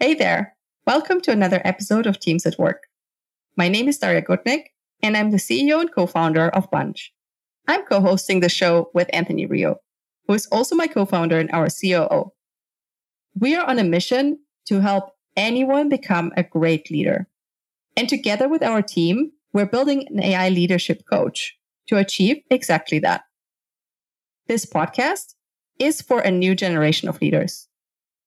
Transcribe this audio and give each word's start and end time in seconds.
Hey 0.00 0.14
there. 0.14 0.54
Welcome 0.86 1.20
to 1.22 1.32
another 1.32 1.60
episode 1.64 2.06
of 2.06 2.20
Teams 2.20 2.46
at 2.46 2.56
Work. 2.56 2.84
My 3.56 3.68
name 3.68 3.88
is 3.88 3.98
Daria 3.98 4.22
Gutnick, 4.22 4.66
and 5.02 5.16
I'm 5.16 5.32
the 5.32 5.38
CEO 5.38 5.80
and 5.80 5.92
co-founder 5.92 6.50
of 6.50 6.70
Bunch. 6.70 7.12
I'm 7.66 7.84
co-hosting 7.84 8.38
the 8.38 8.48
show 8.48 8.92
with 8.94 9.10
Anthony 9.12 9.44
Rio, 9.44 9.78
who 10.28 10.34
is 10.34 10.46
also 10.52 10.76
my 10.76 10.86
co-founder 10.86 11.40
and 11.40 11.50
our 11.50 11.66
COO. 11.66 12.30
We 13.34 13.56
are 13.56 13.66
on 13.66 13.80
a 13.80 13.84
mission 13.84 14.38
to 14.66 14.78
help 14.78 15.10
anyone 15.36 15.88
become 15.88 16.30
a 16.36 16.44
great 16.44 16.92
leader. 16.92 17.26
And 17.96 18.08
together 18.08 18.48
with 18.48 18.62
our 18.62 18.82
team, 18.82 19.32
we're 19.52 19.66
building 19.66 20.06
an 20.10 20.22
AI 20.22 20.48
leadership 20.50 21.02
coach 21.10 21.56
to 21.88 21.96
achieve 21.96 22.36
exactly 22.52 23.00
that. 23.00 23.22
This 24.46 24.64
podcast 24.64 25.34
is 25.80 26.00
for 26.00 26.20
a 26.20 26.30
new 26.30 26.54
generation 26.54 27.08
of 27.08 27.20
leaders. 27.20 27.67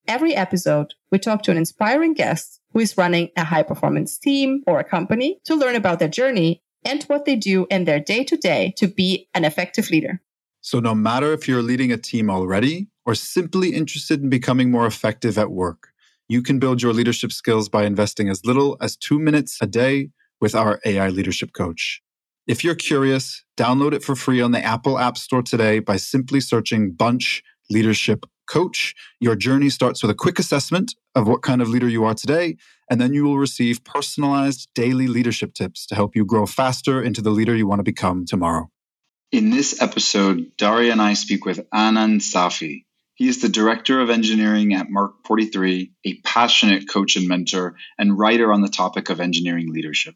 Every 0.07 0.35
episode, 0.35 0.93
we 1.11 1.19
talk 1.19 1.43
to 1.43 1.51
an 1.51 1.57
inspiring 1.57 2.13
guest 2.13 2.59
who 2.73 2.79
is 2.79 2.97
running 2.97 3.29
a 3.37 3.43
high 3.43 3.63
performance 3.63 4.17
team 4.17 4.63
or 4.65 4.79
a 4.79 4.83
company 4.83 5.39
to 5.45 5.55
learn 5.55 5.75
about 5.75 5.99
their 5.99 6.07
journey 6.07 6.61
and 6.83 7.03
what 7.03 7.25
they 7.25 7.35
do 7.35 7.67
in 7.69 7.85
their 7.85 7.99
day 7.99 8.23
to 8.23 8.35
day 8.35 8.73
to 8.77 8.87
be 8.87 9.29
an 9.33 9.45
effective 9.45 9.89
leader. 9.91 10.19
So, 10.61 10.79
no 10.79 10.95
matter 10.95 11.33
if 11.33 11.47
you're 11.47 11.61
leading 11.61 11.91
a 11.91 11.97
team 11.97 12.29
already 12.29 12.87
or 13.05 13.15
simply 13.15 13.69
interested 13.73 14.21
in 14.21 14.29
becoming 14.29 14.71
more 14.71 14.85
effective 14.85 15.37
at 15.37 15.51
work, 15.51 15.89
you 16.27 16.41
can 16.41 16.59
build 16.59 16.81
your 16.81 16.93
leadership 16.93 17.31
skills 17.31 17.69
by 17.69 17.83
investing 17.83 18.29
as 18.29 18.45
little 18.45 18.77
as 18.81 18.95
two 18.95 19.19
minutes 19.19 19.57
a 19.61 19.67
day 19.67 20.09
with 20.39 20.55
our 20.55 20.79
AI 20.85 21.09
leadership 21.09 21.53
coach. 21.53 22.01
If 22.47 22.63
you're 22.63 22.75
curious, 22.75 23.43
download 23.57 23.93
it 23.93 24.03
for 24.03 24.15
free 24.15 24.41
on 24.41 24.51
the 24.51 24.63
Apple 24.63 24.97
App 24.97 25.17
Store 25.17 25.43
today 25.43 25.79
by 25.79 25.97
simply 25.97 26.41
searching 26.41 26.91
Bunch 26.91 27.43
Leadership 27.69 28.25
coach. 28.51 28.93
Your 29.19 29.35
journey 29.35 29.69
starts 29.69 30.01
with 30.03 30.11
a 30.11 30.15
quick 30.15 30.37
assessment 30.37 30.93
of 31.15 31.27
what 31.27 31.41
kind 31.41 31.61
of 31.61 31.69
leader 31.69 31.87
you 31.87 32.03
are 32.03 32.13
today, 32.13 32.57
and 32.89 32.99
then 32.99 33.13
you 33.13 33.23
will 33.23 33.37
receive 33.37 33.83
personalized 33.85 34.67
daily 34.75 35.07
leadership 35.07 35.53
tips 35.53 35.85
to 35.87 35.95
help 35.95 36.15
you 36.15 36.25
grow 36.25 36.45
faster 36.45 37.01
into 37.01 37.21
the 37.21 37.29
leader 37.29 37.55
you 37.55 37.65
want 37.65 37.79
to 37.79 37.83
become 37.83 38.25
tomorrow. 38.25 38.69
In 39.31 39.49
this 39.49 39.81
episode, 39.81 40.51
Daria 40.57 40.91
and 40.91 41.01
I 41.01 41.13
speak 41.13 41.45
with 41.45 41.69
Anand 41.73 42.19
Safi. 42.19 42.83
He 43.15 43.29
is 43.29 43.41
the 43.41 43.47
director 43.47 44.01
of 44.01 44.09
engineering 44.09 44.73
at 44.73 44.89
Mark 44.89 45.13
43, 45.25 45.93
a 46.05 46.15
passionate 46.25 46.89
coach 46.89 47.15
and 47.15 47.29
mentor, 47.29 47.75
and 47.97 48.17
writer 48.17 48.51
on 48.51 48.61
the 48.61 48.67
topic 48.67 49.09
of 49.09 49.21
engineering 49.21 49.71
leadership. 49.71 50.15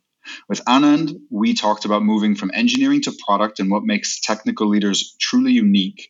With 0.50 0.66
Anand, 0.66 1.20
we 1.30 1.54
talked 1.54 1.86
about 1.86 2.04
moving 2.04 2.36
from 2.36 2.52
engineering 2.54 3.02
to 3.04 3.18
product 3.26 3.60
and 3.60 3.70
what 3.70 3.84
makes 3.84 4.20
technical 4.20 4.68
leaders 4.68 5.16
truly 5.20 5.54
unique, 5.54 6.10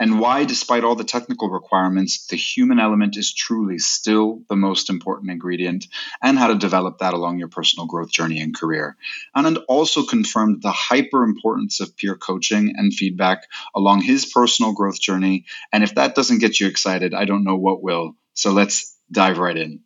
and 0.00 0.20
why, 0.20 0.44
despite 0.44 0.84
all 0.84 0.94
the 0.94 1.04
technical 1.04 1.50
requirements, 1.50 2.26
the 2.26 2.36
human 2.36 2.78
element 2.78 3.16
is 3.16 3.32
truly 3.32 3.78
still 3.78 4.42
the 4.48 4.56
most 4.56 4.90
important 4.90 5.30
ingredient, 5.30 5.86
and 6.22 6.38
how 6.38 6.48
to 6.48 6.54
develop 6.54 6.98
that 6.98 7.14
along 7.14 7.38
your 7.38 7.48
personal 7.48 7.86
growth 7.86 8.10
journey 8.10 8.40
and 8.40 8.56
career. 8.56 8.96
Anand 9.36 9.62
also 9.68 10.04
confirmed 10.04 10.62
the 10.62 10.72
hyper 10.72 11.24
importance 11.24 11.80
of 11.80 11.96
peer 11.96 12.14
coaching 12.14 12.74
and 12.76 12.94
feedback 12.94 13.46
along 13.74 14.02
his 14.02 14.26
personal 14.26 14.72
growth 14.72 15.00
journey. 15.00 15.44
And 15.72 15.82
if 15.82 15.94
that 15.96 16.14
doesn't 16.14 16.38
get 16.38 16.60
you 16.60 16.66
excited, 16.66 17.14
I 17.14 17.24
don't 17.24 17.44
know 17.44 17.56
what 17.56 17.82
will. 17.82 18.14
So 18.34 18.52
let's 18.52 18.96
dive 19.10 19.38
right 19.38 19.56
in. 19.56 19.80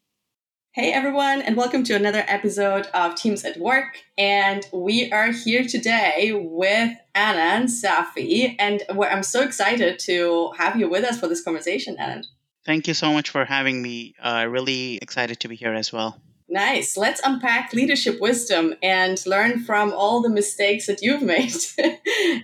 Hey 0.75 0.91
everyone, 0.91 1.43
and 1.43 1.55
welcome 1.55 1.85
to 1.85 1.93
another 1.93 2.25
episode 2.27 2.87
of 2.95 3.15
Teams 3.15 3.45
at 3.45 3.59
Work. 3.59 4.01
And 4.17 4.67
we 4.73 5.13
are 5.13 5.31
here 5.31 5.65
today 5.65 6.33
with 6.33 6.97
Anand 7.15 7.65
Safi, 7.65 8.57
and 8.59 8.83
I'm 8.89 9.23
so 9.23 9.43
excited 9.43 9.99
to 9.99 10.51
have 10.57 10.77
you 10.77 10.89
with 10.89 11.05
us 11.05 11.21
for 11.21 11.29
this 11.29 11.45
conversation, 11.45 11.99
Anand. 11.99 12.25
Thank 12.65 12.89
you 12.89 12.95
so 12.95 13.13
much 13.13 13.29
for 13.29 13.45
having 13.45 13.83
me. 13.83 14.15
Uh, 14.19 14.47
really 14.49 14.97
excited 15.03 15.41
to 15.41 15.49
be 15.49 15.57
here 15.57 15.75
as 15.75 15.93
well. 15.93 16.19
Nice. 16.49 16.97
Let's 16.97 17.21
unpack 17.23 17.75
leadership 17.75 18.19
wisdom 18.19 18.73
and 18.83 19.23
learn 19.27 19.63
from 19.65 19.93
all 19.93 20.23
the 20.23 20.31
mistakes 20.31 20.87
that 20.87 21.03
you've 21.03 21.21
made 21.37 21.53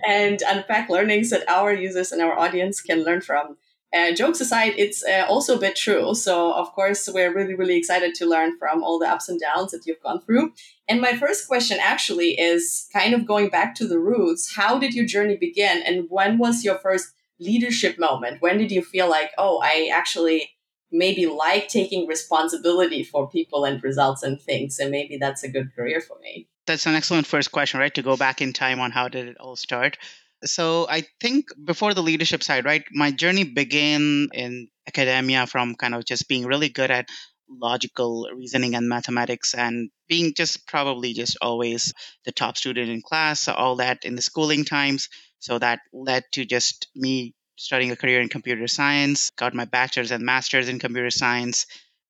and 0.07 0.39
unpack 0.47 0.87
learnings 0.87 1.31
that 1.31 1.49
our 1.49 1.73
users 1.73 2.11
and 2.11 2.21
our 2.21 2.37
audience 2.37 2.79
can 2.79 3.03
learn 3.03 3.21
from. 3.21 3.57
Uh, 3.91 4.13
jokes 4.13 4.39
aside, 4.39 4.73
it's 4.77 5.03
uh, 5.03 5.25
also 5.27 5.55
a 5.55 5.59
bit 5.59 5.75
true. 5.75 6.13
So, 6.13 6.53
of 6.53 6.71
course, 6.73 7.09
we're 7.11 7.33
really, 7.33 7.55
really 7.55 7.75
excited 7.75 8.13
to 8.15 8.27
learn 8.27 8.57
from 8.59 8.83
all 8.83 8.99
the 8.99 9.07
ups 9.07 9.29
and 9.29 9.39
downs 9.39 9.71
that 9.71 9.85
you've 9.85 10.01
gone 10.01 10.21
through. 10.21 10.53
And 10.87 11.01
my 11.01 11.15
first 11.15 11.47
question 11.47 11.79
actually 11.81 12.39
is 12.39 12.87
kind 12.93 13.15
of 13.15 13.25
going 13.25 13.49
back 13.49 13.73
to 13.75 13.87
the 13.87 13.99
roots. 13.99 14.55
How 14.55 14.77
did 14.77 14.93
your 14.93 15.05
journey 15.05 15.37
begin? 15.37 15.81
And 15.81 16.05
when 16.09 16.37
was 16.37 16.63
your 16.63 16.77
first 16.77 17.13
leadership 17.39 17.97
moment? 17.97 18.41
When 18.41 18.59
did 18.59 18.71
you 18.71 18.83
feel 18.83 19.09
like, 19.09 19.31
oh, 19.39 19.59
I 19.63 19.89
actually 19.91 20.51
maybe 20.91 21.25
like 21.25 21.67
taking 21.67 22.07
responsibility 22.07 23.03
for 23.03 23.29
people 23.29 23.65
and 23.65 23.83
results 23.83 24.21
and 24.21 24.39
things? 24.39 24.77
And 24.77 24.91
maybe 24.91 25.17
that's 25.17 25.43
a 25.43 25.49
good 25.49 25.73
career 25.75 25.99
for 25.99 26.17
me? 26.19 26.47
That's 26.67 26.85
an 26.85 26.93
excellent 26.93 27.25
first 27.25 27.51
question, 27.51 27.79
right? 27.79 27.93
To 27.95 28.03
go 28.03 28.15
back 28.15 28.41
in 28.41 28.53
time 28.53 28.79
on 28.79 28.91
how 28.91 29.07
did 29.07 29.27
it 29.27 29.37
all 29.39 29.55
start. 29.55 29.97
So 30.45 30.87
I 30.89 31.03
think 31.19 31.47
before 31.63 31.93
the 31.93 32.03
leadership 32.03 32.43
side, 32.43 32.65
right, 32.65 32.83
my 32.91 33.11
journey 33.11 33.43
began 33.43 34.29
in 34.33 34.69
academia 34.87 35.45
from 35.47 35.75
kind 35.75 35.93
of 35.93 36.05
just 36.05 36.27
being 36.27 36.45
really 36.45 36.69
good 36.69 36.91
at 36.91 37.09
logical 37.49 38.29
reasoning 38.33 38.75
and 38.75 38.87
mathematics 38.87 39.53
and 39.53 39.89
being 40.07 40.33
just 40.35 40.67
probably 40.67 41.13
just 41.13 41.37
always 41.41 41.93
the 42.25 42.31
top 42.31 42.57
student 42.57 42.89
in 42.89 43.01
class, 43.01 43.47
all 43.47 43.77
that 43.77 44.05
in 44.05 44.15
the 44.15 44.21
schooling 44.21 44.63
times. 44.63 45.09
So 45.39 45.59
that 45.59 45.79
led 45.91 46.23
to 46.33 46.45
just 46.45 46.87
me 46.95 47.33
starting 47.57 47.91
a 47.91 47.95
career 47.95 48.21
in 48.21 48.29
computer 48.29 48.67
science, 48.67 49.31
got 49.31 49.53
my 49.53 49.65
bachelor's 49.65 50.11
and 50.11 50.23
master's 50.23 50.69
in 50.69 50.79
computer 50.79 51.09
science, 51.09 51.65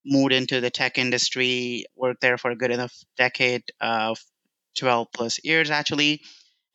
moved 0.06 0.34
into 0.34 0.62
the 0.62 0.70
tech 0.70 0.98
industry, 1.00 1.86
worked 1.96 2.22
there 2.22 2.38
for 2.38 2.52
a 2.52 2.56
good 2.56 2.72
enough 2.72 2.94
decade, 3.18 3.64
of 3.82 4.20
12 4.78 5.08
plus 5.14 5.44
years 5.44 5.72
actually 5.72 6.22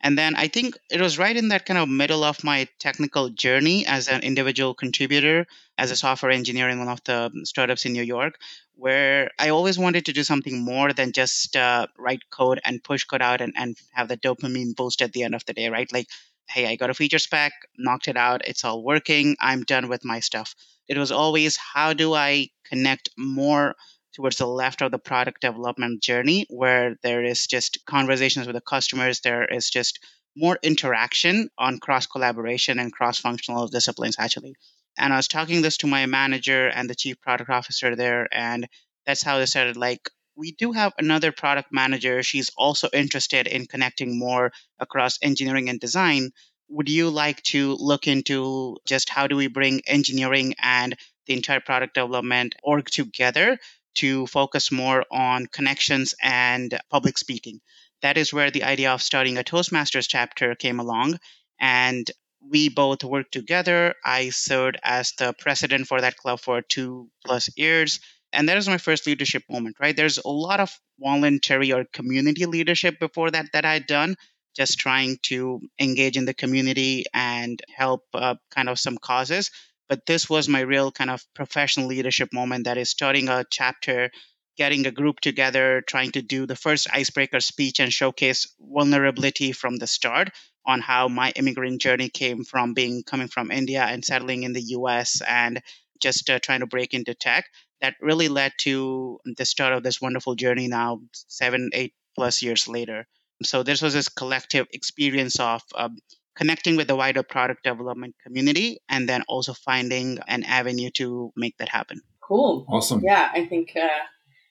and 0.04 0.18
then 0.18 0.36
I 0.36 0.48
think 0.48 0.76
it 0.90 1.00
was 1.00 1.18
right 1.18 1.34
in 1.34 1.48
that 1.48 1.64
kind 1.64 1.78
of 1.78 1.88
middle 1.88 2.24
of 2.24 2.44
my 2.44 2.68
technical 2.78 3.30
journey 3.30 3.86
as 3.86 4.06
an 4.06 4.20
individual 4.20 4.74
contributor, 4.74 5.46
as 5.78 5.90
a 5.90 5.96
software 5.96 6.30
engineer 6.30 6.68
in 6.68 6.78
one 6.78 6.90
of 6.90 7.02
the 7.04 7.32
startups 7.44 7.86
in 7.86 7.94
New 7.94 8.02
York, 8.02 8.38
where 8.74 9.30
I 9.38 9.48
always 9.48 9.78
wanted 9.78 10.04
to 10.04 10.12
do 10.12 10.22
something 10.22 10.62
more 10.62 10.92
than 10.92 11.12
just 11.12 11.56
uh, 11.56 11.86
write 11.96 12.28
code 12.28 12.60
and 12.66 12.84
push 12.84 13.04
code 13.04 13.22
out 13.22 13.40
and, 13.40 13.54
and 13.56 13.78
have 13.92 14.08
the 14.08 14.18
dopamine 14.18 14.76
boost 14.76 15.00
at 15.00 15.14
the 15.14 15.22
end 15.22 15.34
of 15.34 15.46
the 15.46 15.54
day, 15.54 15.70
right? 15.70 15.90
Like, 15.90 16.08
hey, 16.50 16.66
I 16.66 16.76
got 16.76 16.90
a 16.90 16.94
feature 16.94 17.18
spec, 17.18 17.54
knocked 17.78 18.06
it 18.06 18.18
out, 18.18 18.46
it's 18.46 18.62
all 18.62 18.82
working, 18.82 19.36
I'm 19.40 19.62
done 19.62 19.88
with 19.88 20.04
my 20.04 20.20
stuff. 20.20 20.54
It 20.86 20.98
was 20.98 21.12
always 21.12 21.56
how 21.56 21.94
do 21.94 22.12
I 22.12 22.50
connect 22.64 23.08
more 23.16 23.74
towards 24.14 24.36
the 24.36 24.46
left 24.46 24.82
of 24.82 24.90
the 24.90 24.98
product 24.98 25.40
development 25.40 26.02
journey 26.02 26.46
where 26.48 26.96
there 27.02 27.24
is 27.24 27.46
just 27.46 27.84
conversations 27.86 28.46
with 28.46 28.54
the 28.54 28.60
customers 28.60 29.20
there 29.20 29.44
is 29.44 29.70
just 29.70 29.98
more 30.36 30.58
interaction 30.62 31.48
on 31.58 31.78
cross 31.78 32.06
collaboration 32.06 32.78
and 32.78 32.92
cross 32.92 33.18
functional 33.18 33.68
disciplines 33.68 34.16
actually. 34.18 34.54
And 34.98 35.12
i 35.12 35.16
was 35.16 35.28
talking 35.28 35.62
this 35.62 35.76
to 35.78 35.86
my 35.86 36.06
manager 36.06 36.68
and 36.68 36.88
the 36.88 36.94
chief 36.94 37.20
product 37.20 37.50
officer 37.50 37.96
there 37.96 38.28
and 38.32 38.68
that's 39.06 39.22
how 39.22 39.38
they 39.38 39.46
started 39.46 39.76
like 39.76 40.08
we 40.36 40.52
do 40.52 40.72
have 40.72 40.92
another 40.98 41.32
product 41.32 41.68
manager. 41.70 42.22
She's 42.22 42.50
also 42.56 42.88
interested 42.92 43.46
in 43.46 43.66
connecting 43.66 44.18
more 44.18 44.52
across 44.80 45.18
engineering 45.22 45.68
and 45.68 45.78
design. 45.78 46.30
Would 46.68 46.88
you 46.88 47.10
like 47.10 47.42
to 47.44 47.76
look 47.78 48.08
into 48.08 48.76
just 48.86 49.08
how 49.08 49.26
do 49.26 49.36
we 49.36 49.46
bring 49.46 49.82
engineering 49.86 50.54
and 50.60 50.96
the 51.26 51.34
entire 51.34 51.60
product 51.60 51.94
development 51.94 52.54
org 52.62 52.86
together 52.86 53.58
to 53.96 54.26
focus 54.26 54.72
more 54.72 55.04
on 55.10 55.46
connections 55.46 56.14
and 56.22 56.78
public 56.90 57.18
speaking. 57.18 57.60
That 58.02 58.18
is 58.18 58.32
where 58.32 58.50
the 58.50 58.64
idea 58.64 58.92
of 58.92 59.02
starting 59.02 59.38
a 59.38 59.44
Toastmasters 59.44 60.06
chapter 60.08 60.54
came 60.54 60.80
along. 60.80 61.18
And 61.60 62.10
we 62.50 62.68
both 62.68 63.02
worked 63.04 63.32
together. 63.32 63.94
I 64.04 64.30
served 64.30 64.78
as 64.82 65.12
the 65.12 65.32
president 65.38 65.86
for 65.88 66.00
that 66.00 66.16
club 66.16 66.40
for 66.40 66.60
two 66.60 67.08
plus 67.24 67.48
years. 67.56 68.00
And 68.32 68.48
that 68.48 68.56
was 68.56 68.68
my 68.68 68.78
first 68.78 69.06
leadership 69.06 69.44
moment, 69.48 69.76
right? 69.80 69.96
There's 69.96 70.18
a 70.18 70.28
lot 70.28 70.60
of 70.60 70.76
voluntary 71.00 71.72
or 71.72 71.86
community 71.92 72.46
leadership 72.46 72.98
before 72.98 73.30
that 73.30 73.52
that 73.52 73.64
I'd 73.64 73.86
done, 73.86 74.16
just 74.54 74.78
trying 74.78 75.18
to 75.22 75.60
engage 75.78 76.16
in 76.16 76.26
the 76.26 76.34
community 76.34 77.04
and 77.14 77.60
help 77.74 78.02
uh, 78.12 78.34
kind 78.50 78.68
of 78.68 78.78
some 78.78 78.98
causes 78.98 79.50
but 79.88 80.06
this 80.06 80.28
was 80.28 80.48
my 80.48 80.60
real 80.60 80.90
kind 80.90 81.10
of 81.10 81.24
professional 81.34 81.86
leadership 81.86 82.32
moment 82.32 82.64
that 82.64 82.78
is 82.78 82.90
starting 82.90 83.28
a 83.28 83.44
chapter 83.50 84.10
getting 84.56 84.86
a 84.86 84.92
group 84.92 85.20
together 85.20 85.82
trying 85.86 86.12
to 86.12 86.22
do 86.22 86.46
the 86.46 86.56
first 86.56 86.86
icebreaker 86.92 87.40
speech 87.40 87.80
and 87.80 87.92
showcase 87.92 88.46
vulnerability 88.60 89.52
from 89.52 89.76
the 89.76 89.86
start 89.86 90.30
on 90.66 90.80
how 90.80 91.08
my 91.08 91.32
immigrant 91.36 91.80
journey 91.80 92.08
came 92.08 92.44
from 92.44 92.72
being 92.72 93.02
coming 93.02 93.28
from 93.28 93.50
india 93.50 93.82
and 93.82 94.04
settling 94.04 94.44
in 94.44 94.52
the 94.52 94.62
us 94.62 95.20
and 95.26 95.60
just 96.00 96.28
uh, 96.28 96.38
trying 96.38 96.60
to 96.60 96.66
break 96.66 96.94
into 96.94 97.14
tech. 97.14 97.46
That 97.80 97.94
really 98.00 98.28
led 98.28 98.52
to 98.60 99.18
the 99.24 99.44
start 99.44 99.72
of 99.72 99.82
this 99.82 100.00
wonderful 100.00 100.34
journey 100.34 100.68
now 100.68 101.00
seven 101.12 101.70
eight 101.72 101.94
plus 102.14 102.42
years 102.42 102.68
later. 102.68 103.06
So 103.42 103.62
this 103.62 103.82
was 103.82 103.94
this 103.94 104.08
collective 104.08 104.66
experience 104.72 105.40
of 105.40 105.62
um, 105.74 105.98
connecting 106.36 106.76
with 106.76 106.88
the 106.88 106.96
wider 106.96 107.22
product 107.22 107.64
development 107.64 108.14
community 108.24 108.80
and 108.88 109.08
then 109.08 109.22
also 109.28 109.52
finding 109.52 110.18
an 110.26 110.42
avenue 110.44 110.90
to 110.90 111.32
make 111.36 111.56
that 111.58 111.68
happen. 111.68 112.00
Cool. 112.20 112.66
Awesome. 112.68 113.02
Yeah, 113.04 113.30
I 113.32 113.46
think 113.46 113.72
uh, 113.76 113.88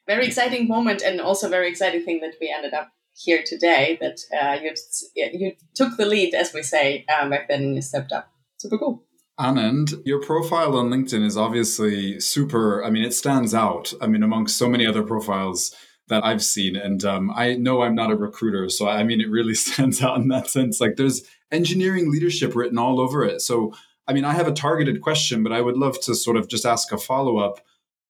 very 0.07 0.25
exciting 0.27 0.67
moment 0.67 1.01
and 1.01 1.19
also 1.19 1.49
very 1.49 1.69
exciting 1.69 2.03
thing 2.03 2.19
that 2.21 2.35
we 2.39 2.53
ended 2.55 2.73
up 2.73 2.89
here 3.15 3.43
today 3.45 3.97
that 4.01 4.19
uh, 4.39 4.59
you 4.61 4.73
you 5.15 5.53
took 5.75 5.97
the 5.97 6.05
lead, 6.05 6.33
as 6.33 6.53
we 6.53 6.63
say, 6.63 7.05
um, 7.19 7.29
back 7.29 7.47
then 7.47 7.63
and 7.63 7.75
you 7.75 7.81
stepped 7.81 8.11
up. 8.11 8.29
Super 8.57 8.77
cool. 8.77 9.03
Anand, 9.39 10.01
your 10.05 10.21
profile 10.21 10.77
on 10.77 10.89
LinkedIn 10.89 11.25
is 11.25 11.37
obviously 11.37 12.19
super. 12.19 12.83
I 12.83 12.89
mean, 12.91 13.03
it 13.03 13.13
stands 13.13 13.53
out. 13.53 13.93
I 13.99 14.07
mean, 14.07 14.21
amongst 14.23 14.57
so 14.57 14.69
many 14.69 14.85
other 14.85 15.03
profiles 15.03 15.75
that 16.13 16.23
I've 16.23 16.43
seen. 16.43 16.75
And 16.75 17.03
um, 17.03 17.31
I 17.35 17.55
know 17.55 17.81
I'm 17.81 17.95
not 17.95 18.11
a 18.11 18.15
recruiter. 18.15 18.69
So, 18.69 18.87
I 18.87 19.03
mean, 19.03 19.19
it 19.19 19.29
really 19.29 19.55
stands 19.65 20.01
out 20.01 20.17
in 20.17 20.29
that 20.29 20.49
sense. 20.49 20.79
Like, 20.79 20.95
there's 20.95 21.23
engineering 21.51 22.11
leadership 22.11 22.55
written 22.55 22.77
all 22.77 22.99
over 22.99 23.23
it. 23.25 23.41
So, 23.41 23.73
I 24.07 24.13
mean, 24.13 24.25
I 24.25 24.33
have 24.33 24.47
a 24.47 24.53
targeted 24.53 25.01
question, 25.01 25.43
but 25.43 25.51
I 25.51 25.61
would 25.61 25.77
love 25.77 25.99
to 26.01 26.15
sort 26.15 26.37
of 26.37 26.47
just 26.47 26.65
ask 26.65 26.91
a 26.91 26.97
follow 26.97 27.37
up 27.37 27.59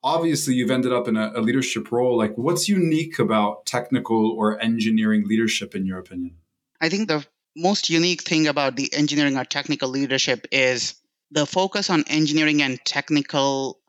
obviously 0.04 0.54
you've 0.54 0.72
ended 0.72 0.92
up 0.92 1.08
in 1.08 1.16
a, 1.16 1.32
a, 1.36 1.42
leadership 1.42 1.92
role 1.92 2.18
like 2.18 2.38
what's 2.38 2.68
unique 2.68 3.20
about 3.20 3.66
technical 3.66 4.32
or 4.32 4.62
engineering 4.62 5.24
leadership 5.26 5.76
in 5.76 5.86
your 5.86 5.98
opinion 5.98 6.36
i 6.82 6.90
think 6.90 7.08
the 7.08 7.26
most 7.56 7.90
unique 7.90 8.24
thing 8.24 8.48
about 8.48 8.76
the 8.76 8.94
engineering 8.94 9.38
or 9.38 9.46
technical 9.46 9.90
leadership 9.90 10.46
is 10.52 10.96
the 11.32 11.46
focus 11.46 11.90
on 11.90 12.04
engineering 12.08 12.62
and 12.62 12.84
technical 12.84 13.80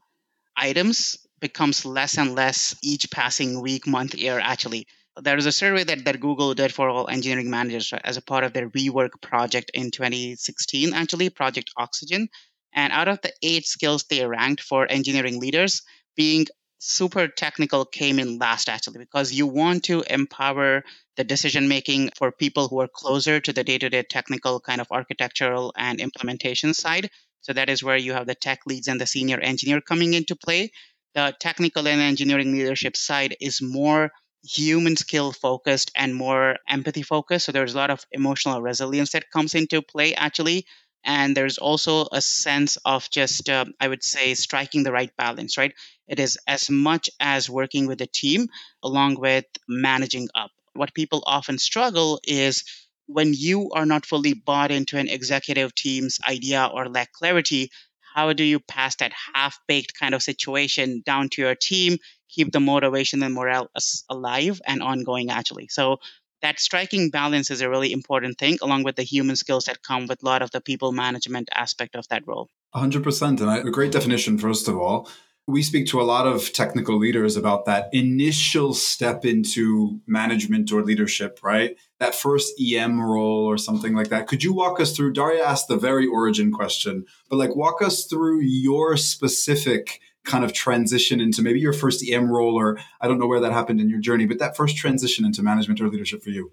items 0.57 1.19
becomes 1.41 1.85
less 1.85 2.19
and 2.19 2.35
less 2.35 2.75
each 2.83 3.11
passing 3.11 3.61
week 3.61 3.87
month 3.87 4.15
year 4.15 4.39
actually. 4.39 4.87
There 5.21 5.37
was 5.37 5.47
a 5.47 5.53
survey 5.53 5.85
that, 5.85 6.05
that 6.05 6.21
google 6.21 6.55
did 6.55 6.73
for 6.73 6.89
all 6.89 7.09
engineering 7.09 7.51
managers 7.51 7.93
as 7.93 8.17
a 8.17 8.23
part 8.23 8.45
of 8.45 8.53
their 8.53 8.69
rework 8.71 9.21
project 9.21 9.71
in 9.75 9.91
2016 9.91 10.93
actually 10.95 11.31
project 11.31 11.71
oxygen. 11.77 12.29
And 12.73 12.93
out 12.93 13.09
of 13.09 13.21
the 13.23 13.33
eight 13.43 13.67
skills 13.67 14.05
they 14.05 14.27
ranked 14.27 14.63
for 14.63 14.91
engineering 14.91 15.39
leaders 15.41 15.83
being 16.17 16.47
super 16.79 17.29
technical 17.29 17.85
came 17.85 18.19
in 18.19 18.39
last 18.39 18.69
actually 18.69 18.99
because 18.99 19.33
you 19.33 19.47
want 19.47 19.85
to 19.85 20.05
empower 20.11 20.85
the 21.17 21.25
decision 21.25 21.67
making 21.69 22.11
for 22.17 22.31
people 22.31 22.69
who 22.69 22.81
are 22.81 22.89
closer 22.89 23.41
to 23.41 23.53
the 23.53 23.65
day-to-day 23.65 24.03
technical 24.03 24.61
kind 24.61 24.81
of 24.81 24.89
architectural 24.91 25.73
and 25.77 26.01
implementation 26.01 26.75
side. 26.75 27.09
So 27.41 27.53
that 27.53 27.71
is 27.71 27.83
where 27.83 27.97
you 27.97 28.13
have 28.13 28.27
the 28.27 28.35
tech 28.35 28.61
leads 28.67 28.89
and 28.89 29.01
the 29.01 29.07
senior 29.07 29.39
engineer 29.39 29.81
coming 29.81 30.15
into 30.15 30.37
play 30.37 30.73
the 31.15 31.35
technical 31.41 31.87
and 31.89 32.01
engineering 32.01 32.53
leadership 32.53 32.97
side 32.97 33.37
is 33.41 33.61
more 33.63 34.11
human 34.45 34.97
skill 34.97 35.33
focused 35.33 35.91
and 35.97 36.15
more 36.15 36.57
empathy 36.69 37.03
focused. 37.03 37.47
So 37.47 37.53
there's 37.53 37.75
a 37.75 37.79
lot 37.79 37.91
of 37.91 38.05
emotional 38.13 38.61
resilience 38.63 39.13
that 39.13 39.31
comes 39.31 39.55
into 39.55 39.81
play 39.83 40.15
actually. 40.15 40.67
And 41.07 41.37
there's 41.37 41.59
also 41.59 42.07
a 42.13 42.21
sense 42.23 42.77
of 42.85 43.11
just 43.11 43.49
uh, 43.51 43.67
i 43.81 43.89
would 43.89 44.03
say 44.03 44.35
striking 44.35 44.83
the 44.85 44.93
right 44.93 45.11
balance 45.17 45.57
right? 45.59 45.73
It 46.09 46.19
is 46.19 46.39
as 46.47 46.71
much 46.71 47.09
as 47.21 47.49
working 47.51 47.87
with 47.87 48.01
a 48.01 48.07
team 48.07 48.49
along 48.83 49.17
with 49.21 49.45
managing 49.69 50.29
up. 50.35 50.51
What 50.75 50.95
people 50.95 51.23
often 51.27 51.59
struggle 51.59 52.21
is 52.25 52.65
when 53.07 53.33
you 53.35 53.71
are 53.73 53.87
not 53.87 54.07
fully 54.07 54.33
bought 54.35 54.71
into 54.71 54.97
an 54.99 55.09
executive 55.09 55.75
team's 55.75 56.19
idea 56.27 56.65
or 56.73 56.89
lack 56.89 57.13
clarity 57.13 57.71
how 58.15 58.33
do 58.33 58.45
you 58.45 58.61
pass 58.61 58.97
that 58.97 59.13
half 59.35 59.59
baked 59.69 59.99
kind 59.99 60.15
of 60.15 60.23
situation 60.23 61.03
down 61.05 61.29
to 61.29 61.43
your 61.43 61.55
team 61.55 61.99
keep 62.29 62.53
the 62.53 62.61
motivation 62.61 63.23
and 63.23 63.35
morale 63.35 63.69
alive 64.09 64.61
and 64.67 64.83
ongoing 64.83 65.31
actually 65.31 65.69
so 65.69 65.99
that 66.45 66.61
striking 66.61 67.09
balance 67.09 67.51
is 67.51 67.63
a 67.63 67.71
really 67.71 67.91
important 67.91 68.39
thing, 68.39 68.59
along 68.61 68.83
with 68.83 68.97
the 68.97 69.03
human 69.03 69.35
skills 69.35 69.65
that 69.65 69.83
come 69.83 70.07
with 70.07 70.23
a 70.23 70.27
lot 70.27 70.43
of 70.43 70.51
the 70.51 70.61
people 70.61 70.93
management 70.93 71.49
aspect 71.55 71.97
of 71.97 72.07
that 72.09 72.23
role. 72.27 72.51
100%. 72.75 73.41
And 73.41 73.67
a 73.69 73.71
great 73.71 73.93
definition, 73.93 74.37
first 74.37 74.69
of 74.69 74.77
all. 74.77 75.09
We 75.47 75.63
speak 75.63 75.87
to 75.89 76.03
a 76.03 76.05
lot 76.05 76.27
of 76.27 76.53
technical 76.53 76.99
leaders 76.99 77.37
about 77.37 77.65
that 77.65 77.89
initial 77.93 78.75
step 78.75 79.25
into 79.25 80.01
management 80.07 80.71
or 80.71 80.83
leadership, 80.83 81.41
right? 81.43 81.77
That 82.05 82.15
first 82.15 82.61
EM 82.61 83.01
role 83.01 83.47
or 83.47 83.57
something 83.57 83.95
like 83.95 84.09
that. 84.09 84.27
Could 84.27 84.45
you 84.45 84.53
walk 84.53 84.79
us 84.79 84.95
through? 84.95 85.15
Daria 85.15 85.43
asked 85.43 85.69
the 85.69 85.79
very 85.79 86.07
origin 86.07 86.53
question, 86.53 87.07
but 87.31 87.37
like 87.37 87.57
walk 87.57 87.81
us 87.81 88.05
through 88.05 88.41
your 88.43 88.99
specific 88.99 90.01
kind 90.23 90.45
of 90.45 90.53
transition 90.53 91.19
into 91.19 91.41
maybe 91.41 91.61
your 91.61 91.73
first 91.73 92.07
EM 92.07 92.31
role, 92.31 92.59
or 92.61 92.79
I 93.01 93.09
don't 93.09 93.19
know 93.19 93.27
where 93.27 93.41
that 93.41 93.53
happened 93.53 93.81
in 93.81 93.89
your 93.89 94.01
journey, 94.01 94.27
but 94.27 94.39
that 94.39 94.55
first 94.55 94.77
transition 94.77 95.25
into 95.25 95.43
management 95.43 95.81
or 95.81 95.89
leadership 95.89 96.23
for 96.23 96.29
you? 96.29 96.53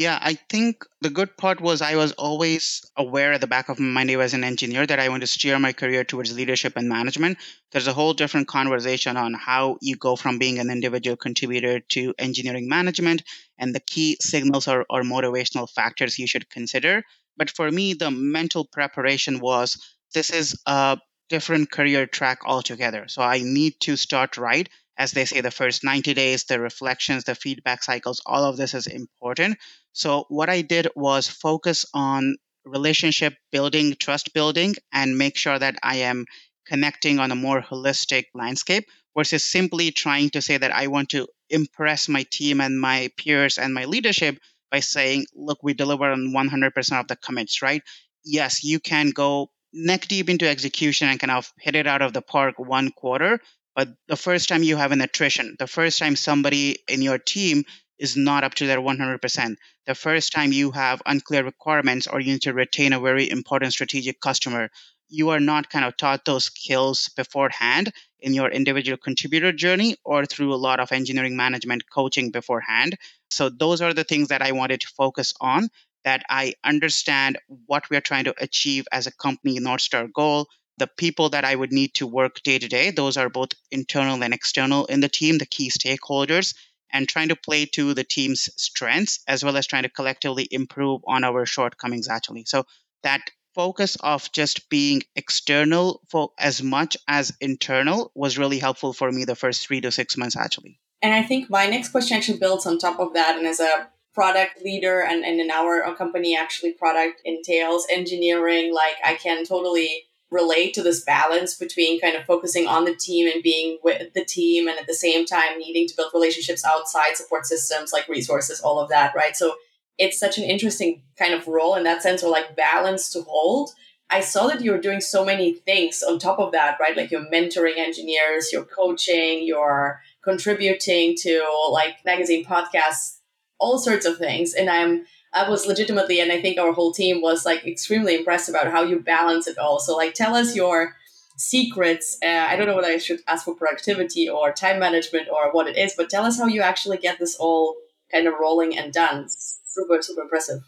Yeah, 0.00 0.18
I 0.22 0.32
think 0.48 0.84
the 1.02 1.10
good 1.10 1.36
part 1.36 1.60
was 1.60 1.82
I 1.82 1.94
was 1.94 2.12
always 2.12 2.82
aware 2.96 3.34
at 3.34 3.42
the 3.42 3.46
back 3.46 3.68
of 3.68 3.78
my 3.78 4.02
mind 4.04 4.10
as 4.10 4.32
an 4.32 4.44
engineer 4.44 4.86
that 4.86 4.98
I 4.98 5.10
want 5.10 5.20
to 5.20 5.26
steer 5.26 5.58
my 5.58 5.74
career 5.74 6.04
towards 6.04 6.32
leadership 6.34 6.72
and 6.76 6.88
management. 6.88 7.36
There's 7.70 7.86
a 7.86 7.92
whole 7.92 8.14
different 8.14 8.48
conversation 8.48 9.18
on 9.18 9.34
how 9.34 9.76
you 9.82 9.96
go 9.96 10.16
from 10.16 10.38
being 10.38 10.58
an 10.58 10.70
individual 10.70 11.18
contributor 11.18 11.80
to 11.80 12.14
engineering 12.18 12.66
management 12.66 13.22
and 13.58 13.74
the 13.74 13.80
key 13.80 14.16
signals 14.22 14.66
or, 14.68 14.86
or 14.88 15.02
motivational 15.02 15.68
factors 15.70 16.18
you 16.18 16.26
should 16.26 16.48
consider. 16.48 17.04
But 17.36 17.50
for 17.50 17.70
me, 17.70 17.92
the 17.92 18.10
mental 18.10 18.64
preparation 18.64 19.38
was 19.38 19.76
this 20.14 20.30
is 20.30 20.56
a 20.66 20.98
different 21.28 21.70
career 21.70 22.06
track 22.06 22.38
altogether. 22.46 23.06
So 23.08 23.20
I 23.20 23.40
need 23.42 23.74
to 23.80 23.96
start 23.96 24.38
right. 24.38 24.66
As 25.00 25.12
they 25.12 25.24
say, 25.24 25.40
the 25.40 25.50
first 25.50 25.82
90 25.82 26.12
days, 26.14 26.44
the 26.44 26.60
reflections, 26.60 27.24
the 27.24 27.34
feedback 27.34 27.82
cycles, 27.82 28.20
all 28.26 28.44
of 28.44 28.58
this 28.58 28.74
is 28.74 28.86
important. 28.86 29.56
So 29.92 30.26
what 30.28 30.50
I 30.50 30.60
did 30.60 30.88
was 30.94 31.26
focus 31.26 31.86
on 31.94 32.36
relationship 32.66 33.34
building, 33.50 33.96
trust 33.98 34.34
building, 34.34 34.74
and 34.92 35.16
make 35.16 35.36
sure 35.38 35.58
that 35.58 35.76
I 35.82 35.96
am 36.10 36.26
connecting 36.66 37.18
on 37.18 37.30
a 37.30 37.42
more 37.46 37.62
holistic 37.62 38.26
landscape 38.34 38.84
versus 39.16 39.42
simply 39.42 39.90
trying 39.90 40.30
to 40.30 40.42
say 40.42 40.58
that 40.58 40.74
I 40.74 40.86
want 40.88 41.08
to 41.10 41.26
impress 41.48 42.08
my 42.08 42.24
team 42.30 42.60
and 42.60 42.78
my 42.78 43.08
peers 43.16 43.58
and 43.58 43.72
my 43.72 43.86
leadership 43.86 44.38
by 44.70 44.80
saying, 44.80 45.26
look, 45.34 45.58
we 45.62 45.74
deliver 45.74 46.10
on 46.12 46.32
100% 46.32 47.00
of 47.00 47.08
the 47.08 47.16
commits, 47.16 47.62
right? 47.62 47.82
Yes, 48.24 48.62
you 48.62 48.78
can 48.78 49.10
go 49.10 49.50
neck 49.72 50.08
deep 50.08 50.28
into 50.28 50.48
execution 50.48 51.08
and 51.08 51.18
kind 51.18 51.30
of 51.30 51.50
hit 51.58 51.74
it 51.74 51.86
out 51.86 52.02
of 52.02 52.12
the 52.12 52.22
park 52.22 52.58
one 52.58 52.90
quarter. 52.92 53.40
But 53.80 53.96
the 54.08 54.16
first 54.16 54.50
time 54.50 54.62
you 54.62 54.76
have 54.76 54.92
an 54.92 55.00
attrition, 55.00 55.56
the 55.58 55.66
first 55.66 55.98
time 55.98 56.14
somebody 56.14 56.80
in 56.86 57.00
your 57.00 57.16
team 57.16 57.64
is 57.98 58.14
not 58.14 58.44
up 58.44 58.52
to 58.56 58.66
their 58.66 58.78
100%, 58.78 59.56
the 59.86 59.94
first 59.94 60.32
time 60.32 60.52
you 60.52 60.70
have 60.72 61.00
unclear 61.06 61.42
requirements 61.42 62.06
or 62.06 62.20
you 62.20 62.32
need 62.32 62.42
to 62.42 62.52
retain 62.52 62.92
a 62.92 63.00
very 63.00 63.30
important 63.30 63.72
strategic 63.72 64.20
customer, 64.20 64.68
you 65.08 65.30
are 65.30 65.40
not 65.40 65.70
kind 65.70 65.86
of 65.86 65.96
taught 65.96 66.26
those 66.26 66.44
skills 66.44 67.08
beforehand 67.16 67.90
in 68.18 68.34
your 68.34 68.50
individual 68.50 68.98
contributor 68.98 69.50
journey 69.50 69.96
or 70.04 70.26
through 70.26 70.52
a 70.52 70.60
lot 70.66 70.78
of 70.78 70.92
engineering 70.92 71.34
management 71.34 71.82
coaching 71.90 72.30
beforehand. 72.30 72.98
So, 73.30 73.48
those 73.48 73.80
are 73.80 73.94
the 73.94 74.04
things 74.04 74.28
that 74.28 74.42
I 74.42 74.52
wanted 74.52 74.82
to 74.82 74.88
focus 74.88 75.32
on 75.40 75.70
that 76.04 76.22
I 76.28 76.52
understand 76.64 77.38
what 77.66 77.88
we're 77.88 78.02
trying 78.02 78.24
to 78.24 78.34
achieve 78.38 78.86
as 78.92 79.06
a 79.06 79.16
company 79.16 79.58
North 79.58 79.80
Star 79.80 80.06
goal. 80.06 80.48
The 80.80 80.86
people 80.86 81.28
that 81.28 81.44
I 81.44 81.54
would 81.54 81.72
need 81.72 81.92
to 81.96 82.06
work 82.06 82.42
day 82.42 82.58
to 82.58 82.66
day, 82.66 82.90
those 82.90 83.18
are 83.18 83.28
both 83.28 83.50
internal 83.70 84.24
and 84.24 84.32
external 84.32 84.86
in 84.86 85.00
the 85.00 85.10
team, 85.10 85.36
the 85.36 85.44
key 85.44 85.70
stakeholders, 85.70 86.54
and 86.90 87.06
trying 87.06 87.28
to 87.28 87.36
play 87.36 87.66
to 87.66 87.92
the 87.92 88.02
team's 88.02 88.48
strengths 88.56 89.20
as 89.28 89.44
well 89.44 89.58
as 89.58 89.66
trying 89.66 89.82
to 89.82 89.90
collectively 89.90 90.48
improve 90.50 91.02
on 91.06 91.22
our 91.22 91.44
shortcomings, 91.44 92.08
actually. 92.08 92.44
So 92.46 92.64
that 93.02 93.20
focus 93.54 93.98
of 94.00 94.32
just 94.32 94.70
being 94.70 95.02
external 95.14 96.00
for 96.08 96.30
as 96.38 96.62
much 96.62 96.96
as 97.06 97.36
internal 97.42 98.10
was 98.14 98.38
really 98.38 98.58
helpful 98.58 98.94
for 98.94 99.12
me 99.12 99.26
the 99.26 99.36
first 99.36 99.66
three 99.66 99.82
to 99.82 99.92
six 99.92 100.16
months, 100.16 100.34
actually. 100.34 100.80
And 101.02 101.12
I 101.12 101.22
think 101.22 101.50
my 101.50 101.66
next 101.66 101.90
question 101.90 102.16
actually 102.16 102.38
builds 102.38 102.64
on 102.64 102.78
top 102.78 102.98
of 102.98 103.12
that. 103.12 103.36
And 103.36 103.46
as 103.46 103.60
a 103.60 103.90
product 104.14 104.62
leader 104.64 105.00
and, 105.00 105.24
and 105.24 105.40
in 105.40 105.50
our 105.50 105.94
company 105.94 106.36
actually 106.36 106.72
product 106.72 107.20
entails 107.24 107.86
engineering 107.90 108.74
like 108.74 108.94
i 109.04 109.14
can 109.14 109.44
totally 109.44 110.04
relate 110.30 110.74
to 110.74 110.82
this 110.82 111.02
balance 111.02 111.54
between 111.54 112.00
kind 112.00 112.16
of 112.16 112.24
focusing 112.24 112.66
on 112.66 112.84
the 112.84 112.94
team 112.94 113.30
and 113.32 113.42
being 113.42 113.78
with 113.82 114.12
the 114.14 114.24
team 114.24 114.68
and 114.68 114.78
at 114.78 114.86
the 114.86 114.94
same 114.94 115.26
time 115.26 115.58
needing 115.58 115.88
to 115.88 115.96
build 115.96 116.12
relationships 116.14 116.64
outside 116.64 117.16
support 117.16 117.46
systems 117.46 117.92
like 117.92 118.08
resources 118.08 118.60
all 118.60 118.78
of 118.78 118.88
that 118.88 119.14
right? 119.14 119.36
So 119.36 119.54
it's 119.98 120.18
such 120.18 120.38
an 120.38 120.44
interesting 120.44 121.02
kind 121.18 121.34
of 121.34 121.46
role 121.46 121.74
in 121.74 121.84
that 121.84 122.02
sense 122.02 122.22
or 122.22 122.30
like 122.30 122.56
balance 122.56 123.10
to 123.12 123.22
hold. 123.22 123.70
I 124.08 124.20
saw 124.20 124.46
that 124.46 124.60
you're 124.60 124.80
doing 124.80 125.00
so 125.00 125.24
many 125.24 125.54
things 125.54 126.02
on 126.02 126.18
top 126.18 126.38
of 126.38 126.52
that 126.52 126.78
right? 126.80 126.96
Like 126.96 127.10
you're 127.10 127.30
mentoring 127.30 127.78
engineers 127.78 128.50
you're 128.52 128.64
coaching 128.64 129.44
you're 129.44 130.00
contributing 130.22 131.16
to 131.22 131.44
like 131.72 131.96
magazine 132.04 132.44
podcasts 132.44 133.16
all 133.60 133.78
sorts 133.78 134.06
of 134.06 134.18
things. 134.18 134.54
And 134.54 134.68
I'm 134.68 135.06
I 135.32 135.48
was 135.48 135.66
legitimately, 135.66 136.20
and 136.20 136.32
I 136.32 136.40
think 136.40 136.58
our 136.58 136.72
whole 136.72 136.92
team 136.92 137.22
was 137.22 137.46
like 137.46 137.64
extremely 137.66 138.16
impressed 138.16 138.48
about 138.48 138.70
how 138.70 138.82
you 138.82 138.98
balance 139.00 139.46
it 139.46 139.58
all. 139.58 139.78
So 139.78 139.96
like, 139.96 140.14
tell 140.14 140.34
us 140.34 140.56
your 140.56 140.96
secrets. 141.36 142.18
Uh, 142.22 142.46
I 142.48 142.56
don't 142.56 142.66
know 142.66 142.76
whether 142.76 142.88
I 142.88 142.98
should 142.98 143.20
ask 143.26 143.44
for 143.44 143.54
productivity 143.54 144.28
or 144.28 144.52
time 144.52 144.80
management 144.80 145.28
or 145.32 145.52
what 145.52 145.68
it 145.68 145.76
is, 145.76 145.94
but 145.96 146.10
tell 146.10 146.24
us 146.24 146.38
how 146.38 146.46
you 146.46 146.62
actually 146.62 146.98
get 146.98 147.18
this 147.18 147.36
all 147.36 147.76
kind 148.12 148.26
of 148.26 148.34
rolling 148.40 148.76
and 148.76 148.92
done. 148.92 149.26
Super, 149.28 150.02
super 150.02 150.22
impressive. 150.22 150.60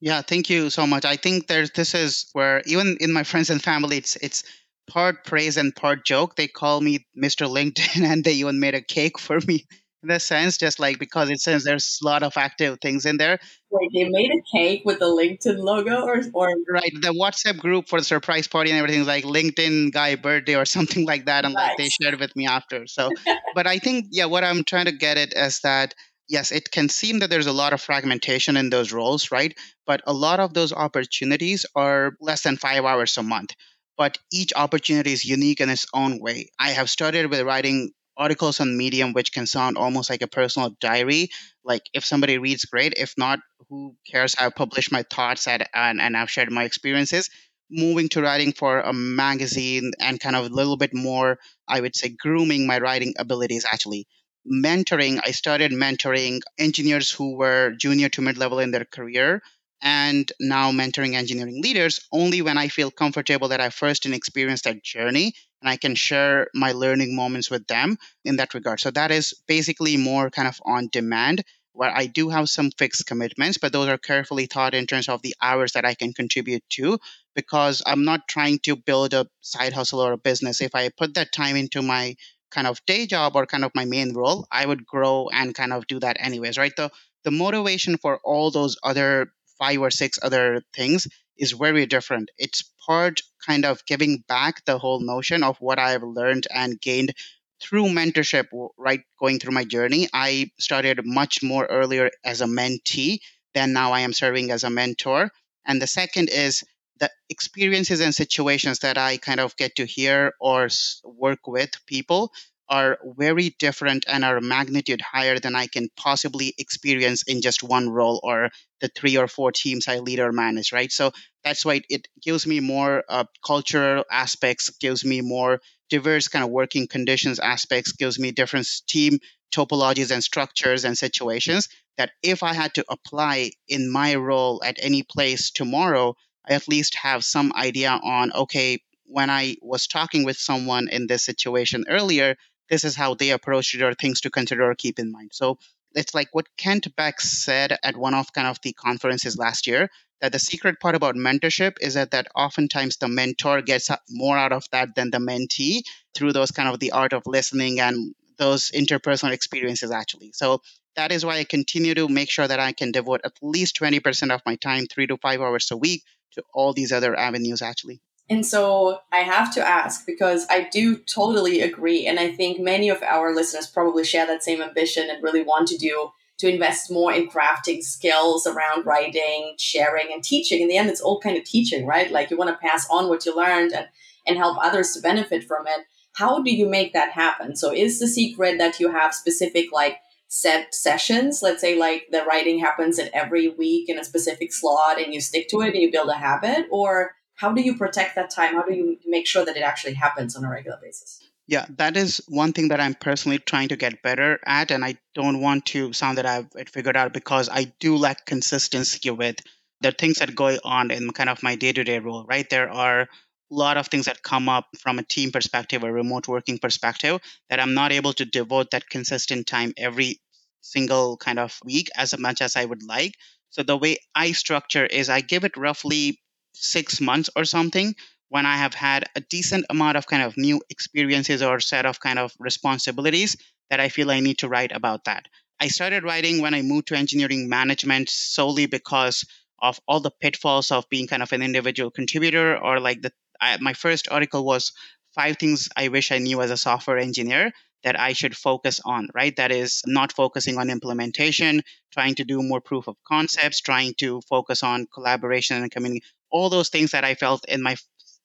Yeah, 0.00 0.22
thank 0.22 0.48
you 0.48 0.70
so 0.70 0.86
much. 0.86 1.04
I 1.04 1.16
think 1.16 1.46
there's 1.46 1.70
this 1.72 1.94
is 1.94 2.26
where 2.32 2.62
even 2.66 2.96
in 3.00 3.12
my 3.12 3.22
friends 3.22 3.50
and 3.50 3.62
family, 3.62 3.98
it's 3.98 4.16
it's 4.16 4.44
part 4.88 5.24
praise 5.24 5.56
and 5.56 5.74
part 5.74 6.04
joke. 6.04 6.36
They 6.36 6.48
call 6.48 6.80
me 6.80 7.06
Mr. 7.16 7.46
LinkedIn 7.46 8.02
and 8.10 8.24
they 8.24 8.32
even 8.32 8.60
made 8.60 8.74
a 8.74 8.82
cake 8.82 9.18
for 9.18 9.40
me 9.46 9.66
in 10.02 10.08
the 10.08 10.20
sense, 10.20 10.56
just 10.56 10.78
like 10.78 10.98
because 10.98 11.30
it 11.30 11.40
says 11.40 11.64
there's 11.64 11.98
a 12.02 12.06
lot 12.06 12.22
of 12.22 12.32
active 12.36 12.78
things 12.80 13.04
in 13.04 13.18
there. 13.18 13.38
Wait, 13.70 13.90
they 13.94 14.08
made 14.08 14.30
a 14.30 14.56
cake 14.56 14.82
with 14.84 14.98
the 14.98 15.06
LinkedIn 15.06 15.58
logo 15.58 16.02
or, 16.02 16.20
or 16.32 16.54
right 16.68 16.92
the 17.02 17.12
WhatsApp 17.12 17.58
group 17.58 17.88
for 17.88 18.00
the 18.00 18.04
surprise 18.04 18.48
party 18.48 18.70
and 18.70 18.78
everything 18.78 19.04
like 19.04 19.24
LinkedIn 19.24 19.92
guy 19.92 20.16
birthday 20.16 20.56
or 20.56 20.64
something 20.76 21.06
like 21.06 21.26
that, 21.26 21.44
and 21.44 21.54
nice. 21.54 21.68
like 21.68 21.76
they 21.78 21.88
shared 21.88 22.18
with 22.18 22.34
me 22.34 22.46
after. 22.46 22.86
So, 22.86 23.10
but 23.54 23.66
I 23.66 23.78
think 23.78 24.06
yeah, 24.10 24.26
what 24.26 24.44
I'm 24.44 24.64
trying 24.64 24.86
to 24.86 24.92
get 24.92 25.18
at 25.18 25.34
is 25.34 25.60
that 25.60 25.94
yes, 26.28 26.52
it 26.52 26.70
can 26.70 26.88
seem 26.88 27.18
that 27.18 27.28
there's 27.28 27.48
a 27.48 27.52
lot 27.52 27.72
of 27.72 27.80
fragmentation 27.80 28.56
in 28.56 28.70
those 28.70 28.92
roles, 28.92 29.30
right? 29.30 29.52
But 29.86 30.00
a 30.06 30.12
lot 30.12 30.40
of 30.40 30.54
those 30.54 30.72
opportunities 30.72 31.66
are 31.74 32.12
less 32.20 32.42
than 32.42 32.56
five 32.56 32.84
hours 32.84 33.18
a 33.18 33.22
month. 33.22 33.54
But 33.98 34.16
each 34.32 34.52
opportunity 34.56 35.12
is 35.12 35.26
unique 35.26 35.60
in 35.60 35.68
its 35.68 35.84
own 35.92 36.20
way. 36.20 36.48
I 36.58 36.70
have 36.70 36.88
started 36.88 37.28
with 37.28 37.42
writing 37.42 37.90
articles 38.20 38.60
on 38.60 38.76
Medium, 38.76 39.12
which 39.14 39.32
can 39.32 39.46
sound 39.46 39.78
almost 39.78 40.10
like 40.10 40.22
a 40.22 40.28
personal 40.28 40.76
diary. 40.80 41.30
Like 41.64 41.82
if 41.94 42.04
somebody 42.04 42.38
reads, 42.38 42.66
great. 42.66 42.94
If 42.96 43.14
not, 43.16 43.40
who 43.68 43.96
cares? 44.06 44.36
I've 44.38 44.54
published 44.54 44.92
my 44.92 45.02
thoughts 45.02 45.48
at, 45.48 45.68
and, 45.74 46.00
and 46.00 46.16
I've 46.16 46.30
shared 46.30 46.52
my 46.52 46.64
experiences. 46.64 47.30
Moving 47.70 48.08
to 48.10 48.22
writing 48.22 48.52
for 48.52 48.80
a 48.80 48.92
magazine 48.92 49.92
and 50.00 50.20
kind 50.20 50.36
of 50.36 50.44
a 50.44 50.54
little 50.54 50.76
bit 50.76 50.92
more, 50.92 51.38
I 51.66 51.80
would 51.80 51.96
say, 51.96 52.08
grooming 52.10 52.66
my 52.66 52.78
writing 52.78 53.14
abilities 53.18 53.64
actually 53.64 54.06
mentoring, 54.46 55.20
I 55.24 55.30
started 55.30 55.70
mentoring 55.70 56.40
engineers 56.58 57.10
who 57.10 57.36
were 57.36 57.72
junior 57.78 58.08
to 58.10 58.22
mid 58.22 58.38
level 58.38 58.58
in 58.58 58.70
their 58.70 58.84
career 58.84 59.42
and 59.82 60.30
now 60.40 60.72
mentoring 60.72 61.14
engineering 61.14 61.62
leaders 61.62 62.00
only 62.12 62.42
when 62.42 62.58
I 62.58 62.68
feel 62.68 62.90
comfortable 62.90 63.48
that 63.48 63.60
I 63.60 63.70
first 63.70 64.04
experienced 64.06 64.64
that 64.64 64.82
journey 64.82 65.34
and 65.60 65.68
I 65.68 65.76
can 65.76 65.94
share 65.94 66.48
my 66.54 66.72
learning 66.72 67.14
moments 67.14 67.50
with 67.50 67.66
them 67.66 67.98
in 68.24 68.36
that 68.36 68.54
regard. 68.54 68.80
So 68.80 68.90
that 68.92 69.10
is 69.10 69.34
basically 69.46 69.96
more 69.96 70.30
kind 70.30 70.48
of 70.48 70.60
on 70.64 70.88
demand 70.90 71.44
where 71.72 71.90
I 71.94 72.06
do 72.06 72.28
have 72.30 72.48
some 72.50 72.70
fixed 72.72 73.06
commitments, 73.06 73.58
but 73.58 73.72
those 73.72 73.88
are 73.88 73.98
carefully 73.98 74.46
thought 74.46 74.74
in 74.74 74.86
terms 74.86 75.08
of 75.08 75.22
the 75.22 75.34
hours 75.40 75.72
that 75.72 75.84
I 75.84 75.94
can 75.94 76.12
contribute 76.12 76.64
to 76.70 76.98
because 77.34 77.82
I'm 77.86 78.04
not 78.04 78.26
trying 78.28 78.58
to 78.60 78.76
build 78.76 79.14
a 79.14 79.26
side 79.40 79.72
hustle 79.72 80.00
or 80.00 80.12
a 80.12 80.18
business. 80.18 80.60
If 80.60 80.74
I 80.74 80.88
put 80.88 81.14
that 81.14 81.32
time 81.32 81.56
into 81.56 81.80
my 81.82 82.16
kind 82.50 82.66
of 82.66 82.84
day 82.86 83.06
job 83.06 83.36
or 83.36 83.46
kind 83.46 83.64
of 83.64 83.70
my 83.74 83.84
main 83.84 84.14
role, 84.14 84.46
I 84.50 84.66
would 84.66 84.84
grow 84.84 85.28
and 85.32 85.54
kind 85.54 85.72
of 85.72 85.86
do 85.86 86.00
that 86.00 86.16
anyways, 86.18 86.58
right? 86.58 86.74
The 86.76 86.90
the 87.22 87.30
motivation 87.30 87.98
for 87.98 88.18
all 88.24 88.50
those 88.50 88.76
other 88.82 89.32
five 89.58 89.78
or 89.80 89.90
six 89.90 90.18
other 90.22 90.62
things 90.74 91.06
is 91.40 91.52
very 91.52 91.86
different. 91.86 92.30
It's 92.38 92.62
part 92.86 93.22
kind 93.44 93.64
of 93.64 93.84
giving 93.86 94.22
back 94.28 94.64
the 94.64 94.78
whole 94.78 95.00
notion 95.00 95.42
of 95.42 95.56
what 95.58 95.80
I've 95.80 96.04
learned 96.04 96.46
and 96.54 96.80
gained 96.80 97.14
through 97.60 97.86
mentorship, 97.86 98.46
right? 98.78 99.00
Going 99.18 99.38
through 99.38 99.54
my 99.54 99.64
journey, 99.64 100.08
I 100.12 100.50
started 100.58 101.00
much 101.04 101.42
more 101.42 101.66
earlier 101.66 102.10
as 102.24 102.40
a 102.40 102.46
mentee 102.46 103.20
than 103.54 103.72
now 103.72 103.92
I 103.92 104.00
am 104.00 104.12
serving 104.12 104.50
as 104.50 104.64
a 104.64 104.70
mentor. 104.70 105.30
And 105.66 105.80
the 105.80 105.86
second 105.86 106.28
is 106.30 106.62
the 107.00 107.10
experiences 107.28 108.00
and 108.00 108.14
situations 108.14 108.80
that 108.80 108.98
I 108.98 109.16
kind 109.16 109.40
of 109.40 109.56
get 109.56 109.76
to 109.76 109.86
hear 109.86 110.34
or 110.40 110.68
work 111.04 111.46
with 111.46 111.70
people 111.86 112.32
are 112.70 112.98
very 113.04 113.50
different 113.58 114.04
and 114.08 114.24
are 114.24 114.40
magnitude 114.40 115.00
higher 115.00 115.38
than 115.38 115.56
I 115.56 115.66
can 115.66 115.88
possibly 115.96 116.54
experience 116.56 117.24
in 117.24 117.42
just 117.42 117.62
one 117.64 117.90
role 117.90 118.20
or 118.22 118.50
the 118.80 118.88
three 118.88 119.16
or 119.16 119.26
four 119.26 119.50
teams 119.52 119.88
I 119.88 119.98
lead 119.98 120.20
or 120.20 120.32
manage, 120.32 120.72
right? 120.72 120.90
So 120.90 121.10
that's 121.44 121.64
why 121.64 121.82
it 121.90 122.06
gives 122.22 122.46
me 122.46 122.60
more 122.60 123.04
uh, 123.08 123.24
cultural 123.44 124.04
aspects, 124.10 124.70
gives 124.80 125.04
me 125.04 125.20
more 125.20 125.60
diverse 125.90 126.28
kind 126.28 126.44
of 126.44 126.50
working 126.50 126.86
conditions 126.86 127.40
aspects, 127.40 127.92
gives 127.92 128.18
me 128.18 128.30
different 128.30 128.68
team 128.86 129.18
topologies 129.52 130.12
and 130.12 130.22
structures 130.22 130.84
and 130.84 130.96
situations 130.96 131.68
that 131.98 132.12
if 132.22 132.42
I 132.44 132.54
had 132.54 132.74
to 132.74 132.84
apply 132.88 133.50
in 133.68 133.90
my 133.90 134.14
role 134.14 134.62
at 134.64 134.78
any 134.80 135.02
place 135.02 135.50
tomorrow, 135.50 136.14
I 136.48 136.54
at 136.54 136.68
least 136.68 136.94
have 136.94 137.24
some 137.24 137.52
idea 137.54 137.90
on, 137.90 138.32
okay, 138.32 138.78
when 139.06 139.28
I 139.28 139.56
was 139.60 139.88
talking 139.88 140.24
with 140.24 140.36
someone 140.36 140.88
in 140.88 141.08
this 141.08 141.24
situation 141.24 141.84
earlier, 141.88 142.36
this 142.70 142.84
is 142.84 142.96
how 142.96 143.14
they 143.14 143.30
approached 143.30 143.74
it 143.74 143.82
or 143.82 143.92
things 143.94 144.22
to 144.22 144.30
consider 144.30 144.70
or 144.70 144.74
keep 144.74 144.98
in 144.98 145.12
mind. 145.12 145.32
So 145.34 145.58
it's 145.94 146.14
like 146.14 146.28
what 146.32 146.46
Kent 146.56 146.94
Beck 146.96 147.20
said 147.20 147.76
at 147.82 147.96
one 147.96 148.14
of 148.14 148.32
kind 148.32 148.46
of 148.46 148.60
the 148.62 148.72
conferences 148.72 149.36
last 149.36 149.66
year 149.66 149.90
that 150.20 150.32
the 150.32 150.38
secret 150.38 150.78
part 150.80 150.94
about 150.94 151.16
mentorship 151.16 151.76
is 151.80 151.94
that 151.94 152.12
that 152.12 152.28
oftentimes 152.34 152.96
the 152.98 153.08
mentor 153.08 153.62
gets 153.62 153.90
more 154.08 154.38
out 154.38 154.52
of 154.52 154.64
that 154.70 154.94
than 154.94 155.10
the 155.10 155.18
mentee 155.18 155.82
through 156.14 156.32
those 156.32 156.50
kind 156.50 156.68
of 156.68 156.78
the 156.78 156.92
art 156.92 157.12
of 157.12 157.22
listening 157.26 157.80
and 157.80 158.14
those 158.38 158.70
interpersonal 158.70 159.32
experiences 159.32 159.90
actually. 159.90 160.30
So 160.32 160.62
that 160.96 161.12
is 161.12 161.24
why 161.24 161.38
I 161.38 161.44
continue 161.44 161.94
to 161.94 162.08
make 162.08 162.30
sure 162.30 162.46
that 162.46 162.60
I 162.60 162.72
can 162.72 162.92
devote 162.92 163.20
at 163.24 163.32
least 163.42 163.78
20% 163.78 164.32
of 164.32 164.42
my 164.44 164.56
time, 164.56 164.86
three 164.86 165.06
to 165.06 165.16
five 165.16 165.40
hours 165.40 165.70
a 165.70 165.76
week, 165.76 166.02
to 166.32 166.42
all 166.54 166.72
these 166.72 166.92
other 166.92 167.18
avenues 167.18 167.62
actually. 167.62 168.00
And 168.30 168.46
so 168.46 169.00
I 169.12 169.18
have 169.18 169.52
to 169.54 169.68
ask 169.68 170.06
because 170.06 170.46
I 170.48 170.68
do 170.70 170.96
totally 170.98 171.60
agree. 171.62 172.06
And 172.06 172.20
I 172.20 172.30
think 172.30 172.60
many 172.60 172.88
of 172.88 173.02
our 173.02 173.34
listeners 173.34 173.66
probably 173.66 174.04
share 174.04 174.24
that 174.28 174.44
same 174.44 174.62
ambition 174.62 175.10
and 175.10 175.22
really 175.22 175.42
want 175.42 175.66
to 175.68 175.76
do 175.76 176.12
to 176.38 176.48
invest 176.48 176.92
more 176.92 177.12
in 177.12 177.28
crafting 177.28 177.82
skills 177.82 178.46
around 178.46 178.86
writing, 178.86 179.56
sharing, 179.58 180.12
and 180.12 180.22
teaching. 180.22 180.62
In 180.62 180.68
the 180.68 180.76
end, 180.76 180.88
it's 180.88 181.00
all 181.00 181.20
kind 181.20 181.36
of 181.36 181.44
teaching, 181.44 181.86
right? 181.86 182.10
Like 182.10 182.30
you 182.30 182.36
want 182.36 182.50
to 182.50 182.66
pass 182.66 182.86
on 182.88 183.08
what 183.08 183.26
you 183.26 183.36
learned 183.36 183.72
and, 183.72 183.88
and 184.26 184.38
help 184.38 184.56
others 184.60 184.92
to 184.92 185.00
benefit 185.00 185.42
from 185.42 185.66
it. 185.66 185.84
How 186.14 186.40
do 186.40 186.54
you 186.54 186.68
make 186.68 186.92
that 186.92 187.10
happen? 187.10 187.56
So 187.56 187.72
is 187.72 187.98
the 187.98 188.06
secret 188.06 188.58
that 188.58 188.78
you 188.78 188.92
have 188.92 189.12
specific 189.12 189.72
like 189.72 189.98
set 190.28 190.72
sessions? 190.72 191.40
Let's 191.42 191.60
say 191.60 191.76
like 191.76 192.06
the 192.12 192.24
writing 192.24 192.60
happens 192.60 193.00
at 193.00 193.12
every 193.12 193.48
week 193.48 193.88
in 193.88 193.98
a 193.98 194.04
specific 194.04 194.52
slot 194.52 195.00
and 195.00 195.12
you 195.12 195.20
stick 195.20 195.48
to 195.48 195.62
it 195.62 195.74
and 195.74 195.82
you 195.82 195.90
build 195.90 196.08
a 196.08 196.14
habit 196.14 196.66
or 196.70 197.10
how 197.40 197.52
do 197.52 197.62
you 197.62 197.74
protect 197.74 198.16
that 198.16 198.28
time? 198.28 198.54
How 198.54 198.62
do 198.62 198.74
you 198.74 198.98
make 199.06 199.26
sure 199.26 199.46
that 199.46 199.56
it 199.56 199.62
actually 199.62 199.94
happens 199.94 200.36
on 200.36 200.44
a 200.44 200.50
regular 200.50 200.78
basis? 200.80 201.22
Yeah, 201.46 201.64
that 201.78 201.96
is 201.96 202.22
one 202.28 202.52
thing 202.52 202.68
that 202.68 202.80
I'm 202.80 202.94
personally 202.94 203.38
trying 203.38 203.68
to 203.68 203.76
get 203.76 204.02
better 204.02 204.38
at. 204.46 204.70
And 204.70 204.84
I 204.84 204.98
don't 205.14 205.40
want 205.40 205.64
to 205.66 205.94
sound 205.94 206.18
that 206.18 206.26
I've 206.26 206.48
figured 206.68 206.98
out 206.98 207.14
because 207.14 207.48
I 207.48 207.72
do 207.80 207.96
lack 207.96 208.26
consistency 208.26 209.10
with 209.10 209.36
the 209.80 209.90
things 209.90 210.18
that 210.18 210.34
go 210.34 210.58
on 210.64 210.90
in 210.90 211.10
kind 211.12 211.30
of 211.30 211.42
my 211.42 211.56
day 211.56 211.72
to 211.72 211.82
day 211.82 211.98
role, 211.98 212.26
right? 212.28 212.48
There 212.48 212.70
are 212.70 213.00
a 213.00 213.08
lot 213.48 213.78
of 213.78 213.86
things 213.86 214.04
that 214.04 214.22
come 214.22 214.50
up 214.50 214.66
from 214.78 214.98
a 214.98 215.02
team 215.02 215.32
perspective 215.32 215.82
or 215.82 215.90
remote 215.92 216.28
working 216.28 216.58
perspective 216.58 217.20
that 217.48 217.58
I'm 217.58 217.72
not 217.72 217.90
able 217.90 218.12
to 218.12 218.26
devote 218.26 218.72
that 218.72 218.90
consistent 218.90 219.46
time 219.46 219.72
every 219.78 220.20
single 220.60 221.16
kind 221.16 221.38
of 221.38 221.58
week 221.64 221.88
as 221.96 222.16
much 222.18 222.42
as 222.42 222.54
I 222.54 222.66
would 222.66 222.82
like. 222.82 223.14
So 223.48 223.62
the 223.62 223.78
way 223.78 223.96
I 224.14 224.32
structure 224.32 224.84
is 224.84 225.08
I 225.08 225.22
give 225.22 225.44
it 225.44 225.56
roughly 225.56 226.20
six 226.52 227.00
months 227.00 227.30
or 227.36 227.44
something 227.44 227.94
when 228.28 228.46
I 228.46 228.56
have 228.56 228.74
had 228.74 229.04
a 229.16 229.20
decent 229.20 229.66
amount 229.70 229.96
of 229.96 230.06
kind 230.06 230.22
of 230.22 230.36
new 230.36 230.62
experiences 230.70 231.42
or 231.42 231.60
set 231.60 231.86
of 231.86 232.00
kind 232.00 232.18
of 232.18 232.32
responsibilities 232.38 233.36
that 233.70 233.80
I 233.80 233.88
feel 233.88 234.10
I 234.10 234.20
need 234.20 234.38
to 234.38 234.48
write 234.48 234.72
about 234.72 235.04
that. 235.04 235.26
I 235.60 235.68
started 235.68 236.04
writing 236.04 236.40
when 236.40 236.54
I 236.54 236.62
moved 236.62 236.88
to 236.88 236.96
engineering 236.96 237.48
management 237.48 238.08
solely 238.08 238.66
because 238.66 239.24
of 239.60 239.78
all 239.86 240.00
the 240.00 240.10
pitfalls 240.10 240.70
of 240.70 240.88
being 240.88 241.06
kind 241.06 241.22
of 241.22 241.32
an 241.32 241.42
individual 241.42 241.90
contributor 241.90 242.56
or 242.56 242.80
like 242.80 243.02
the 243.02 243.12
I, 243.40 243.56
my 243.60 243.72
first 243.72 244.08
article 244.10 244.44
was 244.44 244.72
five 245.14 245.38
things 245.38 245.68
I 245.76 245.88
wish 245.88 246.12
I 246.12 246.18
knew 246.18 246.40
as 246.40 246.50
a 246.50 246.56
software 246.56 246.98
engineer 246.98 247.52
that 247.82 247.98
I 247.98 248.12
should 248.12 248.36
focus 248.36 248.80
on, 248.84 249.08
right? 249.14 249.34
That 249.36 249.50
is 249.50 249.82
not 249.86 250.12
focusing 250.12 250.58
on 250.58 250.68
implementation, 250.68 251.62
trying 251.92 252.14
to 252.16 252.24
do 252.24 252.42
more 252.42 252.60
proof 252.60 252.88
of 252.88 252.96
concepts, 253.08 253.60
trying 253.60 253.94
to 253.94 254.20
focus 254.28 254.62
on 254.62 254.86
collaboration 254.92 255.62
and 255.62 255.70
community, 255.70 256.02
all 256.30 256.50
those 256.50 256.68
things 256.68 256.92
that 256.92 257.04
I 257.04 257.14
felt 257.14 257.44
in 257.46 257.62
my 257.62 257.76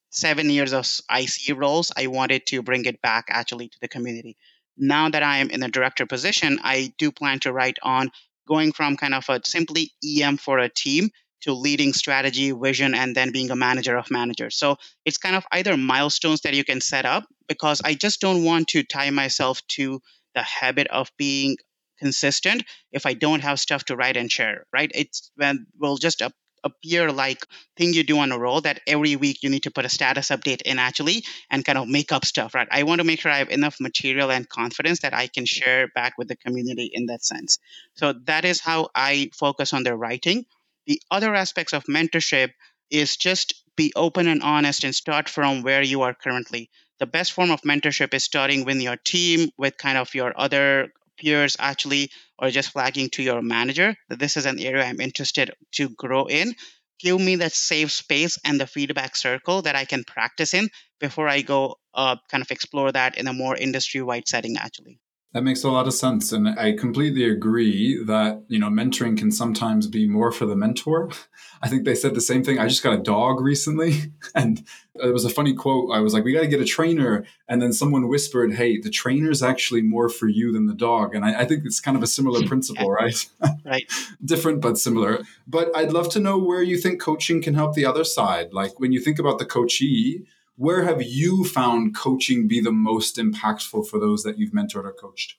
seven 0.09 0.50
years 0.50 0.74
of 0.74 0.88
IC 1.09 1.57
roles, 1.57 1.91
I 1.95 2.07
wanted 2.07 2.45
to 2.47 2.62
bring 2.62 2.85
it 2.85 3.01
back 3.01 3.25
actually 3.29 3.69
to 3.69 3.77
the 3.81 3.88
community. 3.88 4.38
Now 4.77 5.09
that 5.09 5.24
I 5.24 5.38
am 5.38 5.50
in 5.50 5.63
a 5.63 5.69
director 5.69 6.05
position, 6.05 6.59
I 6.63 6.93
do 6.97 7.12
plan 7.12 7.39
to 7.41 7.53
write 7.53 7.77
on 7.81 8.12
going 8.47 8.71
from 8.71 8.97
kind 8.97 9.13
of 9.13 9.27
a 9.29 9.41
simply 9.43 9.91
EM 10.03 10.38
for 10.38 10.59
a 10.59 10.69
team 10.69 11.09
to 11.41 11.53
leading 11.53 11.93
strategy, 11.93 12.51
vision, 12.51 12.95
and 12.95 13.15
then 13.15 13.31
being 13.31 13.51
a 13.51 13.55
manager 13.55 13.97
of 13.97 14.09
managers. 14.09 14.57
So 14.57 14.77
it's 15.05 15.17
kind 15.17 15.35
of 15.35 15.45
either 15.51 15.77
milestones 15.77 16.41
that 16.41 16.55
you 16.55 16.63
can 16.63 16.81
set 16.81 17.05
up 17.05 17.25
because 17.47 17.81
I 17.83 17.93
just 17.93 18.19
don't 18.21 18.43
want 18.43 18.69
to 18.69 18.83
tie 18.83 19.09
myself 19.12 19.62
to 19.69 20.01
the 20.33 20.41
habit 20.41 20.88
of 20.88 21.12
being 21.17 21.57
consistent 22.00 22.63
if 22.91 23.05
I 23.05 23.13
don't 23.13 23.41
have 23.41 23.59
stuff 23.59 23.85
to 23.85 23.95
write 23.95 24.17
and 24.17 24.31
share, 24.31 24.65
right? 24.74 24.91
It's 24.93 25.31
when 25.35 25.67
we'll 25.79 25.97
just 25.97 26.21
appear 26.65 27.12
like 27.12 27.45
thing 27.77 27.93
you 27.93 28.03
do 28.03 28.19
on 28.19 28.34
a 28.34 28.39
role 28.39 28.60
that 28.62 28.81
every 28.88 29.15
week 29.15 29.43
you 29.43 29.50
need 29.50 29.63
to 29.63 29.72
put 29.72 29.86
a 29.86 29.89
status 29.89 30.29
update 30.29 30.63
in 30.63 30.79
actually 30.79 31.24
and 31.50 31.63
kind 31.63 31.77
of 31.77 31.88
make 31.88 32.12
up 32.12 32.25
stuff, 32.25 32.53
right? 32.53 32.67
I 32.72 32.84
want 32.84 33.00
to 33.00 33.05
make 33.05 33.22
sure 33.22 33.31
I 33.31 33.38
have 33.38 33.50
enough 33.50 33.77
material 33.79 34.31
and 34.31 34.50
confidence 34.50 35.00
that 35.01 35.13
I 35.13 35.27
can 35.27 35.45
share 35.45 35.88
back 35.95 36.17
with 36.17 36.27
the 36.27 36.36
community 36.36 36.89
in 36.91 37.05
that 37.05 37.24
sense. 37.24 37.60
So 37.93 38.13
that 38.25 38.43
is 38.43 38.60
how 38.60 38.89
I 38.93 39.29
focus 39.34 39.72
on 39.72 39.84
the 39.84 39.95
writing. 39.95 40.45
The 40.88 41.01
other 41.10 41.34
aspects 41.34 41.74
of 41.74 41.86
mentorship, 41.86 42.51
is 42.89 43.17
just 43.17 43.63
be 43.75 43.91
open 43.95 44.27
and 44.27 44.41
honest 44.43 44.84
and 44.84 44.95
start 44.95 45.29
from 45.29 45.63
where 45.63 45.81
you 45.81 46.01
are 46.03 46.13
currently. 46.13 46.69
The 47.00 47.05
best 47.05 47.34
form 47.34 47.51
of 47.51 47.62
mentorship 47.62 48.13
is 48.13 48.24
starting 48.24 48.63
with 48.63 48.79
your 48.81 48.95
team, 48.95 49.50
with 49.57 49.77
kind 49.77 49.98
of 49.98 50.13
your 50.15 50.34
other 50.38 50.93
peers 51.17 51.55
actually, 51.60 52.12
or 52.39 52.50
just 52.50 52.72
flagging 52.72 53.10
to 53.12 53.24
your 53.24 53.41
manager 53.41 53.95
that 54.10 54.19
this 54.19 54.38
is 54.38 54.45
an 54.45 54.60
area 54.60 54.84
I'm 54.86 55.01
interested 55.01 55.51
to 55.74 55.89
grow 55.89 56.25
in. 56.25 56.55
Give 57.00 57.19
me 57.19 57.38
that 57.38 57.53
safe 57.53 57.91
space 57.91 58.38
and 58.45 58.60
the 58.60 58.67
feedback 58.67 59.15
circle 59.15 59.62
that 59.63 59.75
I 59.75 59.86
can 59.86 60.03
practice 60.03 60.53
in 60.53 60.69
before 61.00 61.27
I 61.27 61.41
go 61.41 61.75
uh, 61.93 62.17
kind 62.29 62.41
of 62.41 62.51
explore 62.51 62.91
that 62.91 63.17
in 63.17 63.27
a 63.27 63.34
more 63.34 63.55
industry 63.55 64.01
wide 64.01 64.27
setting, 64.27 64.57
actually. 64.57 65.00
That 65.35 65.43
makes 65.43 65.65
a 65.65 65.69
lot 65.69 65.85
of 65.85 65.93
sense. 65.93 66.31
And 66.31 66.47
I 66.47 66.71
completely 66.71 67.29
agree 67.29 68.01
that, 68.05 68.43
you 68.47 68.57
know, 68.57 68.69
mentoring 68.69 69.17
can 69.17 69.33
sometimes 69.33 69.85
be 69.85 70.07
more 70.07 70.31
for 70.31 70.45
the 70.45 70.55
mentor. 70.55 71.09
I 71.61 71.67
think 71.67 71.83
they 71.83 71.93
said 71.93 72.15
the 72.15 72.21
same 72.21 72.41
thing. 72.41 72.57
I 72.57 72.69
just 72.69 72.81
got 72.81 72.97
a 72.97 73.03
dog 73.03 73.41
recently 73.41 74.13
and 74.35 74.63
it 74.95 75.11
was 75.11 75.25
a 75.25 75.29
funny 75.29 75.53
quote. 75.53 75.91
I 75.93 75.99
was 75.99 76.13
like, 76.13 76.23
we 76.23 76.31
got 76.31 76.39
to 76.39 76.47
get 76.47 76.61
a 76.61 76.65
trainer. 76.65 77.25
And 77.49 77.61
then 77.61 77.73
someone 77.73 78.07
whispered, 78.07 78.53
hey, 78.53 78.79
the 78.79 78.89
trainer's 78.89 79.43
actually 79.43 79.81
more 79.81 80.07
for 80.07 80.29
you 80.29 80.53
than 80.53 80.67
the 80.67 80.73
dog. 80.73 81.13
And 81.13 81.25
I, 81.25 81.41
I 81.41 81.45
think 81.45 81.65
it's 81.65 81.81
kind 81.81 81.97
of 81.97 82.03
a 82.03 82.07
similar 82.07 82.47
principle, 82.47 82.89
right? 82.89 83.29
right. 83.65 83.91
Different, 84.23 84.61
but 84.61 84.77
similar. 84.77 85.19
But 85.45 85.69
I'd 85.75 85.91
love 85.91 86.07
to 86.11 86.21
know 86.21 86.37
where 86.37 86.63
you 86.63 86.77
think 86.77 87.01
coaching 87.01 87.41
can 87.41 87.55
help 87.55 87.73
the 87.73 87.85
other 87.85 88.05
side. 88.05 88.53
Like 88.53 88.79
when 88.79 88.93
you 88.93 89.01
think 89.01 89.19
about 89.19 89.39
the 89.39 89.45
coachee, 89.45 90.25
where 90.57 90.83
have 90.83 91.01
you 91.01 91.43
found 91.43 91.95
coaching 91.95 92.47
be 92.47 92.62
the 92.62 92.71
most 92.71 93.17
impactful 93.17 93.88
for 93.88 94.00
those 94.00 94.24
that 94.24 94.38
you've 94.38 94.51
mentored 94.51 94.85
or 94.85 94.93
coached? 94.93 95.35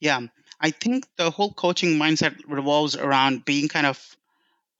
Yeah, 0.00 0.20
I 0.60 0.70
think 0.70 1.06
the 1.16 1.30
whole 1.30 1.52
coaching 1.52 1.98
mindset 1.98 2.36
revolves 2.46 2.96
around 2.96 3.44
being 3.44 3.68
kind 3.68 3.86
of 3.86 4.16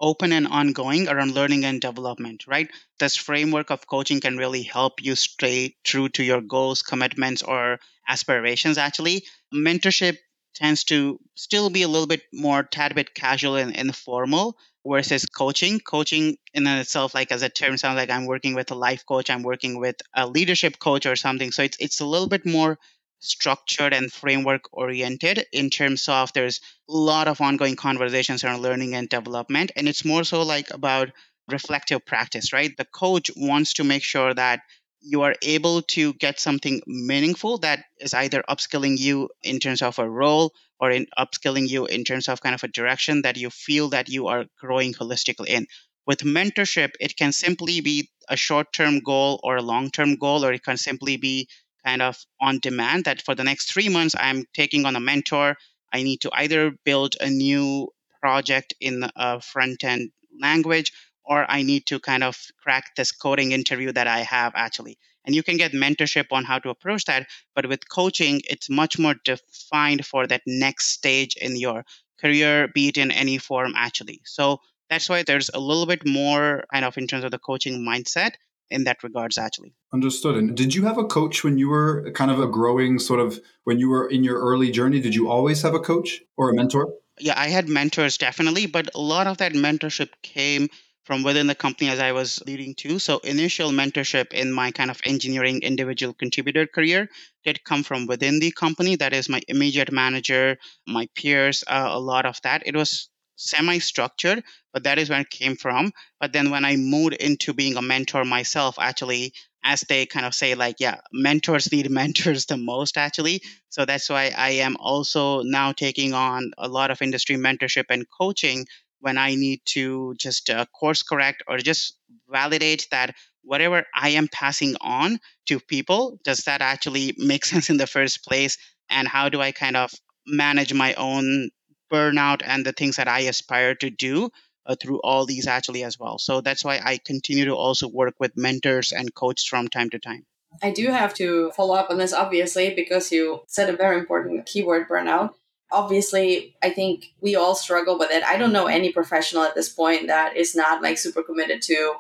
open 0.01 0.33
and 0.33 0.47
ongoing 0.47 1.09
around 1.09 1.35
learning 1.35 1.65
and 1.65 1.81
development, 1.81 2.47
right? 2.47 2.71
This 2.99 3.17
framework 3.17 3.71
of 3.71 3.87
coaching 3.87 4.21
can 4.21 4.39
really 4.39 4.63
help 4.63 5.03
you 5.03 5.15
stay 5.15 5.75
true 5.85 6.09
to 6.11 6.23
your 6.23 6.41
goals, 6.41 6.83
commitments, 6.83 7.43
or 7.43 7.79
aspirations, 8.09 8.79
actually. 8.79 9.25
Mentorship 9.53 10.17
tends 10.55 10.85
to 10.85 11.19
still 11.35 11.71
be 11.71 11.83
a 11.83 11.89
little 11.89 12.07
bit 12.07 12.23
more 12.33 12.63
tad 12.63 12.95
bit 12.95 13.15
casual 13.15 13.57
and 13.57 13.77
informal 13.77 14.57
versus 14.87 15.27
coaching. 15.27 15.81
Coaching 15.81 16.37
in 16.55 16.67
itself, 16.67 17.15
like 17.15 17.33
as 17.33 17.43
a 17.43 17.49
term, 17.49 17.77
sounds 17.79 17.97
like 17.97 18.11
I'm 18.11 18.27
working 18.27 18.55
with 18.55 18.71
a 18.71 18.75
life 18.75 19.05
coach, 19.07 19.31
I'm 19.31 19.43
working 19.43 19.79
with 19.79 19.97
a 20.15 20.27
leadership 20.27 20.79
coach 20.79 21.07
or 21.07 21.17
something. 21.17 21.53
So 21.53 21.63
it's 21.63 21.77
it's 21.81 22.01
a 22.01 22.07
little 22.07 22.29
bit 22.29 22.47
more 22.47 22.79
structured 23.21 23.93
and 23.93 24.11
framework 24.13 24.63
oriented 24.73 25.45
in 25.53 25.69
terms 25.71 26.09
of 26.09 26.33
there's 26.33 26.61
a 26.89 26.93
lot 26.93 27.29
of 27.29 27.41
ongoing 27.41 27.77
conversations 27.77 28.45
around 28.45 28.63
learning 28.63 28.95
and 28.95 29.09
development. 29.09 29.73
And 29.77 29.89
it's 29.89 30.05
more 30.05 30.25
so 30.25 30.43
like 30.43 30.73
about 30.73 31.11
reflective 31.51 32.05
practice, 32.07 32.53
right? 32.53 32.75
The 32.77 32.87
coach 32.87 33.31
wants 33.37 33.75
to 33.75 33.85
make 33.85 34.03
sure 34.03 34.33
that 34.35 34.61
you 35.01 35.23
are 35.23 35.35
able 35.43 35.83
to 35.83 36.13
get 36.15 36.39
something 36.39 36.83
meaningful 36.87 37.59
that 37.59 37.85
is 37.99 38.15
either 38.15 38.43
upskilling 38.49 38.99
you 38.99 39.29
in 39.43 39.59
terms 39.59 39.83
of 39.83 39.99
a 39.99 40.09
role 40.09 40.53
or 40.79 40.91
in 40.91 41.07
upskilling 41.19 41.69
you 41.69 41.87
in 41.87 42.05
terms 42.05 42.29
of 42.29 42.41
kind 42.41 42.55
of 42.55 42.65
a 42.65 42.69
direction 42.69 43.23
that 43.23 43.37
you 43.37 43.51
feel 43.51 43.89
that 43.91 44.09
you 44.09 44.29
are 44.29 44.45
growing 44.59 44.93
holistically 44.95 45.49
in. 45.49 45.67
With 46.07 46.21
mentorship, 46.21 46.91
it 47.01 47.17
can 47.17 47.33
simply 47.33 47.81
be 47.81 48.11
a 48.29 48.37
short 48.37 48.73
term 48.73 49.01
goal 49.01 49.41
or 49.43 49.57
a 49.57 49.63
long 49.63 49.91
term 49.91 50.17
goal, 50.17 50.45
or 50.45 50.53
it 50.53 50.65
can 50.65 50.77
simply 50.77 51.17
be 51.17 51.49
kind 51.85 52.03
of 52.03 52.17
on 52.41 52.59
demand 52.59 53.05
that 53.05 53.23
for 53.23 53.35
the 53.35 53.45
next 53.45 53.73
three 53.73 53.89
months, 53.89 54.15
I'm 54.19 54.45
taking 54.55 54.87
on 54.87 54.97
a 54.97 55.01
mentor. 55.01 55.57
I 55.93 56.03
need 56.03 56.21
to 56.23 56.31
either 56.33 56.73
build 56.85 57.17
a 57.21 57.29
new 57.29 57.89
project 58.21 58.75
in 58.81 59.09
a 59.17 59.41
front 59.41 59.85
end 59.85 60.11
language 60.41 60.93
or 61.31 61.49
I 61.49 61.63
need 61.63 61.87
to 61.87 62.01
kind 62.01 62.25
of 62.25 62.37
crack 62.61 62.97
this 62.97 63.13
coding 63.13 63.53
interview 63.53 63.93
that 63.93 64.09
I 64.09 64.19
have 64.19 64.53
actually. 64.57 64.99
And 65.25 65.35
you 65.35 65.45
can 65.45 65.57
get 65.57 65.73
mentorship 65.73 66.27
on 66.33 66.45
how 66.45 66.59
to 66.59 66.71
approach 66.71 67.05
that. 67.05 67.29
But 67.55 67.69
with 67.69 67.89
coaching, 67.89 68.41
it's 68.51 68.69
much 68.69 68.99
more 68.99 69.15
defined 69.25 70.05
for 70.05 70.27
that 70.27 70.43
next 70.47 70.87
stage 70.87 71.37
in 71.37 71.57
your 71.57 71.85
career, 72.21 72.69
be 72.75 72.89
it 72.89 72.99
in 72.99 73.13
any 73.13 73.39
form 73.39 73.75
actually. 73.77 74.23
So 74.25 74.59
that's 74.89 75.09
why 75.09 75.23
there's 75.23 75.51
a 75.55 75.61
little 75.61 75.87
bit 75.87 76.05
more 76.05 76.65
kind 76.73 76.85
of 76.85 76.99
in 76.99 77.07
terms 77.07 77.23
of 77.23 77.31
the 77.31 77.39
coaching 77.39 77.87
mindset 77.87 78.33
in 78.71 78.85
that 78.85 79.03
regards 79.03 79.37
actually 79.37 79.75
understood 79.93 80.37
and 80.37 80.57
did 80.57 80.77
you 80.77 80.85
have 80.85 80.97
a 80.97 81.05
coach 81.05 81.43
when 81.43 81.59
you 81.59 81.69
were 81.69 82.09
kind 82.13 82.31
of 82.31 82.39
a 82.39 82.47
growing 82.47 83.01
sort 83.01 83.19
of 83.19 83.41
when 83.65 83.81
you 83.81 83.89
were 83.89 84.09
in 84.09 84.23
your 84.23 84.39
early 84.39 84.71
journey 84.71 85.01
did 85.01 85.13
you 85.13 85.29
always 85.29 85.61
have 85.63 85.75
a 85.75 85.81
coach 85.81 86.21
or 86.37 86.51
a 86.51 86.55
mentor 86.55 86.89
yeah 87.19 87.35
i 87.37 87.49
had 87.49 87.69
mentors 87.69 88.17
definitely 88.17 88.67
but 88.67 88.89
a 88.95 89.01
lot 89.01 89.27
of 89.27 89.39
that 89.39 89.55
mentorship 89.55 90.11
came 90.23 90.69
from 91.11 91.25
within 91.25 91.49
the 91.49 91.57
company 91.57 91.91
as 91.91 91.99
I 91.99 92.13
was 92.13 92.41
leading 92.47 92.73
to. 92.77 93.01
So 93.01 93.19
initial 93.19 93.73
mentorship 93.73 94.33
in 94.33 94.53
my 94.53 94.71
kind 94.71 94.93
of 94.93 95.01
engineering 95.05 95.61
individual 95.61 96.15
contributor 96.15 96.69
career 96.69 97.09
did 97.43 97.65
come 97.65 97.83
from 97.83 98.07
within 98.07 98.39
the 98.39 98.53
company. 98.53 98.95
That 98.95 99.13
is 99.13 99.29
my 99.29 99.41
immediate 99.49 99.91
manager, 99.91 100.57
my 100.87 101.09
peers, 101.17 101.65
uh, 101.67 101.89
a 101.91 101.99
lot 101.99 102.27
of 102.27 102.39
that. 102.45 102.63
It 102.65 102.77
was 102.77 103.09
semi-structured, 103.35 104.45
but 104.73 104.85
that 104.85 105.01
is 105.01 105.11
where 105.11 105.23
it 105.23 105.31
came 105.31 105.57
from. 105.57 105.91
But 106.21 106.33
then 106.33 106.53
when 106.53 106.65
I 106.65 106.77
moved 106.77 107.15
into 107.15 107.55
being 107.55 107.77
a 107.77 107.83
mentor 107.83 108.25
myself, 108.25 108.77
actually, 108.79 109.33
as 109.65 109.81
they 109.89 110.07
kind 110.07 110.27
of 110.27 110.33
say, 110.33 110.55
like, 110.55 110.77
yeah, 110.79 111.01
mentors 111.13 111.73
need 111.73 111.91
mentors 112.01 112.47
the 112.47 112.57
most, 112.57 112.97
actually. 112.97 113.43
So 113.69 113.85
that's 113.85 114.09
why 114.09 114.33
I 114.37 114.51
am 114.63 114.77
also 114.79 115.43
now 115.43 115.73
taking 115.73 116.15
on 116.15 116.53
a 116.57 116.69
lot 116.69 116.93
of 116.93 117.03
industry 117.03 117.35
mentorship 117.35 117.87
and 117.91 118.07
coaching 118.17 118.67
when 119.01 119.19
I 119.19 119.35
need 119.35 119.61
to 119.67 120.15
just 120.19 120.51
uh, 120.51 120.67
course 120.67 121.03
correct 121.03 121.43
or 121.49 121.59
just 121.59 121.97
validate 122.29 122.87
that 122.91 123.15
whatever 123.43 123.85
I 123.95 124.11
am 124.11 124.29
passing 124.29 124.77
on 124.81 125.19
to 125.47 125.61
people, 125.61 126.19
does 126.25 126.41
that 126.45 126.61
actually 126.61 127.15
make 127.19 127.45
sense 127.51 127.71
in 127.71 127.77
the 127.77 127.87
first 127.87 128.25
place? 128.25 128.59
And 128.89 129.09
how 129.09 129.29
do 129.29 129.41
I 129.41 129.53
kind 129.53 129.77
of 129.77 129.93
manage 130.27 130.73
my 130.73 130.95
own 130.95 131.51
burnout 131.93 132.43
and 132.45 132.65
the 132.65 132.73
things 132.73 132.97
that 132.97 133.09
I 133.09 133.21
aspire 133.21 133.75
to 133.77 133.91
do 133.91 134.31
uh, 134.67 134.77
through 134.81 135.01
all 135.01 135.27
these 135.27 135.47
actually 135.47 135.85
as 135.85 135.99
well? 135.99 136.19
So 136.19 136.41
that's 136.41 136.65
why 136.65 136.81
I 136.85 136.99
continue 136.99 137.47
to 137.47 137.55
also 137.55 137.89
work 137.89 138.15
with 138.21 138.37
mentors 138.37 138.93
and 138.93 139.15
coaches 139.15 139.47
from 139.47 139.69
time 139.69 139.91
to 139.91 139.99
time. 139.99 140.27
I 140.63 140.73
do 140.73 140.89
have 140.89 141.15
to 141.15 141.53
follow 141.53 141.77
up 141.77 141.91
on 141.91 141.99
this, 141.99 142.13
obviously, 142.13 142.75
because 142.75 143.13
you 143.13 143.43
said 143.47 143.73
a 143.73 143.77
very 143.77 143.99
important 143.99 144.47
keyword 144.47 144.89
burnout 144.89 145.35
obviously 145.73 146.57
i 146.63 146.71
think 146.71 147.07
we 147.21 147.37
all 147.37 147.55
struggle 147.55 147.99
with 147.99 148.11
it. 148.11 148.25
I 148.25 148.37
don't 148.37 148.53
know 148.53 148.67
any 148.67 148.93
professional 148.93 149.45
at 149.45 149.55
this 149.55 149.69
point 149.69 150.07
that 150.09 150.37
is 150.37 150.55
not 150.55 150.83
like 150.83 150.99
super 150.99 151.23
committed 151.23 151.63
to 151.63 151.95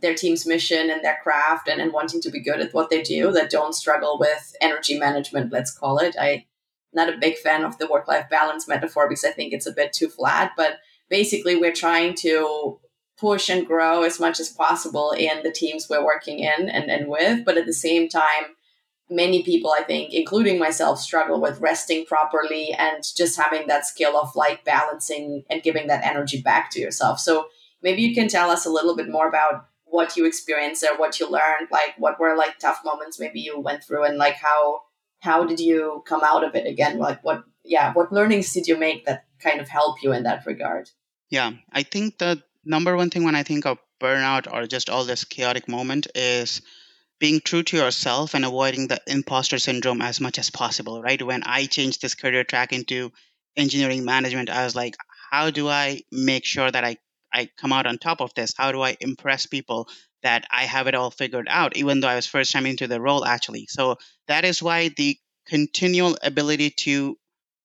their 0.00 0.14
team's 0.14 0.46
mission 0.46 0.90
and 0.90 1.02
their 1.04 1.18
craft 1.22 1.68
and, 1.68 1.80
and 1.80 1.92
wanting 1.92 2.20
to 2.20 2.30
be 2.30 2.42
good 2.42 2.60
at 2.60 2.74
what 2.74 2.90
they 2.90 3.02
do 3.02 3.30
that 3.32 3.50
don't 3.50 3.74
struggle 3.74 4.18
with 4.18 4.54
energy 4.60 4.98
management 4.98 5.52
let's 5.52 5.76
call 5.76 5.98
it. 5.98 6.16
I'm 6.20 6.42
not 6.92 7.12
a 7.12 7.18
big 7.18 7.36
fan 7.38 7.64
of 7.64 7.78
the 7.78 7.86
work 7.86 8.08
life 8.08 8.28
balance 8.28 8.68
metaphor 8.68 9.08
because 9.08 9.24
i 9.24 9.30
think 9.30 9.52
it's 9.52 9.66
a 9.66 9.72
bit 9.72 9.92
too 9.92 10.08
flat 10.08 10.52
but 10.56 10.78
basically 11.08 11.56
we're 11.56 11.72
trying 11.72 12.14
to 12.14 12.78
push 13.18 13.48
and 13.48 13.66
grow 13.66 14.02
as 14.02 14.18
much 14.18 14.40
as 14.40 14.48
possible 14.48 15.12
in 15.12 15.42
the 15.42 15.52
teams 15.52 15.86
we're 15.88 16.04
working 16.04 16.40
in 16.40 16.68
and, 16.68 16.90
and 16.90 17.08
with 17.08 17.44
but 17.44 17.56
at 17.56 17.66
the 17.66 17.72
same 17.72 18.08
time 18.08 18.56
many 19.12 19.42
people, 19.42 19.72
I 19.78 19.82
think, 19.82 20.12
including 20.12 20.58
myself, 20.58 20.98
struggle 20.98 21.40
with 21.40 21.60
resting 21.60 22.06
properly 22.06 22.72
and 22.72 23.02
just 23.16 23.38
having 23.38 23.66
that 23.68 23.86
skill 23.86 24.16
of 24.16 24.34
like 24.34 24.64
balancing 24.64 25.44
and 25.50 25.62
giving 25.62 25.86
that 25.88 26.04
energy 26.04 26.40
back 26.40 26.70
to 26.72 26.80
yourself. 26.80 27.20
So 27.20 27.46
maybe 27.82 28.02
you 28.02 28.14
can 28.14 28.28
tell 28.28 28.50
us 28.50 28.64
a 28.64 28.70
little 28.70 28.96
bit 28.96 29.08
more 29.08 29.28
about 29.28 29.66
what 29.84 30.16
you 30.16 30.24
experienced 30.24 30.80
there, 30.80 30.96
what 30.96 31.20
you 31.20 31.30
learned, 31.30 31.68
like 31.70 31.94
what 31.98 32.18
were 32.18 32.34
like 32.36 32.58
tough 32.58 32.80
moments 32.84 33.20
maybe 33.20 33.40
you 33.40 33.60
went 33.60 33.84
through 33.84 34.04
and 34.04 34.16
like 34.16 34.34
how 34.34 34.82
how 35.20 35.44
did 35.44 35.60
you 35.60 36.02
come 36.06 36.22
out 36.24 36.42
of 36.42 36.54
it 36.54 36.66
again? 36.66 36.98
Like 36.98 37.22
what 37.22 37.44
yeah, 37.64 37.92
what 37.92 38.12
learnings 38.12 38.52
did 38.52 38.66
you 38.66 38.76
make 38.76 39.04
that 39.04 39.24
kind 39.38 39.60
of 39.60 39.68
help 39.68 40.02
you 40.02 40.12
in 40.12 40.24
that 40.24 40.46
regard? 40.46 40.90
Yeah, 41.28 41.52
I 41.72 41.82
think 41.82 42.18
the 42.18 42.42
number 42.64 42.96
one 42.96 43.10
thing 43.10 43.24
when 43.24 43.34
I 43.36 43.42
think 43.42 43.66
of 43.66 43.78
burnout 44.00 44.52
or 44.52 44.66
just 44.66 44.90
all 44.90 45.04
this 45.04 45.24
chaotic 45.24 45.68
moment 45.68 46.08
is 46.14 46.62
being 47.22 47.40
true 47.40 47.62
to 47.62 47.76
yourself 47.76 48.34
and 48.34 48.44
avoiding 48.44 48.88
the 48.88 49.00
imposter 49.06 49.56
syndrome 49.56 50.02
as 50.02 50.20
much 50.20 50.40
as 50.40 50.50
possible, 50.50 51.00
right? 51.00 51.22
When 51.22 51.44
I 51.44 51.66
changed 51.66 52.02
this 52.02 52.16
career 52.16 52.42
track 52.42 52.72
into 52.72 53.12
engineering 53.56 54.04
management, 54.04 54.50
I 54.50 54.64
was 54.64 54.74
like, 54.74 54.96
how 55.30 55.50
do 55.50 55.68
I 55.68 56.00
make 56.10 56.44
sure 56.44 56.68
that 56.68 56.82
I, 56.82 56.96
I 57.32 57.48
come 57.56 57.72
out 57.72 57.86
on 57.86 57.98
top 57.98 58.20
of 58.20 58.34
this? 58.34 58.54
How 58.58 58.72
do 58.72 58.82
I 58.82 58.96
impress 59.00 59.46
people 59.46 59.88
that 60.24 60.46
I 60.50 60.64
have 60.64 60.88
it 60.88 60.96
all 60.96 61.12
figured 61.12 61.46
out, 61.48 61.76
even 61.76 62.00
though 62.00 62.08
I 62.08 62.16
was 62.16 62.26
first 62.26 62.50
time 62.50 62.66
into 62.66 62.88
the 62.88 63.00
role 63.00 63.24
actually? 63.24 63.66
So 63.68 63.98
that 64.26 64.44
is 64.44 64.60
why 64.60 64.88
the 64.88 65.16
continual 65.46 66.18
ability 66.24 66.70
to 66.70 67.16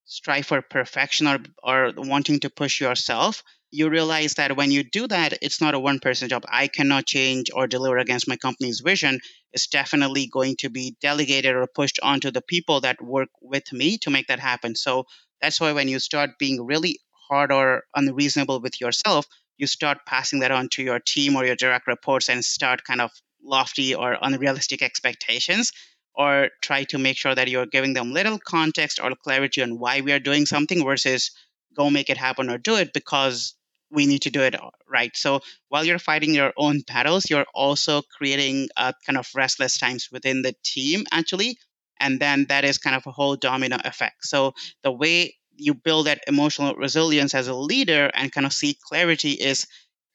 strive 0.05 0.45
for 0.45 0.61
perfection 0.61 1.25
or, 1.25 1.39
or 1.63 1.93
wanting 1.97 2.41
to 2.41 2.51
push 2.51 2.79
yourself 2.79 3.43
you 3.71 3.89
realize 3.89 4.35
that 4.35 4.55
when 4.55 4.71
you 4.71 4.83
do 4.83 5.07
that, 5.07 5.37
it's 5.41 5.59
not 5.61 5.73
a 5.73 5.79
one 5.79 5.99
person 5.99 6.29
job. 6.29 6.45
I 6.47 6.67
cannot 6.67 7.05
change 7.05 7.49
or 7.53 7.67
deliver 7.67 7.97
against 7.97 8.27
my 8.27 8.37
company's 8.37 8.79
vision. 8.79 9.19
It's 9.51 9.67
definitely 9.67 10.27
going 10.27 10.55
to 10.57 10.69
be 10.69 10.95
delegated 11.01 11.53
or 11.55 11.67
pushed 11.67 11.99
onto 12.01 12.31
the 12.31 12.41
people 12.41 12.81
that 12.81 13.01
work 13.01 13.29
with 13.41 13.71
me 13.73 13.97
to 13.99 14.09
make 14.09 14.27
that 14.27 14.39
happen. 14.39 14.75
So 14.75 15.05
that's 15.41 15.59
why 15.59 15.73
when 15.73 15.89
you 15.89 15.99
start 15.99 16.31
being 16.39 16.65
really 16.65 16.99
hard 17.29 17.51
or 17.51 17.83
unreasonable 17.95 18.61
with 18.61 18.79
yourself, 18.79 19.25
you 19.57 19.67
start 19.67 19.99
passing 20.05 20.39
that 20.39 20.51
on 20.51 20.69
to 20.69 20.83
your 20.83 20.99
team 20.99 21.35
or 21.35 21.45
your 21.45 21.55
direct 21.55 21.87
reports 21.87 22.29
and 22.29 22.43
start 22.45 22.83
kind 22.85 23.01
of 23.01 23.11
lofty 23.43 23.93
or 23.93 24.17
unrealistic 24.21 24.81
expectations 24.81 25.71
or 26.15 26.49
try 26.61 26.83
to 26.85 26.97
make 26.97 27.17
sure 27.17 27.35
that 27.35 27.49
you're 27.49 27.65
giving 27.65 27.93
them 27.93 28.11
little 28.13 28.39
context 28.39 28.99
or 29.01 29.11
clarity 29.23 29.61
on 29.61 29.77
why 29.79 30.01
we 30.01 30.11
are 30.11 30.19
doing 30.19 30.45
something 30.45 30.83
versus 30.83 31.31
go 31.75 31.89
make 31.89 32.09
it 32.09 32.17
happen 32.17 32.49
or 32.49 32.57
do 32.57 32.75
it 32.75 32.91
because 32.93 33.53
we 33.89 34.05
need 34.05 34.23
to 34.23 34.29
do 34.29 34.41
it 34.41 34.55
right. 34.89 35.15
So 35.15 35.39
while 35.69 35.85
you're 35.85 35.99
fighting 35.99 36.33
your 36.33 36.53
own 36.57 36.81
battles, 36.87 37.29
you're 37.29 37.45
also 37.53 38.01
creating 38.17 38.69
a 38.77 38.93
kind 39.05 39.17
of 39.17 39.27
restless 39.35 39.77
times 39.77 40.09
within 40.11 40.41
the 40.41 40.53
team, 40.63 41.05
actually. 41.11 41.57
And 41.99 42.19
then 42.19 42.45
that 42.49 42.65
is 42.65 42.77
kind 42.77 42.95
of 42.95 43.07
a 43.07 43.11
whole 43.11 43.35
domino 43.35 43.77
effect. 43.83 44.25
So 44.25 44.53
the 44.83 44.91
way 44.91 45.35
you 45.55 45.73
build 45.73 46.05
that 46.07 46.23
emotional 46.27 46.75
resilience 46.75 47.33
as 47.33 47.47
a 47.47 47.55
leader 47.55 48.11
and 48.13 48.31
kind 48.31 48.45
of 48.45 48.53
see 48.53 48.77
clarity 48.87 49.31
is 49.31 49.65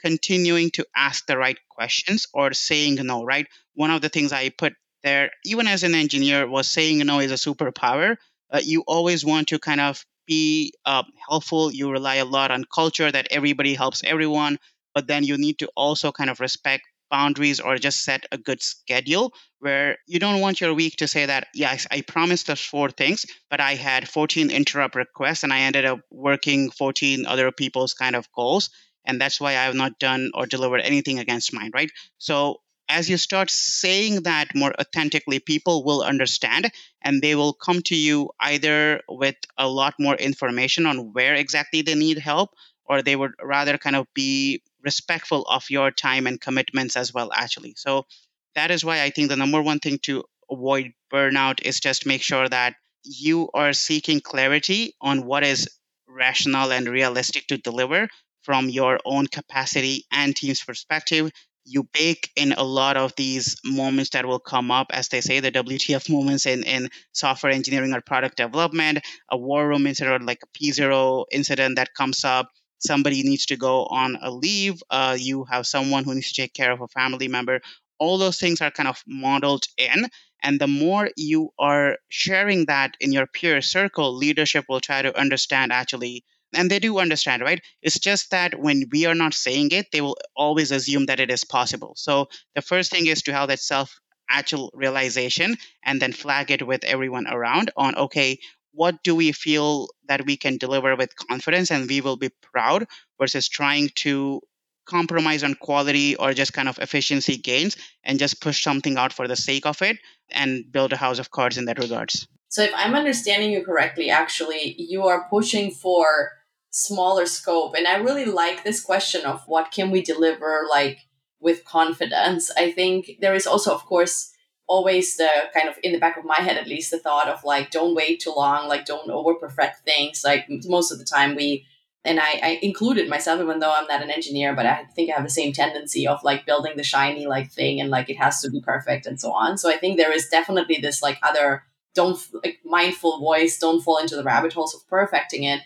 continuing 0.00 0.70
to 0.72 0.86
ask 0.94 1.26
the 1.26 1.38
right 1.38 1.58
questions 1.70 2.26
or 2.34 2.52
saying 2.52 2.96
no, 2.96 3.24
right? 3.24 3.46
One 3.74 3.90
of 3.90 4.02
the 4.02 4.08
things 4.08 4.32
I 4.32 4.50
put 4.50 4.74
there, 5.02 5.30
even 5.44 5.66
as 5.66 5.82
an 5.82 5.94
engineer, 5.94 6.48
was 6.48 6.68
saying 6.68 6.98
no 6.98 7.20
is 7.20 7.32
a 7.32 7.34
superpower. 7.34 8.16
Uh, 8.50 8.60
you 8.62 8.84
always 8.86 9.24
want 9.24 9.48
to 9.48 9.58
kind 9.58 9.80
of 9.80 10.04
be 10.32 10.72
uh, 10.84 11.04
helpful. 11.28 11.72
You 11.72 11.90
rely 11.90 12.16
a 12.16 12.24
lot 12.24 12.50
on 12.50 12.64
culture 12.80 13.10
that 13.10 13.28
everybody 13.30 13.74
helps 13.74 14.02
everyone, 14.04 14.58
but 14.94 15.06
then 15.06 15.24
you 15.24 15.36
need 15.38 15.58
to 15.58 15.68
also 15.76 16.12
kind 16.12 16.30
of 16.30 16.40
respect 16.40 16.84
boundaries 17.10 17.60
or 17.60 17.76
just 17.76 18.04
set 18.04 18.24
a 18.32 18.38
good 18.38 18.62
schedule 18.62 19.32
where 19.60 19.98
you 20.06 20.18
don't 20.18 20.40
want 20.40 20.60
your 20.60 20.72
week 20.72 20.96
to 20.96 21.06
say 21.06 21.26
that 21.26 21.46
yes 21.54 21.86
i 21.90 22.00
promised 22.00 22.48
us 22.48 22.60
four 22.64 22.88
things 22.90 23.26
but 23.50 23.60
i 23.60 23.74
had 23.74 24.08
14 24.08 24.50
interrupt 24.50 24.94
requests 24.94 25.42
and 25.44 25.52
i 25.52 25.60
ended 25.60 25.84
up 25.84 26.00
working 26.10 26.70
14 26.70 27.26
other 27.26 27.52
people's 27.52 27.92
kind 27.92 28.16
of 28.16 28.26
goals 28.32 28.70
and 29.04 29.20
that's 29.20 29.38
why 29.42 29.50
i 29.50 29.64
have 29.68 29.74
not 29.74 29.98
done 29.98 30.30
or 30.34 30.46
delivered 30.46 30.80
anything 30.80 31.18
against 31.18 31.52
mine 31.52 31.70
right 31.74 31.90
so 32.16 32.56
as 32.88 33.08
you 33.08 33.16
start 33.16 33.50
saying 33.50 34.22
that 34.22 34.54
more 34.54 34.72
authentically, 34.80 35.38
people 35.38 35.84
will 35.84 36.02
understand 36.02 36.70
and 37.02 37.22
they 37.22 37.34
will 37.34 37.52
come 37.52 37.80
to 37.82 37.96
you 37.96 38.30
either 38.40 39.00
with 39.08 39.36
a 39.56 39.68
lot 39.68 39.94
more 39.98 40.14
information 40.16 40.86
on 40.86 41.12
where 41.12 41.34
exactly 41.34 41.82
they 41.82 41.94
need 41.94 42.18
help, 42.18 42.50
or 42.84 43.02
they 43.02 43.16
would 43.16 43.32
rather 43.42 43.78
kind 43.78 43.96
of 43.96 44.06
be 44.14 44.62
respectful 44.82 45.42
of 45.42 45.70
your 45.70 45.90
time 45.90 46.26
and 46.26 46.40
commitments 46.40 46.96
as 46.96 47.14
well, 47.14 47.30
actually. 47.32 47.74
So 47.76 48.06
that 48.54 48.70
is 48.70 48.84
why 48.84 49.02
I 49.02 49.10
think 49.10 49.28
the 49.28 49.36
number 49.36 49.62
one 49.62 49.78
thing 49.78 49.98
to 50.02 50.24
avoid 50.50 50.92
burnout 51.12 51.62
is 51.62 51.80
just 51.80 52.06
make 52.06 52.22
sure 52.22 52.48
that 52.48 52.74
you 53.04 53.48
are 53.54 53.72
seeking 53.72 54.20
clarity 54.20 54.94
on 55.00 55.24
what 55.24 55.44
is 55.44 55.68
rational 56.06 56.72
and 56.72 56.88
realistic 56.88 57.46
to 57.46 57.56
deliver 57.58 58.08
from 58.42 58.68
your 58.68 58.98
own 59.04 59.26
capacity 59.26 60.04
and 60.10 60.36
team's 60.36 60.62
perspective 60.62 61.30
you 61.64 61.84
bake 61.92 62.30
in 62.36 62.52
a 62.52 62.62
lot 62.62 62.96
of 62.96 63.14
these 63.16 63.56
moments 63.64 64.10
that 64.10 64.26
will 64.26 64.38
come 64.40 64.70
up, 64.70 64.88
as 64.90 65.08
they 65.08 65.20
say, 65.20 65.40
the 65.40 65.50
WTF 65.50 66.10
moments 66.10 66.46
in, 66.46 66.64
in 66.64 66.88
software 67.12 67.52
engineering 67.52 67.92
or 67.94 68.00
product 68.00 68.36
development, 68.36 68.98
a 69.30 69.36
war 69.36 69.66
room 69.68 69.86
incident, 69.86 70.22
or 70.22 70.24
like 70.26 70.40
a 70.42 70.58
P0 70.58 71.24
incident 71.32 71.76
that 71.76 71.94
comes 71.94 72.24
up. 72.24 72.48
Somebody 72.78 73.22
needs 73.22 73.46
to 73.46 73.56
go 73.56 73.86
on 73.86 74.18
a 74.20 74.30
leave. 74.30 74.82
Uh, 74.90 75.16
you 75.18 75.44
have 75.44 75.66
someone 75.66 76.04
who 76.04 76.14
needs 76.14 76.32
to 76.32 76.42
take 76.42 76.52
care 76.54 76.72
of 76.72 76.80
a 76.80 76.88
family 76.88 77.28
member. 77.28 77.60
All 77.98 78.18
those 78.18 78.38
things 78.38 78.60
are 78.60 78.70
kind 78.72 78.88
of 78.88 79.02
modeled 79.06 79.64
in. 79.78 80.06
And 80.42 80.60
the 80.60 80.66
more 80.66 81.10
you 81.16 81.50
are 81.58 81.98
sharing 82.08 82.66
that 82.66 82.96
in 83.00 83.12
your 83.12 83.26
peer 83.26 83.60
circle, 83.62 84.12
leadership 84.16 84.64
will 84.68 84.80
try 84.80 85.02
to 85.02 85.16
understand 85.18 85.72
actually 85.72 86.24
and 86.54 86.70
they 86.70 86.78
do 86.78 86.98
understand 86.98 87.42
right? 87.42 87.60
It's 87.82 87.98
just 87.98 88.30
that 88.30 88.58
when 88.58 88.84
we 88.90 89.06
are 89.06 89.14
not 89.14 89.34
saying 89.34 89.70
it 89.72 89.86
they 89.92 90.00
will 90.00 90.16
always 90.36 90.70
assume 90.70 91.06
that 91.06 91.20
it 91.20 91.30
is 91.30 91.44
possible. 91.44 91.94
So 91.96 92.28
the 92.54 92.62
first 92.62 92.90
thing 92.90 93.06
is 93.06 93.22
to 93.22 93.32
have 93.32 93.48
that 93.48 93.60
self 93.60 93.98
actual 94.30 94.70
realization 94.74 95.56
and 95.84 96.00
then 96.00 96.12
flag 96.12 96.50
it 96.50 96.66
with 96.66 96.84
everyone 96.84 97.26
around 97.26 97.70
on 97.76 97.94
okay 97.96 98.38
what 98.72 99.02
do 99.02 99.14
we 99.14 99.32
feel 99.32 99.88
that 100.08 100.24
we 100.24 100.36
can 100.36 100.56
deliver 100.56 100.96
with 100.96 101.14
confidence 101.28 101.70
and 101.70 101.88
we 101.88 102.00
will 102.00 102.16
be 102.16 102.30
proud 102.52 102.86
versus 103.20 103.48
trying 103.48 103.90
to 103.94 104.40
compromise 104.86 105.44
on 105.44 105.54
quality 105.54 106.16
or 106.16 106.32
just 106.32 106.52
kind 106.52 106.68
of 106.68 106.78
efficiency 106.78 107.36
gains 107.36 107.76
and 108.02 108.18
just 108.18 108.40
push 108.40 108.64
something 108.64 108.96
out 108.96 109.12
for 109.12 109.28
the 109.28 109.36
sake 109.36 109.66
of 109.66 109.80
it 109.82 109.98
and 110.30 110.64
build 110.72 110.92
a 110.92 110.96
house 110.96 111.18
of 111.18 111.30
cards 111.30 111.58
in 111.58 111.66
that 111.66 111.78
regards. 111.78 112.26
So 112.48 112.62
if 112.62 112.72
i'm 112.74 112.94
understanding 112.94 113.52
you 113.52 113.64
correctly 113.64 114.10
actually 114.10 114.74
you 114.78 115.04
are 115.04 115.26
pushing 115.30 115.70
for 115.70 116.30
smaller 116.72 117.26
scope. 117.26 117.74
And 117.76 117.86
i 117.86 117.96
really 117.96 118.24
like 118.24 118.64
this 118.64 118.82
question 118.82 119.24
of 119.24 119.42
what 119.46 119.70
can 119.70 119.90
we 119.90 120.02
deliver 120.02 120.62
like 120.68 121.00
with 121.38 121.64
confidence. 121.64 122.50
I 122.56 122.72
think 122.72 123.18
there 123.20 123.34
is 123.34 123.46
also 123.46 123.74
of 123.74 123.84
course 123.84 124.32
always 124.66 125.16
the 125.16 125.28
kind 125.52 125.68
of 125.68 125.76
in 125.82 125.92
the 125.92 125.98
back 125.98 126.16
of 126.16 126.24
my 126.24 126.36
head 126.36 126.56
at 126.56 126.66
least 126.66 126.90
the 126.90 126.98
thought 126.98 127.28
of 127.28 127.44
like 127.44 127.70
don't 127.70 127.94
wait 127.94 128.20
too 128.20 128.32
long 128.34 128.68
like 128.68 128.86
don't 128.86 129.10
over 129.10 129.34
perfect 129.34 129.84
things. 129.84 130.22
Like 130.24 130.46
most 130.48 130.90
of 130.90 130.98
the 130.98 131.04
time 131.04 131.36
we 131.36 131.66
and 132.04 132.18
I, 132.18 132.40
I 132.42 132.58
included 132.62 133.08
myself 133.08 133.40
even 133.40 133.60
though 133.60 133.72
i'm 133.72 133.86
not 133.86 134.02
an 134.02 134.10
engineer 134.10 134.56
but 134.56 134.66
i 134.66 134.84
think 134.96 135.08
i 135.10 135.14
have 135.14 135.22
the 135.22 135.30
same 135.30 135.52
tendency 135.52 136.08
of 136.08 136.24
like 136.24 136.46
building 136.46 136.72
the 136.76 136.82
shiny 136.82 137.26
like 137.26 137.52
thing 137.52 137.80
and 137.80 137.90
like 137.90 138.10
it 138.10 138.16
has 138.16 138.40
to 138.40 138.50
be 138.50 138.60
perfect 138.60 139.06
and 139.06 139.20
so 139.20 139.30
on. 139.32 139.58
So 139.58 139.70
i 139.70 139.76
think 139.76 139.98
there 139.98 140.12
is 140.12 140.28
definitely 140.28 140.78
this 140.78 141.02
like 141.02 141.18
other 141.22 141.64
don't 141.94 142.18
like 142.42 142.60
mindful 142.64 143.20
voice 143.20 143.58
don't 143.58 143.82
fall 143.82 143.98
into 143.98 144.16
the 144.16 144.24
rabbit 144.24 144.54
holes 144.54 144.74
of 144.74 144.88
perfecting 144.88 145.44
it 145.44 145.60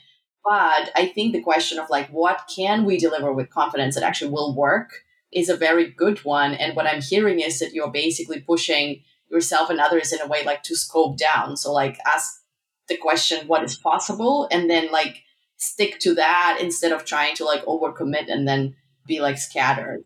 but 0.49 0.91
I 0.95 1.11
think 1.13 1.33
the 1.33 1.43
question 1.43 1.79
of 1.79 1.91
like, 1.91 2.09
what 2.11 2.49
can 2.55 2.85
we 2.85 2.99
deliver 2.99 3.33
with 3.33 3.51
confidence 3.51 3.95
that 3.95 4.05
actually 4.05 4.31
will 4.31 4.55
work 4.55 5.03
is 5.33 5.49
a 5.49 5.57
very 5.57 5.91
good 5.91 6.25
one. 6.25 6.55
And 6.55 6.77
what 6.77 6.87
I'm 6.87 7.03
hearing 7.03 7.41
is 7.41 7.59
that 7.59 7.73
you're 7.73 7.91
basically 7.91 8.41
pushing 8.41 9.03
yourself 9.31 9.71
and 9.71 9.81
others 9.81 10.13
in 10.13 10.21
a 10.21 10.29
way 10.29 10.45
like 10.45 10.63
to 10.65 10.77
scope 10.77 11.19
down. 11.19 11.57
So 11.57 11.73
like 11.73 11.99
ask 12.07 12.43
the 12.89 12.97
question, 12.97 13.49
what 13.49 13.65
is 13.65 13.77
possible? 13.77 14.49
And 14.53 14.71
then 14.71 14.93
like 14.93 15.25
stick 15.57 15.99
to 16.01 16.15
that 16.15 16.59
instead 16.61 16.93
of 16.93 17.05
trying 17.05 17.35
to 17.37 17.45
like 17.45 17.65
overcommit 17.65 18.31
and 18.31 18.47
then 18.47 18.77
be 19.07 19.21
like 19.21 19.39
scattered. 19.39 20.05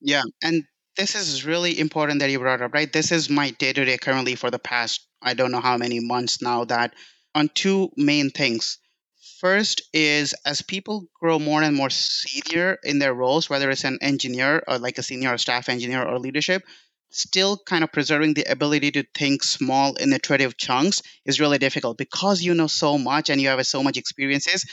Yeah. 0.00 0.22
And 0.42 0.64
this 0.96 1.14
is 1.14 1.44
really 1.44 1.78
important 1.78 2.20
that 2.20 2.30
you 2.30 2.38
brought 2.38 2.62
up, 2.62 2.72
right? 2.72 2.90
This 2.90 3.12
is 3.12 3.28
my 3.28 3.50
day 3.50 3.72
to 3.74 3.84
day 3.84 3.98
currently 3.98 4.36
for 4.36 4.50
the 4.50 4.58
past, 4.58 5.06
I 5.20 5.34
don't 5.34 5.52
know 5.52 5.60
how 5.60 5.76
many 5.76 6.00
months 6.00 6.40
now 6.40 6.64
that 6.64 6.94
on 7.34 7.50
two 7.50 7.90
main 7.96 8.30
things 8.30 8.78
First 9.42 9.82
is 9.92 10.36
as 10.46 10.62
people 10.62 11.08
grow 11.18 11.40
more 11.40 11.64
and 11.64 11.74
more 11.74 11.90
senior 11.90 12.78
in 12.84 13.00
their 13.00 13.12
roles, 13.12 13.50
whether 13.50 13.70
it's 13.70 13.82
an 13.82 13.98
engineer 14.00 14.62
or 14.68 14.78
like 14.78 14.98
a 14.98 15.02
senior 15.02 15.36
staff 15.36 15.68
engineer 15.68 16.04
or 16.04 16.20
leadership, 16.20 16.62
still 17.10 17.58
kind 17.66 17.82
of 17.82 17.90
preserving 17.90 18.34
the 18.34 18.44
ability 18.44 18.92
to 18.92 19.04
think 19.16 19.42
small 19.42 19.96
in 19.96 20.12
iterative 20.12 20.56
chunks 20.56 21.02
is 21.24 21.40
really 21.40 21.58
difficult. 21.58 21.98
Because 21.98 22.40
you 22.40 22.54
know 22.54 22.68
so 22.68 22.96
much 22.98 23.30
and 23.30 23.40
you 23.40 23.48
have 23.48 23.66
so 23.66 23.82
much 23.82 23.96
experiences 23.96 24.64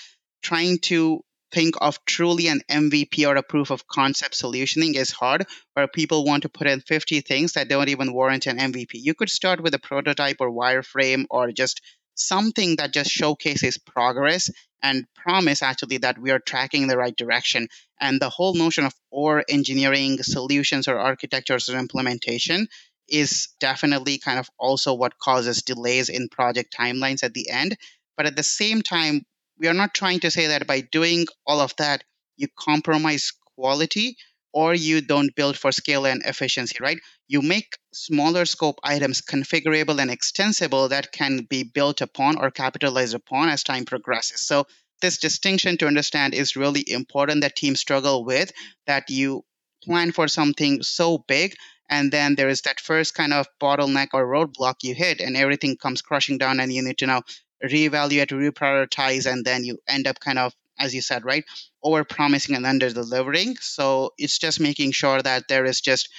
trying 0.43 0.77
to 0.83 1.21
think 1.51 1.73
of 1.81 1.97
truly 2.05 2.47
an 2.47 2.61
mvp 2.69 3.27
or 3.27 3.35
a 3.35 3.41
proof 3.41 3.71
of 3.71 3.87
concept 3.87 4.39
solutioning 4.39 4.93
is 4.93 5.09
hard 5.09 5.47
where 5.73 5.87
people 5.87 6.23
want 6.23 6.43
to 6.43 6.49
put 6.49 6.67
in 6.67 6.79
50 6.79 7.21
things 7.21 7.53
that 7.53 7.67
don't 7.67 7.89
even 7.89 8.13
warrant 8.13 8.45
an 8.45 8.59
mvp 8.59 8.91
you 8.93 9.15
could 9.15 9.31
start 9.31 9.59
with 9.59 9.73
a 9.73 9.79
prototype 9.79 10.37
or 10.39 10.51
wireframe 10.51 11.25
or 11.31 11.51
just 11.51 11.81
something 12.19 12.75
that 12.77 12.93
just 12.93 13.09
showcases 13.09 13.77
progress 13.77 14.49
and 14.81 15.05
promise 15.15 15.61
actually 15.61 15.97
that 15.97 16.17
we 16.17 16.31
are 16.31 16.39
tracking 16.39 16.83
in 16.83 16.87
the 16.87 16.97
right 16.97 17.15
direction. 17.15 17.67
And 17.99 18.21
the 18.21 18.29
whole 18.29 18.53
notion 18.53 18.85
of 18.85 18.93
or 19.11 19.43
engineering 19.49 20.21
solutions 20.23 20.87
or 20.87 20.97
architectures 20.97 21.69
or 21.69 21.77
implementation 21.77 22.67
is 23.07 23.49
definitely 23.59 24.19
kind 24.19 24.39
of 24.39 24.49
also 24.59 24.93
what 24.93 25.17
causes 25.17 25.63
delays 25.63 26.09
in 26.09 26.29
project 26.29 26.75
timelines 26.77 27.23
at 27.23 27.33
the 27.33 27.49
end. 27.49 27.75
But 28.15 28.25
at 28.25 28.35
the 28.35 28.43
same 28.43 28.81
time, 28.81 29.25
we 29.57 29.67
are 29.67 29.73
not 29.73 29.93
trying 29.93 30.21
to 30.21 30.31
say 30.31 30.47
that 30.47 30.67
by 30.67 30.81
doing 30.81 31.25
all 31.45 31.59
of 31.59 31.73
that, 31.77 32.03
you 32.37 32.47
compromise 32.57 33.33
quality 33.55 34.15
or 34.53 34.73
you 34.73 35.01
don't 35.01 35.35
build 35.35 35.57
for 35.57 35.71
scale 35.71 36.05
and 36.05 36.23
efficiency, 36.25 36.77
right? 36.81 36.99
You 37.27 37.41
make 37.41 37.77
smaller 37.93 38.45
scope 38.45 38.79
items 38.83 39.21
configurable 39.21 39.99
and 40.01 40.11
extensible 40.11 40.89
that 40.89 41.11
can 41.11 41.45
be 41.49 41.63
built 41.63 42.01
upon 42.01 42.37
or 42.37 42.51
capitalized 42.51 43.13
upon 43.15 43.49
as 43.49 43.63
time 43.63 43.85
progresses. 43.85 44.41
So 44.45 44.65
this 45.01 45.17
distinction 45.17 45.77
to 45.77 45.87
understand 45.87 46.33
is 46.33 46.55
really 46.55 46.83
important 46.87 47.41
that 47.41 47.55
teams 47.55 47.79
struggle 47.79 48.25
with 48.25 48.51
that 48.87 49.09
you 49.09 49.43
plan 49.83 50.11
for 50.11 50.27
something 50.27 50.83
so 50.83 51.19
big 51.27 51.55
and 51.89 52.11
then 52.11 52.35
there 52.35 52.49
is 52.49 52.61
that 52.61 52.79
first 52.79 53.15
kind 53.15 53.33
of 53.33 53.47
bottleneck 53.61 54.09
or 54.13 54.27
roadblock 54.27 54.75
you 54.83 54.93
hit 54.93 55.21
and 55.21 55.37
everything 55.37 55.77
comes 55.77 56.01
crushing 56.01 56.37
down 56.37 56.59
and 56.59 56.71
you 56.71 56.83
need 56.83 56.97
to 56.97 57.07
now 57.07 57.21
reevaluate 57.63 58.29
reprioritize 58.29 59.31
and 59.31 59.45
then 59.45 59.63
you 59.63 59.77
end 59.87 60.07
up 60.07 60.19
kind 60.19 60.39
of 60.39 60.53
as 60.79 60.95
you 60.95 61.01
said, 61.01 61.25
right? 61.25 61.43
Over 61.83 62.03
promising 62.03 62.55
and 62.55 62.65
under 62.65 62.89
delivering. 62.89 63.57
So 63.59 64.11
it's 64.17 64.37
just 64.37 64.59
making 64.59 64.91
sure 64.91 65.21
that 65.21 65.47
there 65.47 65.65
is 65.65 65.81
just 65.81 66.09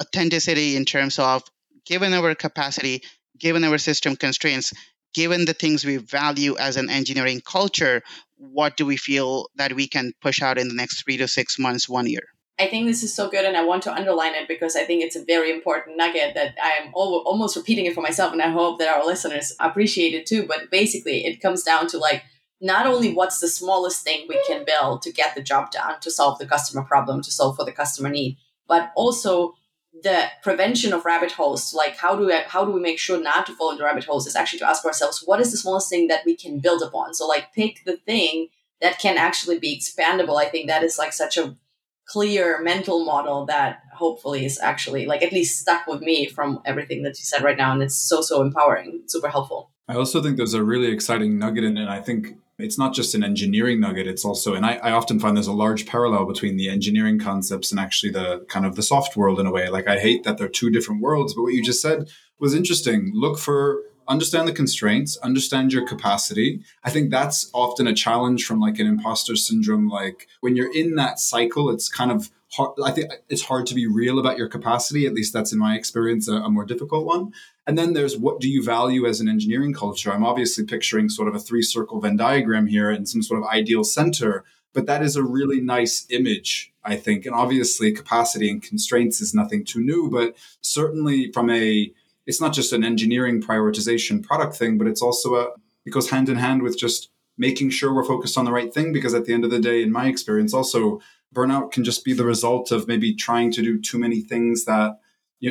authenticity 0.00 0.76
in 0.76 0.84
terms 0.84 1.18
of 1.18 1.42
given 1.84 2.14
our 2.14 2.34
capacity, 2.34 3.02
given 3.38 3.64
our 3.64 3.78
system 3.78 4.16
constraints, 4.16 4.72
given 5.14 5.44
the 5.44 5.54
things 5.54 5.84
we 5.84 5.96
value 5.96 6.56
as 6.58 6.76
an 6.76 6.90
engineering 6.90 7.40
culture, 7.44 8.02
what 8.36 8.76
do 8.76 8.84
we 8.84 8.96
feel 8.96 9.48
that 9.56 9.72
we 9.72 9.86
can 9.86 10.12
push 10.20 10.42
out 10.42 10.58
in 10.58 10.68
the 10.68 10.74
next 10.74 11.04
three 11.04 11.16
to 11.16 11.28
six 11.28 11.58
months, 11.58 11.88
one 11.88 12.06
year? 12.06 12.22
I 12.58 12.68
think 12.68 12.86
this 12.86 13.02
is 13.02 13.14
so 13.14 13.28
good, 13.28 13.44
and 13.44 13.56
I 13.56 13.64
want 13.64 13.82
to 13.84 13.92
underline 13.92 14.34
it 14.34 14.46
because 14.46 14.76
I 14.76 14.84
think 14.84 15.02
it's 15.02 15.16
a 15.16 15.24
very 15.24 15.50
important 15.50 15.96
nugget 15.96 16.34
that 16.34 16.54
I'm 16.62 16.92
almost 16.94 17.56
repeating 17.56 17.86
it 17.86 17.94
for 17.94 18.00
myself, 18.00 18.32
and 18.32 18.40
I 18.40 18.50
hope 18.50 18.78
that 18.78 18.88
our 18.88 19.04
listeners 19.04 19.52
appreciate 19.58 20.14
it 20.14 20.26
too. 20.26 20.46
But 20.46 20.70
basically, 20.70 21.26
it 21.26 21.40
comes 21.40 21.64
down 21.64 21.88
to 21.88 21.98
like 21.98 22.22
not 22.60 22.86
only 22.86 23.12
what's 23.12 23.40
the 23.40 23.48
smallest 23.48 24.02
thing 24.02 24.26
we 24.28 24.42
can 24.46 24.64
build 24.64 25.02
to 25.02 25.12
get 25.12 25.34
the 25.34 25.42
job 25.42 25.70
done, 25.70 26.00
to 26.00 26.10
solve 26.10 26.38
the 26.38 26.46
customer 26.46 26.82
problem, 26.82 27.22
to 27.22 27.30
solve 27.30 27.56
for 27.56 27.64
the 27.64 27.72
customer 27.72 28.08
need, 28.08 28.36
but 28.66 28.92
also 28.96 29.54
the 30.02 30.26
prevention 30.42 30.92
of 30.92 31.04
rabbit 31.04 31.32
holes. 31.32 31.74
Like 31.74 31.96
how 31.96 32.16
do 32.16 32.26
we, 32.26 32.34
how 32.46 32.64
do 32.64 32.72
we 32.72 32.80
make 32.80 32.98
sure 32.98 33.20
not 33.20 33.46
to 33.46 33.54
fall 33.54 33.70
into 33.70 33.84
rabbit 33.84 34.04
holes? 34.04 34.26
Is 34.26 34.36
actually 34.36 34.60
to 34.60 34.68
ask 34.68 34.84
ourselves 34.84 35.22
what 35.24 35.40
is 35.40 35.50
the 35.50 35.56
smallest 35.56 35.88
thing 35.88 36.08
that 36.08 36.24
we 36.24 36.36
can 36.36 36.58
build 36.58 36.82
upon. 36.82 37.14
So 37.14 37.26
like 37.26 37.52
pick 37.52 37.84
the 37.84 37.96
thing 37.96 38.48
that 38.80 38.98
can 38.98 39.16
actually 39.18 39.58
be 39.58 39.76
expandable. 39.76 40.40
I 40.40 40.48
think 40.48 40.68
that 40.68 40.82
is 40.82 40.98
like 40.98 41.12
such 41.12 41.36
a 41.36 41.56
clear 42.06 42.60
mental 42.62 43.04
model 43.04 43.46
that 43.46 43.82
hopefully 43.94 44.44
is 44.44 44.58
actually 44.60 45.06
like 45.06 45.22
at 45.22 45.32
least 45.32 45.60
stuck 45.60 45.86
with 45.86 46.02
me 46.02 46.26
from 46.26 46.60
everything 46.64 47.02
that 47.02 47.18
you 47.18 47.24
said 47.24 47.42
right 47.42 47.56
now 47.56 47.72
and 47.72 47.82
it's 47.82 47.96
so 47.96 48.20
so 48.20 48.42
empowering 48.42 49.02
super 49.06 49.28
helpful 49.28 49.70
i 49.88 49.94
also 49.94 50.22
think 50.22 50.36
there's 50.36 50.52
a 50.52 50.62
really 50.62 50.88
exciting 50.88 51.38
nugget 51.38 51.64
in 51.64 51.78
it 51.78 51.88
i 51.88 52.00
think 52.00 52.36
it's 52.58 52.78
not 52.78 52.94
just 52.94 53.14
an 53.14 53.24
engineering 53.24 53.80
nugget 53.80 54.06
it's 54.06 54.24
also 54.24 54.54
and 54.54 54.64
I, 54.64 54.74
I 54.74 54.92
often 54.92 55.18
find 55.18 55.36
there's 55.36 55.46
a 55.46 55.52
large 55.52 55.86
parallel 55.86 56.24
between 56.24 56.56
the 56.56 56.68
engineering 56.68 57.18
concepts 57.18 57.70
and 57.70 57.80
actually 57.80 58.12
the 58.12 58.44
kind 58.48 58.64
of 58.64 58.76
the 58.76 58.82
soft 58.82 59.16
world 59.16 59.40
in 59.40 59.46
a 59.46 59.50
way. 59.50 59.68
Like 59.68 59.88
i 59.88 59.98
hate 59.98 60.24
that 60.24 60.38
they're 60.38 60.48
two 60.48 60.70
different 60.70 61.00
worlds 61.00 61.34
but 61.34 61.42
what 61.42 61.54
you 61.54 61.62
just 61.62 61.82
said 61.82 62.08
was 62.38 62.54
interesting. 62.54 63.10
Look 63.14 63.38
for 63.38 63.82
understand 64.06 64.46
the 64.46 64.52
constraints 64.52 65.16
understand 65.18 65.72
your 65.72 65.86
capacity. 65.86 66.60
I 66.84 66.90
think 66.90 67.10
that's 67.10 67.50
often 67.54 67.86
a 67.86 67.94
challenge 67.94 68.44
from 68.44 68.60
like 68.60 68.78
an 68.78 68.86
imposter 68.86 69.34
syndrome 69.34 69.88
like 69.88 70.28
when 70.40 70.56
you're 70.56 70.74
in 70.74 70.96
that 70.96 71.18
cycle 71.18 71.70
it's 71.70 71.88
kind 71.88 72.12
of 72.12 72.30
hard 72.52 72.72
i 72.84 72.90
think 72.90 73.12
it's 73.28 73.42
hard 73.42 73.66
to 73.66 73.74
be 73.74 73.86
real 73.86 74.18
about 74.18 74.36
your 74.38 74.48
capacity 74.48 75.06
at 75.06 75.14
least 75.14 75.32
that's 75.32 75.52
in 75.52 75.58
my 75.58 75.74
experience 75.74 76.28
a, 76.28 76.34
a 76.34 76.50
more 76.50 76.64
difficult 76.64 77.04
one 77.04 77.32
and 77.66 77.78
then 77.78 77.92
there's 77.92 78.16
what 78.16 78.40
do 78.40 78.48
you 78.48 78.62
value 78.62 79.06
as 79.06 79.20
an 79.20 79.28
engineering 79.28 79.72
culture 79.72 80.12
i'm 80.12 80.24
obviously 80.24 80.64
picturing 80.64 81.08
sort 81.08 81.28
of 81.28 81.34
a 81.34 81.40
three 81.40 81.62
circle 81.62 82.00
venn 82.00 82.16
diagram 82.16 82.66
here 82.66 82.90
and 82.90 83.08
some 83.08 83.22
sort 83.22 83.40
of 83.40 83.48
ideal 83.48 83.84
center 83.84 84.44
but 84.72 84.86
that 84.86 85.02
is 85.02 85.16
a 85.16 85.22
really 85.22 85.60
nice 85.60 86.06
image 86.10 86.72
i 86.84 86.96
think 86.96 87.26
and 87.26 87.34
obviously 87.34 87.92
capacity 87.92 88.50
and 88.50 88.62
constraints 88.62 89.20
is 89.20 89.34
nothing 89.34 89.64
too 89.64 89.80
new 89.80 90.10
but 90.10 90.36
certainly 90.60 91.30
from 91.32 91.50
a 91.50 91.92
it's 92.26 92.40
not 92.40 92.54
just 92.54 92.72
an 92.72 92.84
engineering 92.84 93.42
prioritization 93.42 94.22
product 94.22 94.56
thing, 94.56 94.78
but 94.78 94.86
it's 94.86 95.02
also 95.02 95.34
a 95.34 95.48
it 95.84 95.90
goes 95.90 96.10
hand 96.10 96.28
in 96.28 96.36
hand 96.36 96.62
with 96.62 96.78
just 96.78 97.10
making 97.36 97.68
sure 97.68 97.94
we're 97.94 98.04
focused 98.04 98.38
on 98.38 98.44
the 98.44 98.52
right 98.52 98.72
thing. 98.72 98.92
Because 98.92 99.14
at 99.14 99.26
the 99.26 99.34
end 99.34 99.44
of 99.44 99.50
the 99.50 99.60
day, 99.60 99.82
in 99.82 99.92
my 99.92 100.06
experience, 100.06 100.54
also 100.54 101.00
burnout 101.34 101.72
can 101.72 101.84
just 101.84 102.04
be 102.04 102.12
the 102.12 102.24
result 102.24 102.70
of 102.70 102.88
maybe 102.88 103.14
trying 103.14 103.52
to 103.52 103.62
do 103.62 103.80
too 103.80 103.98
many 103.98 104.20
things 104.20 104.64
that 104.64 104.98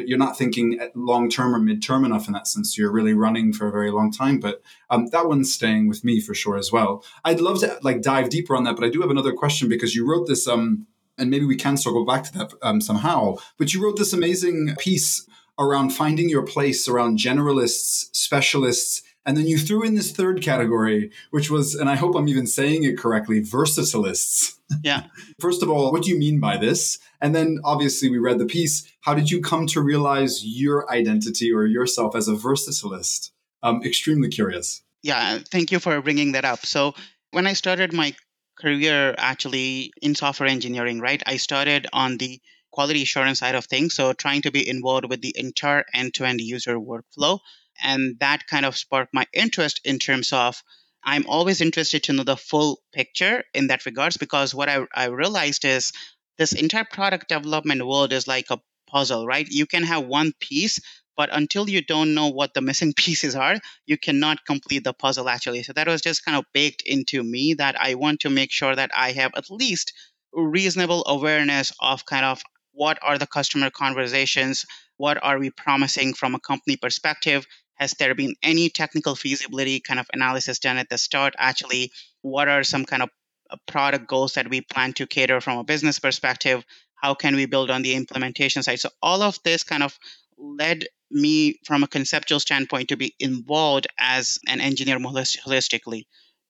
you're 0.01 0.17
not 0.17 0.37
thinking 0.37 0.79
long 0.95 1.29
term 1.29 1.53
or 1.53 1.59
mid 1.59 1.83
term 1.83 2.05
enough 2.05 2.27
in 2.27 2.33
that 2.33 2.47
sense. 2.47 2.77
You're 2.77 2.91
really 2.91 3.13
running 3.13 3.53
for 3.53 3.67
a 3.67 3.71
very 3.71 3.91
long 3.91 4.11
time, 4.11 4.39
but 4.39 4.61
um, 4.89 5.07
that 5.07 5.27
one's 5.27 5.53
staying 5.53 5.87
with 5.87 6.03
me 6.03 6.19
for 6.19 6.33
sure 6.33 6.57
as 6.57 6.71
well. 6.71 7.03
I'd 7.23 7.41
love 7.41 7.59
to 7.59 7.77
like 7.81 8.01
dive 8.01 8.29
deeper 8.29 8.55
on 8.55 8.63
that, 8.63 8.75
but 8.75 8.85
I 8.85 8.89
do 8.89 9.01
have 9.01 9.11
another 9.11 9.33
question 9.33 9.69
because 9.69 9.95
you 9.95 10.09
wrote 10.09 10.27
this, 10.27 10.47
um, 10.47 10.87
and 11.17 11.29
maybe 11.29 11.45
we 11.45 11.55
can 11.55 11.77
circle 11.77 12.05
back 12.05 12.23
to 12.23 12.33
that 12.39 12.53
um, 12.61 12.81
somehow. 12.81 13.35
But 13.57 13.73
you 13.73 13.83
wrote 13.83 13.97
this 13.97 14.13
amazing 14.13 14.75
piece 14.79 15.27
around 15.59 15.91
finding 15.91 16.29
your 16.29 16.43
place 16.43 16.87
around 16.87 17.19
generalists, 17.19 18.07
specialists, 18.15 19.03
and 19.25 19.37
then 19.37 19.47
you 19.47 19.57
threw 19.57 19.83
in 19.83 19.95
this 19.95 20.11
third 20.11 20.41
category, 20.41 21.11
which 21.31 21.49
was, 21.49 21.75
and 21.75 21.89
I 21.89 21.95
hope 21.95 22.15
I'm 22.15 22.27
even 22.27 22.47
saying 22.47 22.83
it 22.83 22.97
correctly, 22.97 23.39
versatilists. 23.41 24.59
Yeah. 24.83 25.05
First 25.39 25.63
of 25.63 25.69
all, 25.69 25.91
what 25.91 26.03
do 26.03 26.09
you 26.09 26.17
mean 26.17 26.39
by 26.39 26.57
this? 26.57 26.99
And 27.21 27.33
then 27.35 27.59
obviously 27.63 28.09
we 28.09 28.17
read 28.17 28.39
the 28.39 28.45
piece. 28.45 28.89
How 29.01 29.13
did 29.13 29.29
you 29.29 29.41
come 29.41 29.67
to 29.67 29.81
realize 29.81 30.41
your 30.43 30.89
identity 30.91 31.51
or 31.51 31.65
yourself 31.65 32.15
as 32.15 32.27
a 32.27 32.35
versatilist? 32.35 33.31
I'm 33.61 33.83
extremely 33.83 34.29
curious. 34.29 34.81
Yeah, 35.01 35.39
thank 35.51 35.71
you 35.71 35.79
for 35.79 36.01
bringing 36.01 36.33
that 36.33 36.45
up. 36.45 36.65
So 36.65 36.95
when 37.31 37.47
I 37.47 37.53
started 37.53 37.93
my 37.93 38.15
career 38.59 39.15
actually 39.17 39.91
in 40.01 40.15
software 40.15 40.49
engineering, 40.49 40.99
right, 40.99 41.21
I 41.25 41.37
started 41.37 41.87
on 41.91 42.17
the 42.17 42.39
quality 42.71 43.03
assurance 43.03 43.39
side 43.39 43.55
of 43.55 43.65
things. 43.65 43.95
So 43.95 44.13
trying 44.13 44.41
to 44.43 44.51
be 44.51 44.67
involved 44.67 45.09
with 45.09 45.21
the 45.21 45.33
entire 45.37 45.85
end-to-end 45.93 46.41
user 46.41 46.77
workflow. 46.77 47.39
And 47.81 48.19
that 48.19 48.47
kind 48.47 48.65
of 48.65 48.77
sparked 48.77 49.13
my 49.13 49.25
interest 49.33 49.81
in 49.83 49.99
terms 49.99 50.33
of 50.33 50.61
I'm 51.03 51.25
always 51.27 51.61
interested 51.61 52.03
to 52.03 52.13
know 52.13 52.23
the 52.23 52.37
full 52.37 52.79
picture 52.93 53.43
in 53.53 53.67
that 53.67 53.85
regards 53.85 54.17
because 54.17 54.53
what 54.55 54.69
I, 54.69 54.85
I 54.93 55.05
realized 55.05 55.65
is 55.65 55.91
this 56.37 56.53
entire 56.53 56.85
product 56.85 57.29
development 57.29 57.85
world 57.85 58.13
is 58.13 58.27
like 58.27 58.47
a 58.49 58.59
puzzle, 58.87 59.25
right? 59.25 59.47
You 59.47 59.65
can 59.65 59.83
have 59.83 60.05
one 60.05 60.33
piece, 60.39 60.79
but 61.15 61.29
until 61.31 61.69
you 61.69 61.81
don't 61.81 62.13
know 62.13 62.27
what 62.29 62.53
the 62.53 62.61
missing 62.61 62.93
pieces 62.97 63.35
are, 63.35 63.55
you 63.85 63.97
cannot 63.97 64.45
complete 64.45 64.83
the 64.83 64.93
puzzle 64.93 65.29
actually. 65.29 65.63
So 65.63 65.73
that 65.73 65.87
was 65.87 66.01
just 66.01 66.25
kind 66.25 66.37
of 66.37 66.45
baked 66.53 66.83
into 66.85 67.23
me 67.23 67.55
that 67.55 67.79
I 67.79 67.95
want 67.95 68.21
to 68.21 68.29
make 68.29 68.51
sure 68.51 68.75
that 68.75 68.91
I 68.95 69.11
have 69.11 69.31
at 69.35 69.51
least 69.51 69.93
reasonable 70.33 71.03
awareness 71.07 71.71
of 71.79 72.05
kind 72.05 72.25
of 72.25 72.41
what 72.71 72.97
are 73.03 73.19
the 73.19 73.27
customer 73.27 73.69
conversations 73.69 74.65
what 74.97 75.21
are 75.23 75.39
we 75.39 75.49
promising 75.49 76.13
from 76.13 76.35
a 76.35 76.39
company 76.39 76.77
perspective 76.77 77.45
has 77.75 77.93
there 77.93 78.15
been 78.15 78.35
any 78.43 78.69
technical 78.69 79.15
feasibility 79.15 79.79
kind 79.79 79.99
of 79.99 80.07
analysis 80.13 80.59
done 80.59 80.77
at 80.77 80.89
the 80.89 80.97
start? 80.97 81.33
Actually 81.37 81.91
what 82.21 82.47
are 82.47 82.63
some 82.63 82.85
kind 82.85 83.03
of 83.03 83.09
uh, 83.49 83.57
product 83.67 84.07
goals 84.07 84.33
that 84.33 84.49
we 84.49 84.61
plan 84.61 84.93
to 84.93 85.07
cater 85.07 85.41
from 85.41 85.57
a 85.57 85.63
business 85.63 85.99
perspective? 85.99 86.63
How 86.95 87.13
can 87.13 87.35
we 87.35 87.45
build 87.45 87.69
on 87.69 87.81
the 87.81 87.95
implementation 87.95 88.63
side? 88.63 88.79
So 88.79 88.89
all 89.01 89.21
of 89.21 89.37
this 89.43 89.63
kind 89.63 89.83
of 89.83 89.97
led 90.37 90.85
me 91.11 91.59
from 91.65 91.83
a 91.83 91.87
conceptual 91.87 92.39
standpoint 92.39 92.89
to 92.89 92.97
be 92.97 93.13
involved 93.19 93.87
as 93.99 94.39
an 94.47 94.61
engineer 94.61 94.97
holistically. 94.97 96.03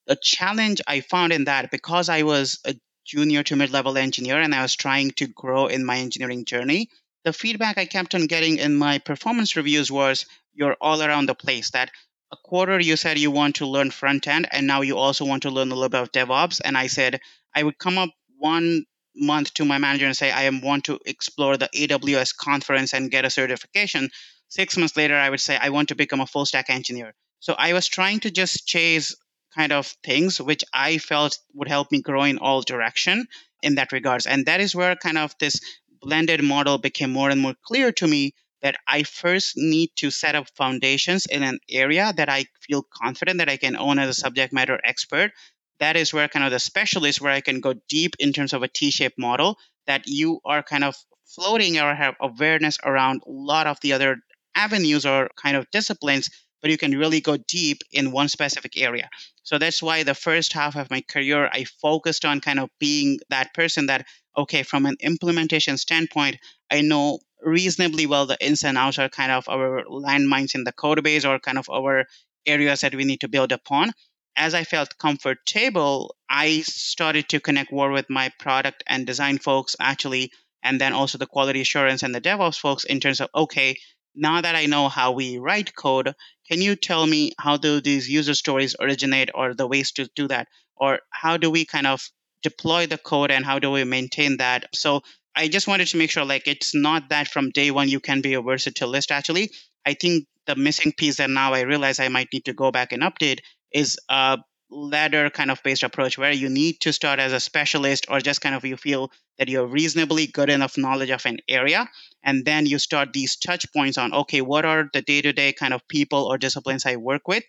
The 0.07 0.17
challenge 0.21 0.81
i 0.87 0.99
found 0.99 1.33
in 1.33 1.45
that 1.45 1.71
because 1.71 2.09
i 2.09 2.23
was 2.23 2.59
a 2.65 2.75
junior 3.05 3.43
to 3.43 3.55
mid 3.55 3.71
level 3.71 3.97
engineer 3.97 4.39
and 4.39 4.53
I 4.55 4.61
was 4.61 4.75
trying 4.75 5.11
to 5.11 5.27
grow 5.27 5.67
in 5.67 5.85
my 5.85 5.97
engineering 5.97 6.45
journey, 6.45 6.89
the 7.23 7.33
feedback 7.33 7.77
I 7.77 7.85
kept 7.85 8.15
on 8.15 8.27
getting 8.27 8.57
in 8.57 8.75
my 8.75 8.99
performance 8.99 9.55
reviews 9.55 9.91
was 9.91 10.25
you're 10.53 10.77
all 10.81 11.01
around 11.01 11.27
the 11.27 11.35
place. 11.35 11.71
That 11.71 11.91
a 12.31 12.37
quarter 12.43 12.79
you 12.79 12.95
said 12.95 13.17
you 13.17 13.31
want 13.31 13.55
to 13.57 13.65
learn 13.65 13.91
front 13.91 14.27
end, 14.27 14.47
and 14.51 14.67
now 14.67 14.81
you 14.81 14.97
also 14.97 15.25
want 15.25 15.43
to 15.43 15.51
learn 15.51 15.71
a 15.71 15.75
little 15.75 15.89
bit 15.89 16.01
of 16.01 16.11
DevOps. 16.11 16.61
And 16.63 16.77
I 16.77 16.87
said 16.87 17.19
I 17.55 17.63
would 17.63 17.77
come 17.77 17.97
up 17.97 18.09
one 18.37 18.85
month 19.15 19.53
to 19.55 19.65
my 19.65 19.77
manager 19.77 20.05
and 20.05 20.17
say 20.17 20.31
I 20.31 20.49
want 20.49 20.85
to 20.85 20.99
explore 21.05 21.57
the 21.57 21.69
AWS 21.75 22.35
conference 22.35 22.93
and 22.93 23.11
get 23.11 23.25
a 23.25 23.29
certification. 23.29 24.09
Six 24.49 24.77
months 24.77 24.97
later, 24.97 25.15
I 25.15 25.29
would 25.29 25.41
say 25.41 25.57
I 25.59 25.69
want 25.69 25.89
to 25.89 25.95
become 25.95 26.21
a 26.21 26.27
full 26.27 26.45
stack 26.45 26.69
engineer. 26.69 27.13
So 27.39 27.53
I 27.57 27.73
was 27.73 27.87
trying 27.87 28.21
to 28.21 28.31
just 28.31 28.65
chase 28.67 29.15
kind 29.55 29.71
of 29.71 29.87
things 30.03 30.41
which 30.41 30.63
I 30.73 30.97
felt 30.97 31.37
would 31.53 31.67
help 31.67 31.91
me 31.91 32.01
grow 32.01 32.23
in 32.23 32.39
all 32.39 32.61
direction 32.61 33.27
in 33.61 33.75
that 33.75 33.91
regards. 33.91 34.25
And 34.25 34.45
that 34.45 34.59
is 34.59 34.75
where 34.75 34.95
kind 34.95 35.17
of 35.17 35.35
this 35.39 35.59
blended 36.03 36.43
model 36.43 36.77
became 36.77 37.11
more 37.11 37.29
and 37.29 37.41
more 37.41 37.55
clear 37.65 37.91
to 37.93 38.07
me 38.07 38.33
that 38.61 38.75
I 38.87 39.03
first 39.03 39.53
need 39.57 39.89
to 39.97 40.11
set 40.11 40.35
up 40.35 40.47
foundations 40.55 41.25
in 41.25 41.43
an 41.43 41.59
area 41.69 42.13
that 42.15 42.29
I 42.29 42.45
feel 42.61 42.83
confident 42.83 43.39
that 43.39 43.49
I 43.49 43.57
can 43.57 43.75
own 43.75 43.99
as 43.99 44.09
a 44.09 44.13
subject 44.13 44.53
matter 44.53 44.79
expert. 44.83 45.31
That 45.79 45.95
is 45.95 46.13
where 46.13 46.27
kind 46.27 46.45
of 46.45 46.51
the 46.51 46.59
specialist, 46.59 47.19
where 47.19 47.33
I 47.33 47.41
can 47.41 47.59
go 47.59 47.73
deep 47.89 48.15
in 48.19 48.31
terms 48.31 48.53
of 48.53 48.63
a 48.63 48.67
T-shaped 48.67 49.19
model 49.19 49.57
that 49.85 50.03
you 50.07 50.39
are 50.45 50.63
kind 50.63 50.83
of 50.83 50.95
floating 51.25 51.79
or 51.79 51.93
have 51.93 52.15
awareness 52.21 52.77
around 52.83 53.23
a 53.25 53.31
lot 53.31 53.67
of 53.67 53.79
the 53.81 53.93
other 53.93 54.17
avenues 54.55 55.05
or 55.05 55.29
kind 55.35 55.57
of 55.57 55.69
disciplines 55.71 56.29
but 56.63 56.71
you 56.71 56.77
can 56.77 56.97
really 56.97 57.19
go 57.19 57.35
deep 57.37 57.81
in 57.91 58.13
one 58.13 58.29
specific 58.29 58.81
area. 58.81 59.09
So 59.43 59.57
that's 59.57 59.83
why 59.83 60.03
the 60.03 60.15
first 60.15 60.53
half 60.53 60.77
of 60.77 60.89
my 60.89 61.01
career, 61.01 61.49
I 61.51 61.65
focused 61.65 62.23
on 62.23 62.39
kind 62.39 62.57
of 62.57 62.69
being 62.79 63.19
that 63.29 63.53
person 63.53 63.87
that, 63.87 64.07
okay, 64.37 64.63
from 64.63 64.85
an 64.85 64.95
implementation 65.01 65.77
standpoint, 65.77 66.37
I 66.71 66.79
know 66.79 67.19
reasonably 67.41 68.05
well 68.05 68.25
the 68.25 68.37
ins 68.39 68.63
and 68.63 68.77
outs 68.77 68.97
are 68.97 69.09
kind 69.09 69.31
of 69.31 69.49
our 69.49 69.83
landmines 69.83 70.55
in 70.55 70.63
the 70.63 70.71
code 70.71 71.03
base 71.03 71.25
or 71.25 71.37
kind 71.37 71.57
of 71.57 71.69
our 71.69 72.05
areas 72.45 72.79
that 72.79 72.95
we 72.95 73.03
need 73.03 73.19
to 73.19 73.27
build 73.27 73.51
upon. 73.51 73.91
As 74.37 74.53
I 74.53 74.63
felt 74.63 74.97
comfortable, 74.97 76.15
I 76.29 76.61
started 76.61 77.27
to 77.29 77.41
connect 77.41 77.73
more 77.73 77.91
with 77.91 78.09
my 78.09 78.31
product 78.39 78.83
and 78.87 79.05
design 79.05 79.37
folks 79.37 79.75
actually, 79.81 80.31
and 80.63 80.79
then 80.79 80.93
also 80.93 81.17
the 81.17 81.27
quality 81.27 81.59
assurance 81.59 82.03
and 82.03 82.15
the 82.15 82.21
DevOps 82.21 82.57
folks 82.57 82.85
in 82.85 83.01
terms 83.01 83.19
of, 83.19 83.27
okay, 83.35 83.75
now 84.15 84.41
that 84.41 84.55
I 84.55 84.65
know 84.65 84.89
how 84.89 85.11
we 85.11 85.37
write 85.37 85.75
code, 85.75 86.13
can 86.49 86.61
you 86.61 86.75
tell 86.75 87.05
me 87.05 87.33
how 87.39 87.57
do 87.57 87.81
these 87.81 88.09
user 88.09 88.33
stories 88.33 88.75
originate 88.79 89.29
or 89.33 89.53
the 89.53 89.67
ways 89.67 89.91
to 89.93 90.09
do 90.15 90.27
that? 90.27 90.47
Or 90.75 90.99
how 91.09 91.37
do 91.37 91.49
we 91.49 91.65
kind 91.65 91.87
of 91.87 92.01
deploy 92.41 92.87
the 92.87 92.97
code 92.97 93.31
and 93.31 93.45
how 93.45 93.59
do 93.59 93.71
we 93.71 93.83
maintain 93.83 94.37
that? 94.37 94.65
So 94.73 95.01
I 95.35 95.47
just 95.47 95.67
wanted 95.67 95.87
to 95.87 95.97
make 95.97 96.11
sure 96.11 96.25
like 96.25 96.47
it's 96.47 96.75
not 96.75 97.09
that 97.09 97.27
from 97.27 97.49
day 97.49 97.71
one 97.71 97.89
you 97.89 97.99
can 97.99 98.21
be 98.21 98.33
a 98.33 98.41
versatilist 98.41 99.11
actually. 99.11 99.51
I 99.85 99.93
think 99.93 100.27
the 100.45 100.55
missing 100.55 100.91
piece 100.91 101.17
that 101.17 101.29
now 101.29 101.53
I 101.53 101.61
realize 101.61 101.99
I 101.99 102.09
might 102.09 102.29
need 102.33 102.45
to 102.45 102.53
go 102.53 102.71
back 102.71 102.91
and 102.91 103.01
update 103.01 103.39
is 103.71 103.97
a 104.09 104.39
ladder 104.73 105.29
kind 105.29 105.51
of 105.51 105.61
based 105.63 105.83
approach 105.83 106.17
where 106.17 106.31
you 106.31 106.49
need 106.49 106.79
to 106.81 106.91
start 106.91 107.19
as 107.19 107.31
a 107.31 107.39
specialist 107.39 108.07
or 108.09 108.19
just 108.19 108.41
kind 108.41 108.55
of 108.55 108.65
you 108.65 108.75
feel 108.75 109.11
that 109.37 109.47
you 109.47 109.59
have 109.59 109.71
reasonably 109.71 110.27
good 110.27 110.49
enough 110.49 110.77
knowledge 110.77 111.09
of 111.11 111.25
an 111.25 111.37
area. 111.47 111.87
And 112.23 112.43
then 112.43 112.65
you 112.65 112.79
start 112.79 113.13
these 113.13 113.35
touch 113.35 113.71
points 113.71 113.97
on 113.97 114.13
okay 114.13 114.41
what 114.41 114.65
are 114.65 114.89
the 114.91 115.01
day-to-day 115.01 115.53
kind 115.53 115.73
of 115.73 115.87
people 115.87 116.23
or 116.23 116.37
disciplines 116.37 116.85
i 116.85 116.95
work 116.95 117.27
with? 117.27 117.43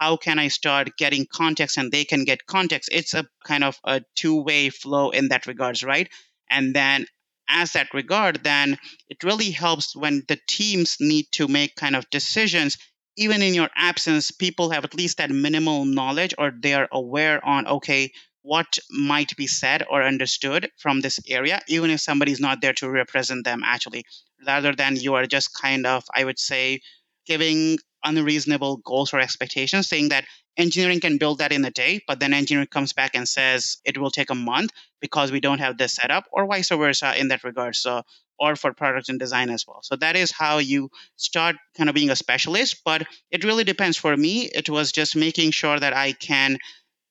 How 0.00 0.16
can 0.16 0.38
i 0.38 0.48
start 0.48 0.96
getting 0.98 1.26
context 1.32 1.78
and 1.78 1.92
they 1.92 2.04
can 2.04 2.24
get 2.24 2.46
context? 2.46 2.88
It's 2.92 3.14
a 3.14 3.26
kind 3.44 3.64
of 3.64 3.78
a 3.84 4.02
two-way 4.16 4.70
flow 4.70 5.10
in 5.10 5.28
that 5.28 5.46
regards 5.46 5.84
right? 5.84 6.08
And 6.50 6.74
then 6.74 7.06
as 7.48 7.72
that 7.72 7.92
regard 7.94 8.42
then 8.42 8.78
it 9.08 9.22
really 9.22 9.50
helps 9.50 9.94
when 9.94 10.22
the 10.28 10.38
teams 10.48 10.96
need 10.98 11.26
to 11.32 11.46
make 11.46 11.76
kind 11.76 11.94
of 11.94 12.08
decisions 12.10 12.78
even 13.16 13.42
in 13.42 13.54
your 13.54 13.68
absence, 13.74 14.30
people 14.30 14.70
have 14.70 14.84
at 14.84 14.94
least 14.94 15.18
that 15.18 15.30
minimal 15.30 15.84
knowledge 15.84 16.34
or 16.38 16.50
they 16.50 16.74
are 16.74 16.88
aware 16.92 17.44
on, 17.44 17.66
okay, 17.66 18.10
what 18.42 18.78
might 18.90 19.34
be 19.36 19.46
said 19.46 19.84
or 19.88 20.02
understood 20.02 20.70
from 20.78 21.00
this 21.00 21.18
area, 21.28 21.60
even 21.68 21.90
if 21.90 22.00
somebody's 22.00 22.40
not 22.40 22.60
there 22.60 22.74
to 22.74 22.90
represent 22.90 23.44
them 23.44 23.62
actually, 23.64 24.04
rather 24.46 24.74
than 24.74 24.96
you 24.96 25.14
are 25.14 25.26
just 25.26 25.58
kind 25.58 25.86
of, 25.86 26.04
I 26.14 26.24
would 26.24 26.38
say, 26.38 26.80
giving 27.26 27.78
unreasonable 28.04 28.78
goals 28.84 29.14
or 29.14 29.20
expectations, 29.20 29.88
saying 29.88 30.10
that 30.10 30.26
engineering 30.58 31.00
can 31.00 31.16
build 31.16 31.38
that 31.38 31.52
in 31.52 31.64
a 31.64 31.70
day, 31.70 32.00
but 32.06 32.20
then 32.20 32.34
engineering 32.34 32.68
comes 32.68 32.92
back 32.92 33.14
and 33.14 33.26
says 33.26 33.78
it 33.84 33.96
will 33.96 34.10
take 34.10 34.30
a 34.30 34.34
month 34.34 34.72
because 35.00 35.32
we 35.32 35.40
don't 35.40 35.60
have 35.60 35.78
this 35.78 35.94
set 35.94 36.10
up, 36.10 36.26
or 36.30 36.46
vice 36.46 36.68
versa 36.68 37.18
in 37.18 37.28
that 37.28 37.44
regard. 37.44 37.74
So 37.74 38.02
or 38.38 38.56
for 38.56 38.72
product 38.72 39.08
and 39.08 39.18
design 39.18 39.50
as 39.50 39.66
well. 39.66 39.80
So 39.82 39.96
that 39.96 40.16
is 40.16 40.30
how 40.30 40.58
you 40.58 40.90
start 41.16 41.56
kind 41.76 41.88
of 41.88 41.94
being 41.94 42.10
a 42.10 42.16
specialist. 42.16 42.82
But 42.84 43.06
it 43.30 43.44
really 43.44 43.64
depends. 43.64 43.96
For 43.96 44.16
me, 44.16 44.50
it 44.54 44.68
was 44.68 44.92
just 44.92 45.16
making 45.16 45.52
sure 45.52 45.78
that 45.78 45.94
I 45.94 46.12
can 46.12 46.58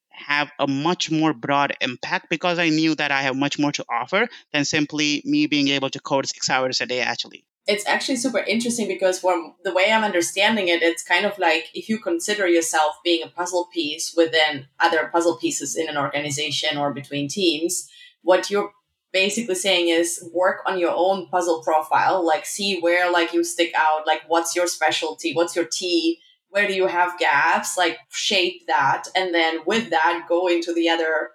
have 0.09 0.51
a 0.59 0.67
much 0.67 1.11
more 1.11 1.33
broad 1.33 1.75
impact 1.81 2.27
because 2.29 2.59
I 2.59 2.69
knew 2.69 2.95
that 2.95 3.11
I 3.11 3.21
have 3.23 3.35
much 3.35 3.57
more 3.59 3.71
to 3.73 3.85
offer 3.89 4.27
than 4.51 4.63
simply 4.63 5.21
me 5.25 5.47
being 5.47 5.69
able 5.69 5.89
to 5.89 5.99
code 5.99 6.27
six 6.27 6.49
hours 6.49 6.81
a 6.81 6.85
day, 6.85 7.01
actually. 7.01 7.45
It's 7.65 7.87
actually 7.87 8.17
super 8.17 8.39
interesting 8.39 8.89
because 8.89 9.19
from 9.19 9.55
the 9.63 9.73
way 9.73 9.89
I'm 9.89 10.03
understanding 10.03 10.67
it, 10.67 10.83
it's 10.83 11.01
kind 11.01 11.25
of 11.25 11.39
like 11.39 11.69
if 11.73 11.87
you 11.87 11.97
consider 11.97 12.45
yourself 12.45 12.95
being 13.03 13.23
a 13.23 13.29
puzzle 13.29 13.69
piece 13.73 14.13
within 14.15 14.67
other 14.79 15.09
puzzle 15.11 15.37
pieces 15.37 15.75
in 15.75 15.87
an 15.87 15.97
organization 15.97 16.77
or 16.77 16.93
between 16.93 17.29
teams, 17.29 17.89
what 18.21 18.51
you're 18.51 18.73
basically 19.13 19.55
saying 19.55 19.87
is 19.87 20.27
work 20.33 20.61
on 20.65 20.79
your 20.79 20.91
own 20.93 21.27
puzzle 21.27 21.61
profile 21.63 22.25
like 22.25 22.45
see 22.45 22.79
where 22.79 23.11
like 23.11 23.31
you 23.31 23.43
stick 23.43 23.71
out 23.77 24.05
like 24.07 24.21
what's 24.27 24.55
your 24.55 24.67
specialty 24.67 25.33
what's 25.33 25.55
your 25.55 25.65
t 25.71 26.19
where 26.49 26.67
do 26.67 26.73
you 26.73 26.87
have 26.87 27.17
gaps 27.19 27.77
like 27.77 27.97
shape 28.09 28.63
that 28.67 29.03
and 29.15 29.33
then 29.33 29.59
with 29.65 29.91
that 29.91 30.25
go 30.27 30.47
into 30.47 30.73
the 30.73 30.89
other 30.89 31.29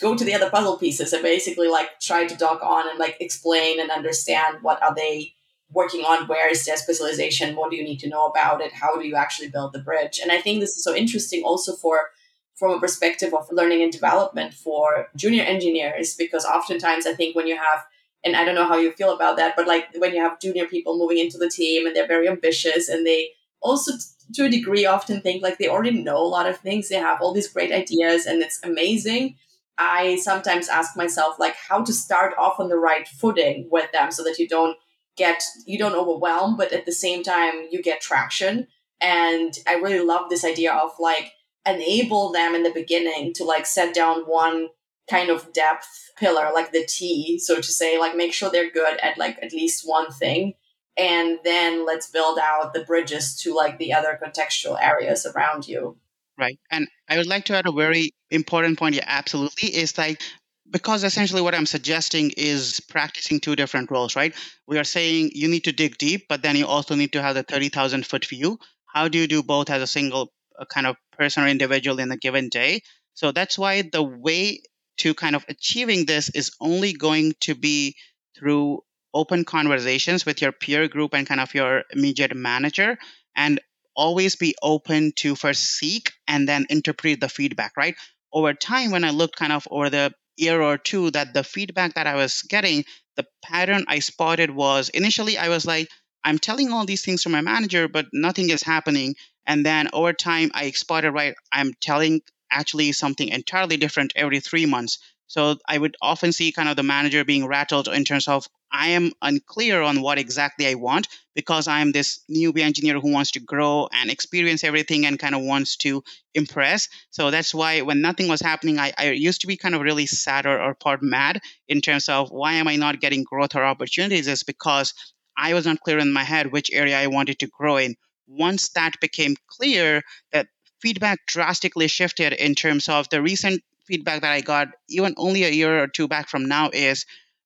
go 0.00 0.16
to 0.16 0.24
the 0.24 0.34
other 0.34 0.50
puzzle 0.50 0.76
pieces 0.76 1.12
and 1.12 1.22
basically 1.22 1.68
like 1.68 2.00
try 2.00 2.26
to 2.26 2.36
dock 2.36 2.60
on 2.62 2.88
and 2.88 2.98
like 2.98 3.16
explain 3.20 3.80
and 3.80 3.90
understand 3.90 4.58
what 4.62 4.82
are 4.82 4.94
they 4.94 5.32
working 5.70 6.00
on 6.00 6.26
where 6.26 6.50
is 6.50 6.64
their 6.64 6.76
specialization 6.76 7.54
what 7.54 7.70
do 7.70 7.76
you 7.76 7.84
need 7.84 7.98
to 7.98 8.08
know 8.08 8.26
about 8.26 8.60
it 8.60 8.72
how 8.72 8.96
do 8.96 9.06
you 9.06 9.14
actually 9.14 9.48
build 9.48 9.72
the 9.72 9.78
bridge. 9.78 10.18
And 10.20 10.32
i 10.32 10.40
think 10.40 10.60
this 10.60 10.76
is 10.76 10.82
so 10.82 10.94
interesting 10.94 11.44
also 11.44 11.76
for 11.76 12.08
from 12.54 12.72
a 12.72 12.80
perspective 12.80 13.34
of 13.34 13.50
learning 13.50 13.82
and 13.82 13.92
development 13.92 14.54
for 14.54 15.08
junior 15.16 15.42
engineers 15.42 16.14
because 16.14 16.44
oftentimes 16.44 17.06
i 17.06 17.14
think 17.14 17.34
when 17.34 17.46
you 17.46 17.56
have 17.56 17.84
and 18.24 18.36
i 18.36 18.44
don't 18.44 18.54
know 18.54 18.66
how 18.66 18.76
you 18.76 18.92
feel 18.92 19.14
about 19.14 19.36
that 19.36 19.54
but 19.56 19.66
like 19.66 19.86
when 19.96 20.14
you 20.14 20.20
have 20.20 20.40
junior 20.40 20.66
people 20.66 20.98
moving 20.98 21.18
into 21.18 21.38
the 21.38 21.48
team 21.48 21.86
and 21.86 21.94
they're 21.94 22.06
very 22.06 22.28
ambitious 22.28 22.88
and 22.88 23.06
they 23.06 23.30
also 23.60 23.92
to 24.32 24.46
a 24.46 24.50
degree 24.50 24.86
often 24.86 25.20
think 25.20 25.42
like 25.42 25.58
they 25.58 25.68
already 25.68 26.02
know 26.02 26.18
a 26.18 26.34
lot 26.36 26.48
of 26.48 26.56
things 26.58 26.88
they 26.88 26.96
have 26.96 27.20
all 27.20 27.34
these 27.34 27.52
great 27.52 27.72
ideas 27.72 28.26
and 28.26 28.42
it's 28.42 28.60
amazing 28.62 29.36
i 29.78 30.16
sometimes 30.16 30.68
ask 30.68 30.96
myself 30.96 31.38
like 31.38 31.56
how 31.68 31.82
to 31.82 31.92
start 31.92 32.34
off 32.38 32.60
on 32.60 32.68
the 32.68 32.76
right 32.76 33.08
footing 33.08 33.68
with 33.70 33.90
them 33.92 34.10
so 34.10 34.22
that 34.22 34.38
you 34.38 34.48
don't 34.48 34.76
get 35.16 35.42
you 35.66 35.78
don't 35.78 35.94
overwhelm 35.94 36.56
but 36.56 36.72
at 36.72 36.86
the 36.86 36.92
same 36.92 37.22
time 37.22 37.66
you 37.70 37.82
get 37.82 38.00
traction. 38.00 38.66
And 39.00 39.52
i 39.66 39.74
really 39.74 40.04
love 40.04 40.30
this 40.30 40.44
idea 40.44 40.72
of 40.72 40.92
like 40.98 41.32
enable 41.66 42.32
them 42.32 42.54
in 42.54 42.62
the 42.62 42.72
beginning 42.72 43.32
to 43.34 43.44
like 43.44 43.66
set 43.66 43.94
down 43.94 44.22
one 44.22 44.68
kind 45.08 45.30
of 45.30 45.52
depth 45.52 46.12
pillar 46.16 46.50
like 46.54 46.72
the 46.72 46.86
t 46.86 47.38
so 47.38 47.56
to 47.56 47.62
say 47.62 47.98
like 47.98 48.16
make 48.16 48.32
sure 48.32 48.50
they're 48.50 48.70
good 48.70 48.98
at 49.02 49.18
like 49.18 49.38
at 49.42 49.52
least 49.52 49.82
one 49.84 50.10
thing. 50.10 50.54
And 50.96 51.40
then 51.42 51.84
let's 51.84 52.08
build 52.08 52.38
out 52.38 52.72
the 52.72 52.84
bridges 52.84 53.36
to 53.40 53.52
like 53.52 53.78
the 53.78 53.92
other 53.92 54.18
contextual 54.22 54.80
areas 54.80 55.26
around 55.26 55.66
you. 55.66 55.96
Right. 56.38 56.58
And 56.70 56.88
i 57.08 57.16
would 57.16 57.26
like 57.26 57.44
to 57.46 57.56
add 57.56 57.66
a 57.66 57.72
very 57.72 58.10
important 58.30 58.78
point. 58.78 58.94
Yeah 58.94 59.04
absolutely. 59.06 59.68
Is 59.68 59.98
like 59.98 60.22
because 60.70 61.04
essentially 61.04 61.42
what 61.42 61.54
i'm 61.54 61.66
suggesting 61.66 62.32
is 62.38 62.80
practicing 62.88 63.38
two 63.38 63.56
different 63.56 63.90
roles 63.90 64.16
right? 64.16 64.34
We 64.66 64.78
are 64.78 64.84
saying 64.84 65.32
you 65.34 65.48
need 65.48 65.64
to 65.64 65.72
dig 65.72 65.98
deep 65.98 66.26
but 66.28 66.42
then 66.42 66.56
you 66.56 66.66
also 66.66 66.94
need 66.94 67.12
to 67.12 67.22
have 67.22 67.34
the 67.34 67.42
30000 67.42 68.06
foot 68.06 68.24
view. 68.24 68.58
How 68.86 69.08
do 69.08 69.18
you 69.18 69.26
do 69.26 69.42
both 69.42 69.70
as 69.70 69.82
a 69.82 69.86
single 69.86 70.32
a 70.58 70.66
kind 70.66 70.86
of 70.86 70.96
person 71.12 71.44
or 71.44 71.48
individual 71.48 71.98
in 71.98 72.12
a 72.12 72.16
given 72.16 72.48
day. 72.48 72.82
So 73.14 73.32
that's 73.32 73.58
why 73.58 73.82
the 73.82 74.02
way 74.02 74.62
to 74.98 75.14
kind 75.14 75.36
of 75.36 75.44
achieving 75.48 76.06
this 76.06 76.28
is 76.30 76.52
only 76.60 76.92
going 76.92 77.34
to 77.40 77.54
be 77.54 77.96
through 78.36 78.80
open 79.12 79.44
conversations 79.44 80.26
with 80.26 80.42
your 80.42 80.52
peer 80.52 80.88
group 80.88 81.14
and 81.14 81.26
kind 81.26 81.40
of 81.40 81.54
your 81.54 81.84
immediate 81.92 82.34
manager 82.34 82.98
and 83.36 83.60
always 83.96 84.34
be 84.34 84.56
open 84.60 85.12
to 85.12 85.36
first 85.36 85.62
seek 85.62 86.12
and 86.26 86.48
then 86.48 86.66
interpret 86.68 87.20
the 87.20 87.28
feedback 87.28 87.76
right 87.76 87.94
over 88.32 88.52
time 88.52 88.90
when 88.90 89.04
i 89.04 89.10
looked 89.10 89.36
kind 89.36 89.52
of 89.52 89.68
over 89.70 89.88
the 89.88 90.12
year 90.36 90.60
or 90.60 90.76
two 90.76 91.12
that 91.12 91.32
the 91.32 91.44
feedback 91.44 91.94
that 91.94 92.08
i 92.08 92.16
was 92.16 92.42
getting 92.42 92.84
the 93.16 93.24
pattern 93.40 93.84
i 93.86 94.00
spotted 94.00 94.50
was 94.50 94.88
initially 94.88 95.38
i 95.38 95.48
was 95.48 95.64
like 95.64 95.88
i'm 96.24 96.38
telling 96.38 96.72
all 96.72 96.84
these 96.84 97.04
things 97.04 97.22
to 97.22 97.28
my 97.28 97.40
manager 97.40 97.88
but 97.88 98.06
nothing 98.12 98.50
is 98.50 98.62
happening 98.62 99.14
and 99.46 99.64
then 99.64 99.88
over 99.92 100.12
time, 100.12 100.50
I 100.54 100.70
spotted 100.70 101.12
right, 101.12 101.34
I'm 101.52 101.74
telling 101.80 102.22
actually 102.50 102.92
something 102.92 103.28
entirely 103.28 103.76
different 103.76 104.12
every 104.16 104.40
three 104.40 104.66
months. 104.66 104.98
So 105.26 105.56
I 105.66 105.78
would 105.78 105.96
often 106.02 106.32
see 106.32 106.52
kind 106.52 106.68
of 106.68 106.76
the 106.76 106.82
manager 106.82 107.24
being 107.24 107.46
rattled 107.46 107.88
in 107.88 108.04
terms 108.04 108.28
of 108.28 108.46
I 108.70 108.88
am 108.88 109.12
unclear 109.22 109.82
on 109.82 110.02
what 110.02 110.18
exactly 110.18 110.66
I 110.66 110.74
want 110.74 111.08
because 111.34 111.66
I'm 111.66 111.92
this 111.92 112.20
newbie 112.30 112.60
engineer 112.60 113.00
who 113.00 113.12
wants 113.12 113.32
to 113.32 113.40
grow 113.40 113.88
and 113.92 114.10
experience 114.10 114.64
everything 114.64 115.06
and 115.06 115.18
kind 115.18 115.34
of 115.34 115.42
wants 115.42 115.76
to 115.78 116.04
impress. 116.34 116.88
So 117.10 117.30
that's 117.30 117.54
why 117.54 117.80
when 117.80 118.00
nothing 118.00 118.28
was 118.28 118.40
happening, 118.40 118.78
I, 118.78 118.92
I 118.98 119.10
used 119.10 119.40
to 119.42 119.46
be 119.46 119.56
kind 119.56 119.74
of 119.74 119.80
really 119.80 120.06
sad 120.06 120.44
or, 120.44 120.60
or 120.60 120.74
part 120.74 121.02
mad 121.02 121.40
in 121.68 121.80
terms 121.80 122.08
of 122.08 122.30
why 122.30 122.54
am 122.54 122.68
I 122.68 122.76
not 122.76 123.00
getting 123.00 123.24
growth 123.24 123.54
or 123.54 123.64
opportunities 123.64 124.28
is 124.28 124.42
because 124.42 124.92
I 125.36 125.54
was 125.54 125.66
not 125.66 125.80
clear 125.80 125.98
in 125.98 126.12
my 126.12 126.24
head 126.24 126.52
which 126.52 126.70
area 126.72 126.98
I 126.98 127.06
wanted 127.08 127.38
to 127.40 127.46
grow 127.46 127.76
in 127.76 127.96
once 128.26 128.70
that 128.70 129.00
became 129.00 129.36
clear, 129.48 130.02
that 130.32 130.48
feedback 130.80 131.26
drastically 131.26 131.88
shifted 131.88 132.32
in 132.32 132.54
terms 132.54 132.88
of 132.88 133.08
the 133.10 133.22
recent 133.22 133.62
feedback 133.86 134.22
that 134.22 134.32
I 134.32 134.40
got, 134.40 134.68
even 134.88 135.14
only 135.16 135.44
a 135.44 135.50
year 135.50 135.82
or 135.82 135.88
two 135.88 136.08
back 136.08 136.28
from 136.28 136.46
now, 136.46 136.70
is 136.72 137.04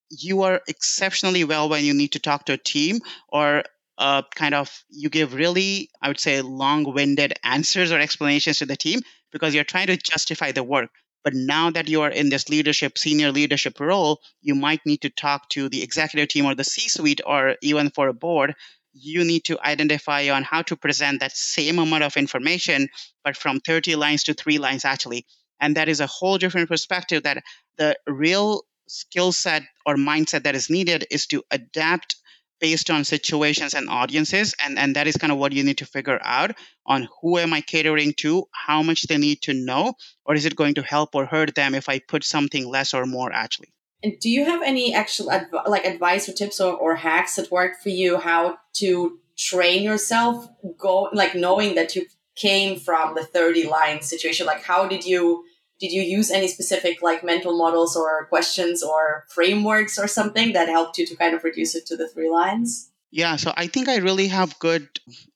you 0.09 0.43
are 0.43 0.61
exceptionally 0.67 1.43
well 1.43 1.69
when 1.69 1.83
you 1.83 1.93
need 1.93 2.13
to 2.13 2.19
talk 2.19 2.45
to 2.45 2.53
a 2.53 2.57
team 2.57 2.99
or 3.27 3.63
uh, 3.97 4.23
kind 4.35 4.55
of 4.55 4.83
you 4.89 5.09
give 5.09 5.33
really, 5.33 5.89
I 6.01 6.07
would 6.07 6.19
say, 6.19 6.41
long 6.41 6.93
winded 6.93 7.33
answers 7.43 7.91
or 7.91 7.99
explanations 7.99 8.59
to 8.59 8.65
the 8.65 8.77
team 8.77 9.01
because 9.31 9.53
you're 9.53 9.63
trying 9.65 9.87
to 9.87 9.97
justify 9.97 10.51
the 10.51 10.63
work. 10.63 10.91
But 11.23 11.33
now 11.33 11.69
that 11.71 11.89
you 11.89 12.01
are 12.01 12.09
in 12.09 12.29
this 12.29 12.49
leadership, 12.49 12.97
senior 12.97 13.31
leadership 13.31 13.79
role, 13.79 14.19
you 14.41 14.55
might 14.55 14.85
need 14.85 15.01
to 15.01 15.09
talk 15.09 15.49
to 15.49 15.69
the 15.69 15.83
executive 15.83 16.29
team 16.29 16.45
or 16.45 16.55
the 16.55 16.63
C 16.63 16.87
suite 16.89 17.21
or 17.25 17.55
even 17.61 17.89
for 17.89 18.07
a 18.07 18.13
board 18.13 18.55
you 18.93 19.23
need 19.23 19.43
to 19.45 19.59
identify 19.63 20.29
on 20.29 20.43
how 20.43 20.61
to 20.63 20.75
present 20.75 21.19
that 21.19 21.35
same 21.35 21.79
amount 21.79 22.03
of 22.03 22.17
information, 22.17 22.89
but 23.23 23.37
from 23.37 23.59
30 23.59 23.95
lines 23.95 24.23
to 24.23 24.33
three 24.33 24.57
lines 24.57 24.85
actually. 24.85 25.25
And 25.59 25.75
that 25.75 25.89
is 25.89 25.99
a 25.99 26.07
whole 26.07 26.37
different 26.37 26.69
perspective 26.69 27.23
that 27.23 27.43
the 27.77 27.97
real 28.07 28.63
skill 28.87 29.31
set 29.31 29.63
or 29.85 29.95
mindset 29.95 30.43
that 30.43 30.55
is 30.55 30.69
needed 30.69 31.05
is 31.11 31.27
to 31.27 31.43
adapt 31.51 32.15
based 32.59 32.89
on 32.89 33.03
situations 33.03 33.73
and 33.73 33.89
audiences 33.89 34.55
and, 34.63 34.77
and 34.77 34.95
that 34.95 35.07
is 35.07 35.17
kind 35.17 35.31
of 35.31 35.37
what 35.37 35.51
you 35.51 35.63
need 35.63 35.77
to 35.77 35.85
figure 35.85 36.19
out 36.23 36.51
on 36.85 37.07
who 37.21 37.37
am 37.37 37.53
i 37.53 37.61
catering 37.61 38.13
to 38.13 38.45
how 38.51 38.81
much 38.81 39.03
they 39.03 39.17
need 39.17 39.41
to 39.41 39.53
know 39.53 39.93
or 40.25 40.35
is 40.35 40.45
it 40.45 40.55
going 40.55 40.73
to 40.73 40.81
help 40.81 41.15
or 41.15 41.25
hurt 41.25 41.55
them 41.55 41.75
if 41.75 41.89
i 41.89 41.99
put 41.99 42.23
something 42.23 42.67
less 42.67 42.93
or 42.93 43.05
more 43.05 43.31
actually 43.31 43.69
and 44.01 44.17
do 44.19 44.29
you 44.29 44.45
have 44.45 44.61
any 44.61 44.93
actual 44.93 45.31
adv- 45.31 45.67
like 45.67 45.85
advice 45.85 46.29
or 46.29 46.33
tips 46.33 46.61
or, 46.61 46.73
or 46.73 46.95
hacks 46.95 47.35
that 47.35 47.51
work 47.51 47.81
for 47.81 47.89
you 47.89 48.17
how 48.17 48.57
to 48.73 49.19
train 49.37 49.83
yourself 49.83 50.49
go 50.77 51.09
like 51.13 51.35
knowing 51.35 51.75
that 51.75 51.95
you 51.95 52.05
came 52.39 52.79
from 52.79 53.15
the 53.15 53.23
30 53.23 53.67
line 53.67 54.01
situation? 54.01 54.45
Like 54.45 54.63
how 54.63 54.87
did 54.87 55.05
you 55.05 55.43
did 55.79 55.91
you 55.91 56.01
use 56.01 56.29
any 56.29 56.47
specific 56.47 57.01
like 57.01 57.23
mental 57.23 57.57
models 57.57 57.95
or 57.95 58.25
questions 58.25 58.83
or 58.83 59.25
frameworks 59.29 59.97
or 59.97 60.07
something 60.07 60.53
that 60.53 60.67
helped 60.67 60.97
you 60.97 61.05
to 61.05 61.15
kind 61.15 61.33
of 61.33 61.43
reduce 61.43 61.75
it 61.75 61.85
to 61.85 61.95
the 61.95 62.07
three 62.07 62.29
lines 62.29 62.91
Yeah, 63.11 63.37
so 63.37 63.53
I 63.57 63.65
think 63.67 63.89
I 63.89 63.97
really 63.97 64.27
have 64.27 64.59
good 64.59 64.87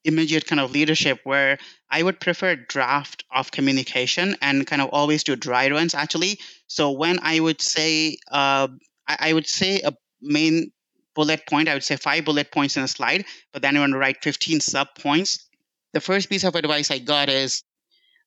immediate 0.04 0.46
kind 0.46 0.60
of 0.60 0.72
leadership 0.72 1.20
where 1.24 1.58
I 1.90 2.04
would 2.04 2.20
prefer 2.20 2.56
draft 2.56 3.24
of 3.34 3.50
communication 3.52 4.36
and 4.42 4.68
kind 4.68 4.82
of 4.82 4.90
always 4.92 5.24
do 5.24 5.36
dry 5.36 5.70
runs 5.70 5.96
actually. 5.96 6.40
So 6.68 6.92
when 6.92 7.18
I 7.22 7.40
would 7.40 7.62
say, 7.62 8.18
uh, 8.32 8.68
I, 9.08 9.30
I 9.30 9.34
would 9.34 9.48
say 9.48 9.82
a 9.82 9.94
main 10.22 10.72
bullet 11.16 11.42
point, 11.48 11.68
I 11.68 11.74
would 11.74 11.84
say 11.84 11.96
five 11.96 12.26
bullet 12.26 12.52
points 12.52 12.78
in 12.78 12.84
a 12.84 12.88
slide, 12.88 13.26
but 13.52 13.62
then 13.62 13.78
I 13.78 13.80
want 13.80 13.94
to 13.94 13.98
write 13.98 14.24
15 14.24 14.60
sub 14.60 14.88
points. 14.98 15.50
The 15.94 16.02
first 16.02 16.30
piece 16.30 16.44
of 16.44 16.56
advice 16.56 16.90
I 16.92 17.00
got 17.00 17.30
is 17.30 17.64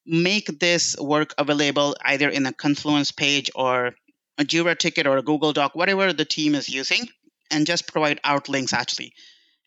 make 0.06 0.58
this 0.60 0.96
work 0.98 1.34
available 1.38 1.96
either 2.04 2.28
in 2.28 2.46
a 2.46 2.52
Confluence 2.52 3.12
page 3.12 3.50
or 3.54 3.94
a 4.38 4.44
Jira 4.44 4.78
ticket 4.78 5.06
or 5.06 5.16
a 5.16 5.22
Google 5.22 5.52
Doc, 5.52 5.74
whatever 5.74 6.12
the 6.12 6.24
team 6.24 6.54
is 6.54 6.68
using, 6.68 7.08
and 7.50 7.66
just 7.66 7.86
provide 7.86 8.20
out 8.24 8.48
links 8.48 8.72
actually 8.72 9.12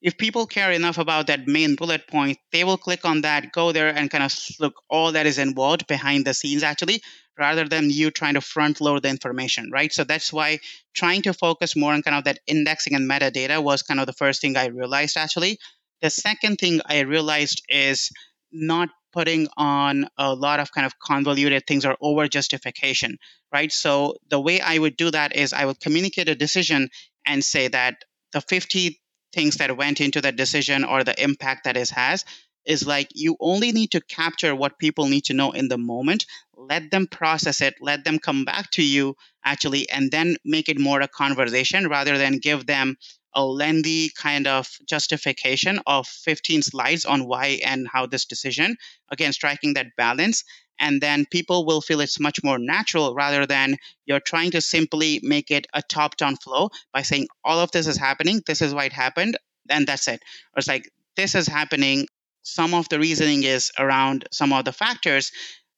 if 0.01 0.17
people 0.17 0.45
care 0.45 0.71
enough 0.71 0.97
about 0.97 1.27
that 1.27 1.47
main 1.47 1.75
bullet 1.75 2.07
point, 2.07 2.37
they 2.51 2.63
will 2.63 2.77
click 2.77 3.03
on 3.03 3.21
that, 3.21 3.51
go 3.51 3.71
there, 3.71 3.89
and 3.89 4.09
kind 4.09 4.23
of 4.23 4.33
look 4.59 4.81
all 4.89 5.11
that 5.11 5.25
is 5.25 5.37
involved 5.37 5.87
behind 5.87 6.25
the 6.25 6.33
scenes 6.33 6.63
actually, 6.63 7.01
rather 7.37 7.67
than 7.67 7.89
you 7.89 8.09
trying 8.09 8.35
to 8.35 8.41
front 8.41 8.79
load 8.79 9.03
the 9.03 9.09
information, 9.09 9.69
right? 9.71 9.91
So 9.91 10.03
that's 10.03 10.31
why 10.31 10.59
trying 10.93 11.23
to 11.23 11.33
focus 11.33 11.75
more 11.75 11.93
on 11.93 12.01
kind 12.01 12.17
of 12.17 12.23
that 12.25 12.39
indexing 12.47 12.95
and 12.95 13.09
metadata 13.09 13.61
was 13.61 13.83
kind 13.83 13.99
of 13.99 14.05
the 14.05 14.13
first 14.13 14.41
thing 14.41 14.55
I 14.55 14.67
realized 14.67 15.17
actually. 15.17 15.59
The 16.01 16.09
second 16.09 16.57
thing 16.57 16.79
I 16.85 17.01
realized 17.01 17.61
is 17.67 18.09
not 18.52 18.89
putting 19.12 19.47
on 19.58 20.08
a 20.18 20.34
lot 20.34 20.60
of 20.60 20.72
kind 20.72 20.86
of 20.86 21.00
convoluted 21.00 21.64
things 21.68 21.86
or 21.86 21.97
over 22.02 22.28
justification, 22.28 23.18
right? 23.52 23.72
So 23.72 24.16
the 24.30 24.39
way 24.39 24.62
I 24.62 24.78
would 24.78 24.97
do 24.97 25.12
that 25.12 25.36
is 25.36 25.54
I 25.54 25.66
would 25.66 25.80
communicate 25.80 26.30
a 26.30 26.36
decision 26.36 26.89
and 27.26 27.43
say 27.43 27.68
that 27.70 27.95
the 28.34 28.41
50 28.41 29.00
things 29.34 29.56
that 29.56 29.78
went 29.78 30.02
into 30.02 30.22
that 30.22 30.36
decision 30.36 30.84
or 30.84 31.04
the 31.04 31.22
impact 31.22 31.66
that 31.66 31.78
it 31.78 31.89
has 31.89 32.26
is 32.66 32.86
like 32.86 33.08
you 33.14 33.36
only 33.39 33.72
need 33.72 33.91
to 33.91 34.02
capture 34.02 34.56
what 34.56 34.78
people 34.80 35.08
need 35.08 35.24
to 35.26 35.34
know 35.34 35.52
in 35.52 35.68
the 35.68 35.78
moment 35.78 36.26
let 36.56 36.91
them 36.91 37.08
process 37.08 37.62
it 37.62 37.74
let 37.80 38.04
them 38.04 38.20
come 38.20 38.43
back 38.43 38.70
to 38.72 38.84
you 38.84 39.16
actually 39.45 39.89
and 39.89 40.12
then 40.12 40.36
make 40.43 40.68
it 40.70 40.80
more 40.80 41.02
a 41.02 41.08
conversation 41.08 41.88
rather 41.88 42.18
than 42.18 42.38
give 42.38 42.66
them 42.66 42.95
a 43.34 43.45
lengthy 43.45 44.09
kind 44.09 44.47
of 44.47 44.67
justification 44.86 45.80
of 45.86 46.07
15 46.07 46.61
slides 46.61 47.05
on 47.05 47.27
why 47.27 47.59
and 47.65 47.88
how 47.88 48.05
this 48.05 48.25
decision 48.25 48.75
again 49.11 49.34
striking 49.34 49.73
that 49.73 49.95
balance 49.97 50.43
and 50.82 51.01
then 51.01 51.25
people 51.30 51.65
will 51.65 51.82
feel 51.82 51.99
it's 51.99 52.19
much 52.19 52.43
more 52.43 52.57
natural 52.57 53.13
rather 53.13 53.45
than 53.45 53.77
you're 54.05 54.19
trying 54.21 54.51
to 54.51 54.61
simply 54.61 55.19
make 55.21 55.51
it 55.51 55.67
a 55.73 55.82
top 55.82 56.15
down 56.15 56.36
flow 56.38 56.69
by 56.93 57.01
saying 57.01 57.27
all 57.43 57.59
of 57.59 57.71
this 57.71 57.88
is 57.88 57.97
happening 57.97 58.41
this 58.47 58.61
is 58.61 58.73
why 58.73 58.86
it 58.86 58.93
happened 58.93 59.38
and 59.69 59.88
that's 59.88 60.07
it. 60.07 60.21
Or 60.55 60.59
it's 60.59 60.67
like 60.67 60.91
this 61.15 61.36
is 61.36 61.47
happening. 61.47 62.07
Some 62.43 62.73
of 62.73 62.89
the 62.89 62.99
reasoning 62.99 63.43
is 63.43 63.71
around 63.77 64.27
some 64.32 64.53
of 64.53 64.65
the 64.65 64.71
factors. 64.71 65.32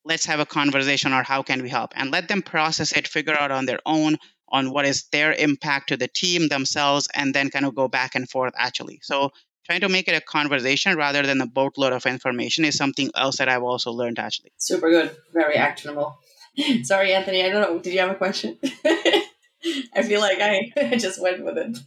Let's 0.04 0.26
have 0.26 0.39
a 0.39 0.45
conversation 0.45 1.14
or 1.14 1.24
how 1.24 1.43
can 1.43 1.62
we 1.62 1.70
help 1.70 1.91
and 1.95 2.12
let 2.12 2.28
them 2.28 2.41
process 2.41 2.91
it 2.91 3.08
figure 3.08 3.36
out 3.36 3.52
on 3.52 3.66
their 3.66 3.80
own 3.86 4.18
on 4.52 4.72
what 4.72 4.86
is 4.86 5.04
their 5.12 5.34
impact 5.34 5.89
to 5.89 5.97
the 5.97 6.08
team 6.08 6.47
themselves 6.49 7.08
and 7.14 7.34
then 7.34 7.49
kind 7.49 7.66
of 7.66 7.74
go 7.76 7.88
back 7.88 8.16
and 8.16 8.30
forth 8.30 8.54
actually 8.58 8.99
so 9.02 9.32
trying 9.66 9.82
to 9.82 9.89
make 9.89 10.08
it 10.08 10.16
a 10.16 10.22
conversation 10.22 10.97
rather 10.97 11.22
than 11.24 11.39
a 11.41 11.45
boatload 11.47 11.93
of 11.93 12.06
information 12.06 12.66
is 12.66 12.76
something 12.76 13.10
else 13.16 13.38
that 13.38 13.47
I've 13.47 13.64
also 13.64 13.91
learned 13.91 14.20
actually. 14.20 14.52
Super 14.58 14.89
good. 14.89 15.16
Very 15.34 15.56
actionable. 15.56 16.20
Sorry, 16.84 17.14
Anthony, 17.14 17.43
I 17.43 17.49
don't 17.49 17.62
know. 17.62 17.80
Did 17.80 17.93
you 17.93 17.99
have 17.99 18.12
a 18.12 18.16
question? 18.16 18.58
I 19.93 20.04
feel 20.04 20.20
like 20.20 20.39
I 20.41 20.95
just 20.97 21.22
went 21.22 21.45
with 21.45 21.58
it. 21.58 21.78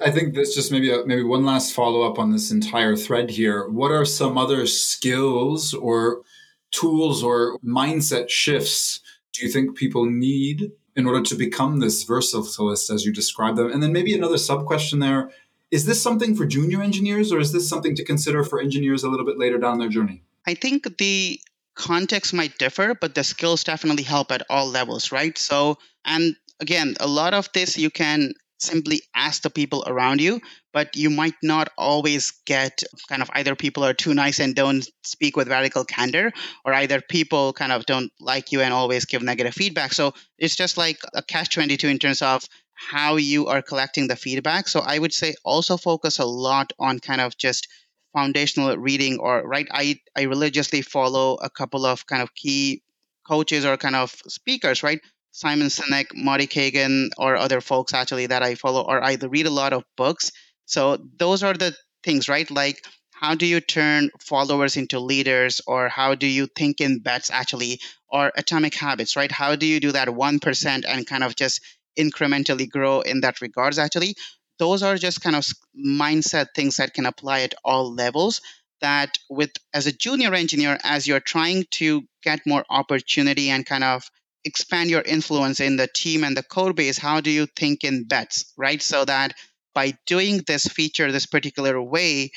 I 0.00 0.10
think 0.10 0.34
this 0.34 0.54
just 0.54 0.72
maybe 0.72 0.90
a, 0.90 1.04
maybe 1.04 1.22
one 1.22 1.44
last 1.44 1.74
follow 1.74 2.02
up 2.02 2.18
on 2.18 2.32
this 2.32 2.50
entire 2.50 2.96
thread 2.96 3.30
here. 3.30 3.68
What 3.68 3.90
are 3.90 4.04
some 4.04 4.38
other 4.38 4.66
skills 4.66 5.74
or 5.74 6.22
tools 6.70 7.22
or 7.22 7.58
mindset 7.60 8.30
shifts 8.30 9.00
do 9.32 9.44
you 9.44 9.52
think 9.52 9.76
people 9.76 10.06
need 10.06 10.72
in 10.98 11.06
order 11.06 11.22
to 11.22 11.36
become 11.36 11.78
this 11.78 12.04
versatilist 12.04 12.90
as 12.90 13.06
you 13.06 13.12
describe 13.12 13.56
them? 13.56 13.70
And 13.70 13.80
then 13.82 13.92
maybe 13.92 14.14
another 14.14 14.36
sub 14.36 14.66
question 14.66 14.98
there 14.98 15.30
is 15.70 15.84
this 15.84 16.02
something 16.02 16.34
for 16.34 16.46
junior 16.46 16.82
engineers 16.82 17.30
or 17.30 17.38
is 17.38 17.52
this 17.52 17.68
something 17.68 17.94
to 17.94 18.04
consider 18.04 18.42
for 18.42 18.60
engineers 18.60 19.04
a 19.04 19.08
little 19.08 19.26
bit 19.26 19.38
later 19.38 19.58
down 19.58 19.78
their 19.78 19.88
journey? 19.88 20.22
I 20.46 20.54
think 20.54 20.98
the 20.98 21.40
context 21.74 22.32
might 22.34 22.58
differ, 22.58 22.94
but 22.94 23.14
the 23.14 23.22
skills 23.22 23.64
definitely 23.64 24.02
help 24.02 24.32
at 24.32 24.42
all 24.50 24.66
levels, 24.66 25.12
right? 25.12 25.36
So, 25.38 25.78
and 26.04 26.34
again, 26.58 26.96
a 27.00 27.06
lot 27.06 27.34
of 27.34 27.48
this 27.52 27.78
you 27.78 27.90
can 27.90 28.32
simply 28.58 29.02
ask 29.14 29.42
the 29.42 29.50
people 29.50 29.84
around 29.86 30.20
you, 30.20 30.40
but 30.72 30.96
you 30.96 31.10
might 31.10 31.34
not 31.42 31.68
always 31.78 32.32
get 32.44 32.82
kind 33.08 33.22
of 33.22 33.30
either 33.34 33.54
people 33.54 33.84
are 33.84 33.94
too 33.94 34.14
nice 34.14 34.40
and 34.40 34.54
don't 34.54 34.86
speak 35.04 35.36
with 35.36 35.48
radical 35.48 35.84
candor, 35.84 36.32
or 36.64 36.74
either 36.74 37.00
people 37.00 37.52
kind 37.52 37.72
of 37.72 37.86
don't 37.86 38.12
like 38.20 38.52
you 38.52 38.60
and 38.60 38.74
always 38.74 39.04
give 39.04 39.22
negative 39.22 39.54
feedback. 39.54 39.92
So 39.92 40.12
it's 40.38 40.56
just 40.56 40.76
like 40.76 40.98
a 41.14 41.22
catch 41.22 41.54
22 41.54 41.88
in 41.88 41.98
terms 41.98 42.22
of 42.22 42.44
how 42.74 43.16
you 43.16 43.46
are 43.48 43.62
collecting 43.62 44.06
the 44.08 44.16
feedback. 44.16 44.68
So 44.68 44.80
I 44.80 44.98
would 44.98 45.12
say 45.12 45.34
also 45.44 45.76
focus 45.76 46.18
a 46.18 46.24
lot 46.24 46.72
on 46.78 47.00
kind 47.00 47.20
of 47.20 47.36
just 47.36 47.68
foundational 48.14 48.76
reading 48.76 49.18
or 49.18 49.42
right 49.46 49.68
I 49.70 50.00
I 50.16 50.22
religiously 50.22 50.82
follow 50.82 51.34
a 51.34 51.50
couple 51.50 51.84
of 51.84 52.06
kind 52.06 52.22
of 52.22 52.34
key 52.34 52.82
coaches 53.26 53.64
or 53.64 53.76
kind 53.76 53.94
of 53.96 54.10
speakers, 54.28 54.82
right? 54.82 55.00
Simon 55.38 55.68
Sinek, 55.68 56.06
Marty 56.14 56.48
Cagan, 56.48 57.10
or 57.16 57.36
other 57.36 57.60
folks 57.60 57.94
actually 57.94 58.26
that 58.26 58.42
I 58.42 58.56
follow, 58.56 58.82
or 58.82 59.00
I 59.04 59.14
read 59.14 59.46
a 59.46 59.50
lot 59.50 59.72
of 59.72 59.84
books. 59.96 60.32
So 60.66 60.98
those 61.16 61.44
are 61.44 61.54
the 61.54 61.76
things, 62.02 62.28
right? 62.28 62.50
Like 62.50 62.82
how 63.12 63.36
do 63.36 63.46
you 63.46 63.60
turn 63.60 64.10
followers 64.20 64.76
into 64.76 64.98
leaders 64.98 65.60
or 65.64 65.88
how 65.88 66.16
do 66.16 66.26
you 66.26 66.48
think 66.56 66.80
in 66.80 66.98
bets 67.00 67.30
actually 67.30 67.78
or 68.08 68.32
atomic 68.36 68.74
habits 68.74 69.16
right 69.16 69.32
how 69.32 69.56
do 69.56 69.66
you 69.66 69.80
do 69.80 69.92
that 69.92 70.08
1% 70.08 70.84
and 70.86 71.06
kind 71.06 71.24
of 71.24 71.34
just 71.34 71.60
incrementally 71.98 72.68
grow 72.70 73.00
in 73.00 73.20
that 73.22 73.40
regards 73.40 73.78
actually 73.78 74.14
those 74.58 74.84
are 74.84 74.96
just 74.96 75.20
kind 75.20 75.34
of 75.34 75.44
mindset 75.76 76.46
things 76.54 76.76
that 76.76 76.94
can 76.94 77.06
apply 77.06 77.40
at 77.40 77.54
all 77.64 77.92
levels 77.92 78.40
that 78.80 79.18
with 79.28 79.50
as 79.74 79.86
a 79.86 79.92
junior 79.92 80.32
engineer 80.32 80.78
as 80.84 81.08
you're 81.08 81.28
trying 81.34 81.64
to 81.70 82.02
get 82.22 82.46
more 82.46 82.64
opportunity 82.70 83.50
and 83.50 83.66
kind 83.66 83.82
of 83.82 84.08
expand 84.48 84.90
your 84.90 85.02
influence 85.02 85.60
in 85.60 85.76
the 85.76 85.88
team 85.94 86.24
and 86.24 86.36
the 86.36 86.42
code 86.42 86.74
base 86.74 86.98
how 86.98 87.20
do 87.20 87.30
you 87.30 87.46
think 87.46 87.84
in 87.84 88.04
bets 88.04 88.52
right 88.56 88.82
so 88.82 89.04
that 89.04 89.34
by 89.74 89.92
doing 90.06 90.42
this 90.46 90.66
feature 90.66 91.12
this 91.12 91.26
particular 91.26 91.80
way 91.80 92.30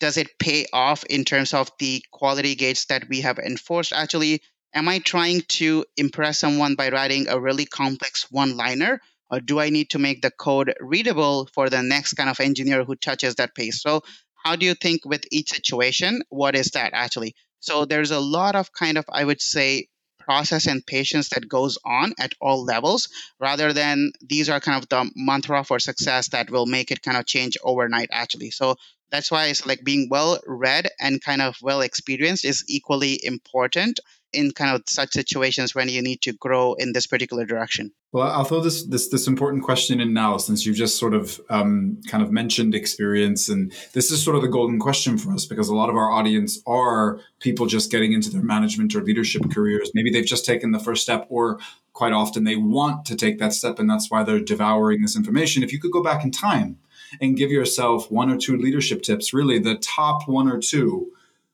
does 0.00 0.16
it 0.16 0.38
pay 0.38 0.64
off 0.72 1.04
in 1.04 1.24
terms 1.24 1.52
of 1.52 1.70
the 1.78 2.02
quality 2.12 2.54
gates 2.54 2.86
that 2.86 3.08
we 3.08 3.20
have 3.20 3.38
enforced 3.38 3.92
actually 3.92 4.40
am 4.74 4.88
I 4.88 4.98
trying 4.98 5.42
to 5.60 5.84
impress 5.96 6.38
someone 6.38 6.74
by 6.74 6.90
writing 6.90 7.28
a 7.28 7.40
really 7.40 7.66
complex 7.66 8.30
one 8.30 8.56
liner? 8.56 9.00
Or 9.30 9.40
do 9.40 9.60
I 9.60 9.68
need 9.68 9.90
to 9.90 9.98
make 9.98 10.22
the 10.22 10.30
code 10.30 10.74
readable 10.80 11.48
for 11.52 11.68
the 11.68 11.82
next 11.82 12.14
kind 12.14 12.30
of 12.30 12.40
engineer 12.40 12.84
who 12.84 12.96
touches 12.96 13.34
that 13.34 13.54
page? 13.54 13.74
So, 13.74 14.02
how 14.42 14.56
do 14.56 14.64
you 14.64 14.74
think 14.74 15.04
with 15.04 15.24
each 15.30 15.50
situation? 15.50 16.22
What 16.30 16.54
is 16.54 16.70
that 16.70 16.92
actually? 16.94 17.34
So, 17.60 17.84
there's 17.84 18.10
a 18.10 18.20
lot 18.20 18.54
of 18.54 18.72
kind 18.72 18.96
of, 18.96 19.04
I 19.10 19.24
would 19.24 19.42
say, 19.42 19.88
process 20.28 20.66
and 20.66 20.84
patience 20.86 21.30
that 21.30 21.48
goes 21.48 21.78
on 21.86 22.12
at 22.18 22.34
all 22.38 22.62
levels 22.64 23.08
rather 23.40 23.72
than 23.72 24.12
these 24.20 24.50
are 24.50 24.60
kind 24.60 24.82
of 24.82 24.88
the 24.90 25.10
mantra 25.16 25.64
for 25.64 25.78
success 25.78 26.28
that 26.28 26.50
will 26.50 26.66
make 26.66 26.90
it 26.90 27.02
kind 27.02 27.16
of 27.16 27.24
change 27.24 27.56
overnight 27.64 28.10
actually. 28.12 28.50
So 28.50 28.76
that's 29.10 29.30
why 29.30 29.46
it's 29.46 29.64
like 29.64 29.82
being 29.82 30.08
well 30.10 30.38
read 30.46 30.88
and 31.00 31.22
kind 31.22 31.40
of 31.40 31.56
well 31.62 31.80
experienced 31.80 32.44
is 32.44 32.64
equally 32.68 33.18
important 33.24 34.00
in 34.32 34.52
kind 34.52 34.74
of 34.74 34.82
such 34.86 35.10
situations 35.12 35.74
when 35.74 35.88
you 35.88 36.02
need 36.02 36.20
to 36.22 36.32
grow 36.32 36.74
in 36.74 36.92
this 36.92 37.06
particular 37.06 37.44
direction? 37.44 37.92
Well, 38.12 38.28
I'll 38.28 38.44
throw 38.44 38.60
this 38.60 38.86
this 38.86 39.08
this 39.08 39.26
important 39.26 39.64
question 39.64 40.00
in 40.00 40.14
now, 40.14 40.38
since 40.38 40.64
you've 40.64 40.76
just 40.76 40.98
sort 40.98 41.14
of 41.14 41.40
um, 41.50 42.00
kind 42.08 42.22
of 42.22 42.32
mentioned 42.32 42.74
experience, 42.74 43.48
and 43.48 43.72
this 43.92 44.10
is 44.10 44.22
sort 44.22 44.36
of 44.36 44.42
the 44.42 44.48
golden 44.48 44.78
question 44.78 45.18
for 45.18 45.32
us 45.32 45.44
because 45.44 45.68
a 45.68 45.74
lot 45.74 45.90
of 45.90 45.96
our 45.96 46.10
audience 46.10 46.60
are 46.66 47.20
people 47.40 47.66
just 47.66 47.90
getting 47.90 48.12
into 48.12 48.30
their 48.30 48.42
management 48.42 48.94
or 48.94 49.02
leadership 49.02 49.42
careers. 49.50 49.90
Maybe 49.94 50.10
they've 50.10 50.24
just 50.24 50.46
taken 50.46 50.72
the 50.72 50.78
first 50.78 51.02
step, 51.02 51.26
or 51.28 51.58
quite 51.92 52.12
often 52.12 52.44
they 52.44 52.56
want 52.56 53.04
to 53.06 53.16
take 53.16 53.38
that 53.38 53.52
step, 53.52 53.78
and 53.78 53.90
that's 53.90 54.10
why 54.10 54.22
they're 54.22 54.40
devouring 54.40 55.02
this 55.02 55.16
information. 55.16 55.62
If 55.62 55.72
you 55.72 55.80
could 55.80 55.92
go 55.92 56.02
back 56.02 56.24
in 56.24 56.30
time 56.30 56.78
and 57.20 57.36
give 57.36 57.50
yourself 57.50 58.10
one 58.10 58.30
or 58.30 58.38
two 58.38 58.56
leadership 58.56 59.02
tips, 59.02 59.34
really 59.34 59.58
the 59.58 59.76
top 59.76 60.28
one 60.28 60.48
or 60.48 60.58
two, 60.58 61.12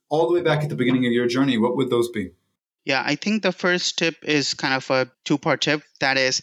all 0.08 0.28
the 0.28 0.34
way 0.34 0.42
back 0.42 0.62
at 0.62 0.68
the 0.68 0.76
beginning 0.76 1.06
of 1.06 1.12
your 1.12 1.26
journey, 1.26 1.58
what 1.58 1.76
would 1.76 1.90
those 1.90 2.08
be? 2.10 2.30
Yeah, 2.84 3.02
I 3.04 3.16
think 3.16 3.42
the 3.42 3.52
first 3.52 3.98
tip 3.98 4.16
is 4.22 4.54
kind 4.54 4.74
of 4.74 4.90
a 4.90 5.10
two 5.24 5.38
part 5.38 5.62
tip. 5.62 5.82
That 6.00 6.18
is, 6.18 6.42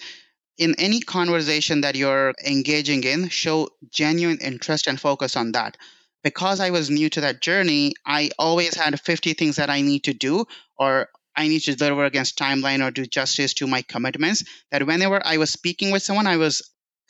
in 0.57 0.75
any 0.79 0.99
conversation 0.99 1.81
that 1.81 1.95
you're 1.95 2.33
engaging 2.45 3.03
in, 3.03 3.29
show 3.29 3.69
genuine 3.89 4.39
interest 4.41 4.87
and 4.87 4.99
focus 4.99 5.35
on 5.35 5.51
that. 5.53 5.77
Because 6.23 6.59
I 6.59 6.69
was 6.69 6.89
new 6.89 7.09
to 7.09 7.21
that 7.21 7.41
journey, 7.41 7.93
I 8.05 8.29
always 8.37 8.75
had 8.75 8.99
50 8.99 9.33
things 9.33 9.55
that 9.55 9.71
I 9.71 9.81
need 9.81 10.03
to 10.03 10.13
do, 10.13 10.45
or 10.77 11.09
I 11.35 11.47
need 11.47 11.61
to 11.61 11.75
deliver 11.75 12.05
against 12.05 12.37
timeline 12.37 12.85
or 12.85 12.91
do 12.91 13.05
justice 13.05 13.53
to 13.55 13.67
my 13.67 13.81
commitments. 13.81 14.43
That 14.71 14.85
whenever 14.85 15.21
I 15.25 15.37
was 15.37 15.49
speaking 15.49 15.91
with 15.91 16.03
someone, 16.03 16.27
I 16.27 16.37
was 16.37 16.61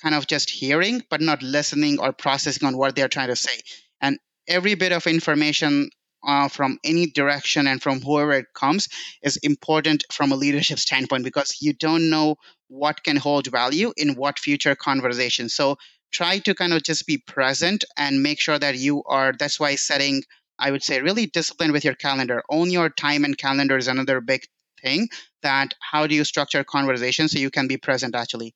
kind 0.01 0.15
of 0.15 0.27
just 0.27 0.49
hearing, 0.49 1.03
but 1.09 1.21
not 1.21 1.43
listening 1.43 1.99
or 1.99 2.13
processing 2.13 2.67
on 2.67 2.77
what 2.77 2.95
they're 2.95 3.09
trying 3.09 3.27
to 3.29 3.35
say. 3.35 3.59
And 4.01 4.17
every 4.47 4.75
bit 4.75 4.91
of 4.91 5.07
information 5.07 5.89
uh, 6.23 6.47
from 6.47 6.77
any 6.83 7.07
direction 7.07 7.67
and 7.67 7.81
from 7.81 8.01
whoever 8.01 8.33
it 8.33 8.47
comes 8.53 8.87
is 9.21 9.37
important 9.37 10.03
from 10.11 10.31
a 10.31 10.35
leadership 10.35 10.79
standpoint 10.79 11.23
because 11.23 11.61
you 11.61 11.73
don't 11.73 12.09
know 12.09 12.35
what 12.67 13.03
can 13.03 13.17
hold 13.17 13.47
value 13.47 13.93
in 13.97 14.15
what 14.15 14.39
future 14.39 14.75
conversation. 14.75 15.49
So 15.49 15.77
try 16.11 16.39
to 16.39 16.53
kind 16.53 16.73
of 16.73 16.83
just 16.83 17.05
be 17.07 17.17
present 17.17 17.83
and 17.97 18.23
make 18.23 18.39
sure 18.39 18.59
that 18.59 18.77
you 18.77 19.03
are, 19.03 19.33
that's 19.37 19.59
why 19.59 19.75
setting, 19.75 20.23
I 20.59 20.71
would 20.71 20.83
say, 20.83 21.01
really 21.01 21.25
disciplined 21.25 21.73
with 21.73 21.85
your 21.85 21.95
calendar. 21.95 22.43
Own 22.49 22.69
your 22.69 22.89
time 22.89 23.23
and 23.25 23.37
calendar 23.37 23.77
is 23.77 23.87
another 23.87 24.21
big 24.21 24.43
thing 24.81 25.09
that 25.43 25.73
how 25.79 26.07
do 26.07 26.15
you 26.15 26.23
structure 26.23 26.63
conversation 26.63 27.27
so 27.27 27.39
you 27.39 27.49
can 27.51 27.67
be 27.67 27.77
present 27.77 28.15
actually. 28.15 28.53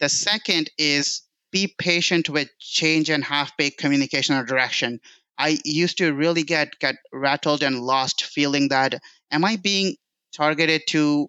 The 0.00 0.08
second 0.08 0.70
is 0.78 1.22
be 1.50 1.74
patient 1.78 2.28
with 2.28 2.48
change 2.58 3.10
and 3.10 3.24
half-baked 3.24 3.78
communication 3.78 4.36
or 4.36 4.44
direction. 4.44 5.00
I 5.38 5.58
used 5.64 5.98
to 5.98 6.12
really 6.12 6.42
get 6.42 6.78
get 6.80 6.96
rattled 7.12 7.62
and 7.62 7.80
lost 7.80 8.24
feeling 8.24 8.68
that 8.68 9.00
am 9.30 9.44
I 9.44 9.56
being 9.56 9.96
targeted 10.34 10.82
to 10.88 11.28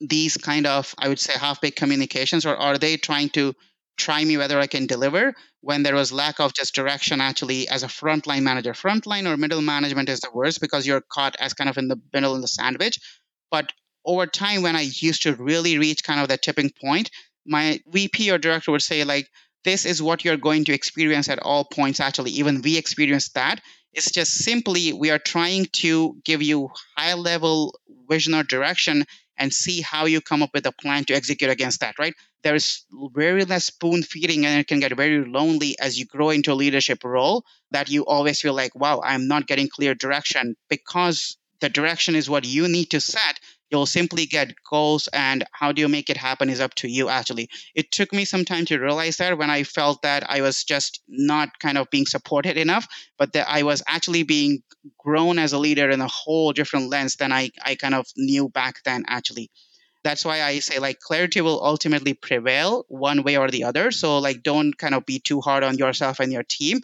these 0.00 0.36
kind 0.36 0.66
of 0.66 0.94
I 0.98 1.08
would 1.08 1.18
say 1.20 1.34
half-baked 1.38 1.76
communications 1.76 2.46
or 2.46 2.56
are 2.56 2.78
they 2.78 2.96
trying 2.96 3.28
to 3.30 3.54
try 4.00 4.24
me 4.24 4.36
whether 4.38 4.58
I 4.58 4.66
can 4.66 4.86
deliver 4.86 5.34
when 5.60 5.82
there 5.82 5.94
was 5.94 6.10
lack 6.10 6.40
of 6.40 6.54
just 6.54 6.74
direction 6.74 7.20
actually 7.20 7.68
as 7.68 7.82
a 7.82 7.86
frontline 7.86 8.42
manager. 8.42 8.72
Frontline 8.72 9.26
or 9.26 9.36
middle 9.36 9.60
management 9.60 10.08
is 10.08 10.20
the 10.20 10.30
worst 10.32 10.60
because 10.60 10.86
you're 10.86 11.02
caught 11.12 11.36
as 11.38 11.52
kind 11.52 11.68
of 11.68 11.76
in 11.76 11.88
the 11.88 12.00
middle 12.12 12.34
in 12.34 12.40
the 12.40 12.48
sandwich. 12.48 12.98
But 13.50 13.72
over 14.06 14.26
time 14.26 14.62
when 14.62 14.74
I 14.74 14.80
used 14.80 15.22
to 15.22 15.34
really 15.34 15.78
reach 15.78 16.02
kind 16.02 16.20
of 16.20 16.28
the 16.28 16.38
tipping 16.38 16.70
point, 16.82 17.10
my 17.46 17.80
VP 17.88 18.30
or 18.30 18.38
director 18.38 18.72
would 18.72 18.82
say 18.82 19.04
like 19.04 19.28
this 19.64 19.84
is 19.84 20.02
what 20.02 20.24
you're 20.24 20.36
going 20.36 20.64
to 20.64 20.72
experience 20.72 21.28
at 21.28 21.38
all 21.40 21.64
points 21.64 22.00
actually 22.00 22.30
even 22.32 22.62
we 22.62 22.76
experience 22.76 23.28
that. 23.30 23.60
It's 23.92 24.10
just 24.10 24.34
simply 24.34 24.92
we 24.92 25.10
are 25.10 25.18
trying 25.18 25.66
to 25.82 26.16
give 26.24 26.42
you 26.42 26.70
high 26.96 27.14
level 27.14 27.74
vision 28.08 28.34
or 28.34 28.42
direction 28.42 29.04
and 29.36 29.52
see 29.52 29.80
how 29.80 30.04
you 30.04 30.20
come 30.20 30.42
up 30.42 30.50
with 30.54 30.66
a 30.66 30.72
plan 30.72 31.04
to 31.04 31.14
execute 31.14 31.50
against 31.50 31.80
that 31.80 31.98
right? 31.98 32.14
There's 32.42 32.86
very 33.14 33.44
less 33.44 33.66
spoon 33.66 34.02
feeding 34.02 34.46
and 34.46 34.60
it 34.60 34.66
can 34.66 34.80
get 34.80 34.96
very 34.96 35.24
lonely 35.24 35.78
as 35.78 35.98
you 35.98 36.06
grow 36.06 36.30
into 36.30 36.52
a 36.52 36.54
leadership 36.54 37.04
role 37.04 37.44
that 37.70 37.90
you 37.90 38.04
always 38.06 38.40
feel 38.40 38.54
like 38.54 38.74
wow 38.74 39.00
i'm 39.04 39.28
not 39.28 39.46
getting 39.46 39.68
clear 39.68 39.94
direction 39.94 40.56
because 40.68 41.36
the 41.60 41.68
direction 41.68 42.14
is 42.14 42.30
what 42.30 42.44
you 42.46 42.68
need 42.68 42.86
to 42.86 43.00
set 43.00 43.38
you'll 43.70 43.86
simply 43.86 44.26
get 44.26 44.54
goals 44.68 45.08
and 45.12 45.44
how 45.52 45.72
do 45.72 45.80
you 45.80 45.88
make 45.88 46.10
it 46.10 46.16
happen 46.16 46.50
is 46.50 46.60
up 46.60 46.74
to 46.74 46.88
you 46.88 47.08
actually. 47.08 47.48
It 47.74 47.90
took 47.90 48.12
me 48.12 48.24
some 48.24 48.44
time 48.44 48.64
to 48.66 48.78
realize 48.78 49.16
that 49.18 49.38
when 49.38 49.50
i 49.50 49.62
felt 49.62 50.02
that 50.02 50.28
i 50.28 50.40
was 50.40 50.64
just 50.64 51.00
not 51.08 51.58
kind 51.58 51.78
of 51.78 51.90
being 51.90 52.06
supported 52.06 52.56
enough 52.56 52.86
but 53.18 53.32
that 53.32 53.48
i 53.48 53.62
was 53.62 53.82
actually 53.86 54.22
being 54.22 54.62
grown 54.98 55.38
as 55.38 55.52
a 55.52 55.58
leader 55.58 55.90
in 55.90 56.00
a 56.00 56.08
whole 56.08 56.52
different 56.52 56.88
lens 56.88 57.16
than 57.16 57.32
i, 57.32 57.50
I 57.64 57.74
kind 57.74 57.94
of 57.94 58.06
knew 58.16 58.48
back 58.48 58.82
then 58.84 59.04
actually. 59.06 59.50
That's 60.02 60.24
why 60.24 60.42
i 60.42 60.58
say 60.60 60.78
like 60.78 60.98
clarity 61.00 61.40
will 61.40 61.62
ultimately 61.62 62.14
prevail 62.14 62.84
one 62.88 63.22
way 63.22 63.36
or 63.36 63.50
the 63.50 63.64
other. 63.64 63.90
So 63.90 64.18
like 64.18 64.42
don't 64.42 64.76
kind 64.76 64.94
of 64.94 65.06
be 65.06 65.18
too 65.18 65.40
hard 65.40 65.62
on 65.62 65.78
yourself 65.78 66.20
and 66.20 66.32
your 66.32 66.42
team 66.42 66.80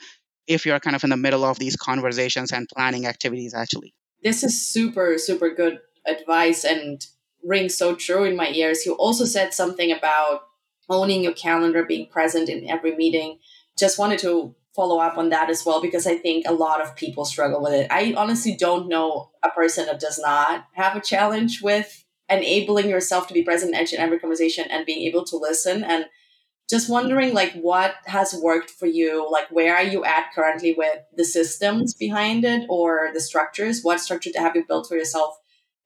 if 0.47 0.65
you're 0.65 0.81
kind 0.81 0.95
of 0.95 1.03
in 1.03 1.11
the 1.11 1.17
middle 1.17 1.45
of 1.45 1.59
these 1.59 1.77
conversations 1.77 2.53
and 2.53 2.69
planning 2.69 3.07
activities 3.07 3.55
actually. 3.55 3.95
This 4.23 4.43
is 4.45 4.67
super 4.67 5.19
super 5.19 5.51
good 5.51 5.81
advice 6.07 6.65
and 6.65 7.05
rings 7.43 7.77
so 7.77 7.95
true 7.95 8.25
in 8.25 8.37
my 8.37 8.49
ears. 8.49 8.85
You 8.85 8.95
also 8.95 9.25
said 9.25 9.55
something 9.55 9.93
about 9.93 10.43
owning 10.89 11.23
your 11.23 11.33
calendar, 11.33 11.85
being 11.85 12.09
present 12.09 12.49
in 12.49 12.69
every 12.69 12.97
meeting. 12.97 13.39
Just 13.79 13.99
wanted 13.99 14.19
to 14.21 14.55
follow 14.75 14.99
up 14.99 15.17
on 15.17 15.31
that 15.31 15.49
as 15.49 15.65
well 15.65 15.81
because 15.81 16.07
I 16.07 16.17
think 16.17 16.45
a 16.47 16.53
lot 16.53 16.83
of 16.83 16.95
people 16.97 17.25
struggle 17.25 17.63
with 17.63 17.73
it. 17.73 17.89
I 17.91 18.15
honestly 18.17 18.55
don't 18.57 18.89
know 18.89 19.31
a 19.43 19.49
person 19.51 19.87
that 19.87 20.01
does 20.01 20.19
not 20.19 20.67
have 20.75 20.95
a 20.97 21.01
challenge 21.01 21.63
with 21.63 22.05
enabling 22.29 22.91
yourself 22.91 23.27
to 23.29 23.35
be 23.35 23.43
present 23.43 23.75
in 23.75 24.01
every 24.01 24.19
conversation 24.19 24.67
and 24.71 24.85
being 24.85 25.07
able 25.07 25.25
to 25.25 25.37
listen 25.37 25.83
and 25.83 26.07
just 26.69 26.91
wondering 26.91 27.33
like 27.33 27.53
what 27.53 27.95
has 28.07 28.35
worked 28.43 28.71
for 28.71 28.87
you 28.87 29.31
like 29.31 29.49
where 29.51 29.77
are 29.77 29.85
you 29.85 30.05
at 30.05 30.33
currently 30.35 30.75
with 30.77 30.99
the 31.17 31.25
systems 31.25 31.95
behind 31.95 32.45
it 32.45 32.67
or 32.69 33.11
the 33.15 33.21
structures 33.21 33.83
what 33.85 34.01
structure 34.01 34.31
have 34.35 34.57
you 34.57 34.65
built 34.67 34.89
for 34.89 34.97
yourself 34.97 35.39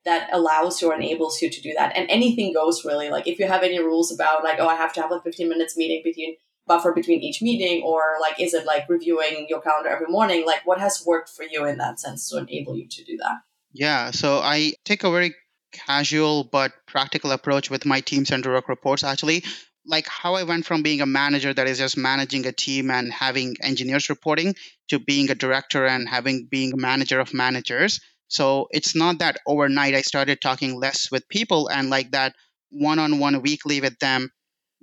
that 0.04 0.28
allows 0.32 0.80
you 0.80 0.90
or 0.90 0.94
enables 0.94 1.40
you 1.42 1.50
to 1.50 1.60
do 1.60 1.72
that. 1.76 1.96
And 1.96 2.08
anything 2.10 2.52
goes 2.52 2.84
really. 2.84 3.10
Like 3.10 3.26
if 3.26 3.38
you 3.38 3.46
have 3.46 3.62
any 3.62 3.78
rules 3.78 4.12
about 4.12 4.42
like, 4.42 4.58
oh, 4.58 4.68
I 4.68 4.76
have 4.76 4.92
to 4.94 5.02
have 5.02 5.12
a 5.12 5.20
15 5.20 5.48
minutes 5.48 5.76
meeting 5.76 6.02
between 6.04 6.36
buffer 6.66 6.92
between 6.92 7.20
each 7.20 7.42
meeting, 7.42 7.82
or 7.82 8.00
like 8.20 8.40
is 8.40 8.54
it 8.54 8.64
like 8.64 8.88
reviewing 8.88 9.46
your 9.48 9.60
calendar 9.60 9.90
every 9.90 10.06
morning? 10.08 10.46
Like 10.46 10.64
what 10.64 10.78
has 10.80 11.02
worked 11.04 11.28
for 11.28 11.44
you 11.44 11.64
in 11.64 11.78
that 11.78 12.00
sense 12.00 12.28
to 12.30 12.38
enable 12.38 12.76
you 12.76 12.86
to 12.88 13.04
do 13.04 13.16
that? 13.18 13.38
Yeah. 13.72 14.10
So 14.10 14.38
I 14.38 14.72
take 14.84 15.04
a 15.04 15.10
very 15.10 15.34
casual 15.72 16.44
but 16.44 16.72
practical 16.86 17.30
approach 17.30 17.70
with 17.70 17.86
my 17.86 18.00
teams 18.00 18.30
and 18.30 18.42
direct 18.42 18.68
reports 18.68 19.04
actually 19.04 19.44
like 19.86 20.06
how 20.08 20.34
I 20.34 20.42
went 20.42 20.66
from 20.66 20.82
being 20.82 21.00
a 21.00 21.06
manager 21.06 21.52
that 21.52 21.66
is 21.66 21.78
just 21.78 21.96
managing 21.96 22.46
a 22.46 22.52
team 22.52 22.90
and 22.90 23.12
having 23.12 23.56
engineers 23.62 24.08
reporting 24.08 24.54
to 24.88 24.98
being 24.98 25.30
a 25.30 25.34
director 25.34 25.86
and 25.86 26.08
having 26.08 26.46
being 26.50 26.72
a 26.72 26.76
manager 26.76 27.20
of 27.20 27.32
managers. 27.32 28.00
So 28.30 28.68
it's 28.70 28.94
not 28.96 29.18
that 29.18 29.38
overnight 29.46 29.94
I 29.94 30.02
started 30.02 30.40
talking 30.40 30.80
less 30.80 31.10
with 31.10 31.28
people 31.28 31.68
and 31.68 31.90
like 31.90 32.12
that 32.12 32.34
one 32.70 32.98
on 32.98 33.18
one 33.18 33.42
weekly 33.42 33.82
with 33.82 33.98
them 33.98 34.30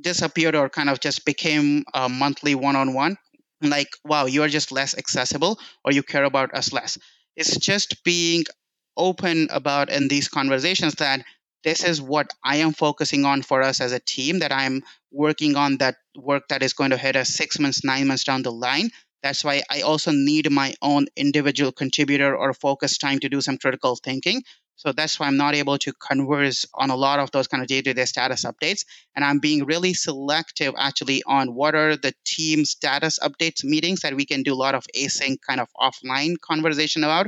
disappeared 0.01 0.55
or 0.55 0.69
kind 0.69 0.89
of 0.89 0.99
just 0.99 1.25
became 1.25 1.85
a 1.93 2.09
monthly 2.09 2.55
one 2.55 2.75
on 2.75 2.93
one. 2.93 3.17
Like, 3.61 3.89
wow, 4.05 4.25
you 4.25 4.43
are 4.43 4.47
just 4.47 4.71
less 4.71 4.97
accessible 4.97 5.59
or 5.83 5.91
you 5.91 6.03
care 6.03 6.25
about 6.25 6.53
us 6.53 6.73
less. 6.73 6.97
It's 7.35 7.57
just 7.57 8.03
being 8.03 8.43
open 8.95 9.47
about 9.51 9.89
in 9.89 10.07
these 10.07 10.27
conversations 10.27 10.95
that 10.95 11.23
this 11.63 11.83
is 11.83 12.01
what 12.01 12.31
I 12.43 12.57
am 12.57 12.73
focusing 12.73 13.25
on 13.25 13.41
for 13.41 13.61
us 13.61 13.81
as 13.81 13.91
a 13.91 13.99
team, 13.99 14.39
that 14.39 14.51
I'm 14.51 14.83
working 15.11 15.55
on 15.55 15.77
that 15.77 15.95
work 16.15 16.47
that 16.49 16.63
is 16.63 16.73
going 16.73 16.91
to 16.91 16.97
hit 16.97 17.15
us 17.15 17.29
six 17.29 17.59
months, 17.59 17.83
nine 17.83 18.07
months 18.07 18.23
down 18.23 18.43
the 18.43 18.51
line. 18.51 18.89
That's 19.23 19.43
why 19.43 19.63
I 19.69 19.81
also 19.81 20.11
need 20.11 20.51
my 20.51 20.75
own 20.81 21.07
individual 21.15 21.71
contributor 21.71 22.35
or 22.35 22.53
focus 22.53 22.97
time 22.97 23.19
to 23.19 23.29
do 23.29 23.41
some 23.41 23.57
critical 23.57 23.95
thinking. 23.95 24.43
So 24.75 24.91
that's 24.91 25.19
why 25.19 25.25
I'm 25.25 25.37
not 25.37 25.55
able 25.55 25.79
to 25.79 25.93
converse 25.93 26.65
on 26.75 26.91
a 26.91 26.95
lot 26.95 27.19
of 27.19 27.31
those 27.31 27.47
kind 27.47 27.63
of 27.63 27.67
day 27.67 27.81
to 27.81 27.93
day 27.95 28.05
status 28.05 28.45
updates. 28.45 28.85
And 29.15 29.25
I'm 29.25 29.39
being 29.39 29.65
really 29.65 29.95
selective 29.95 30.75
actually 30.77 31.23
on 31.23 31.55
what 31.55 31.73
are 31.73 31.95
the 31.97 32.13
team 32.25 32.63
status 32.63 33.17
updates 33.17 33.63
meetings 33.63 34.01
that 34.01 34.15
we 34.15 34.25
can 34.25 34.43
do 34.43 34.53
a 34.53 34.61
lot 34.65 34.75
of 34.75 34.85
async 34.95 35.37
kind 35.47 35.59
of 35.59 35.67
offline 35.75 36.35
conversation 36.39 37.03
about. 37.03 37.27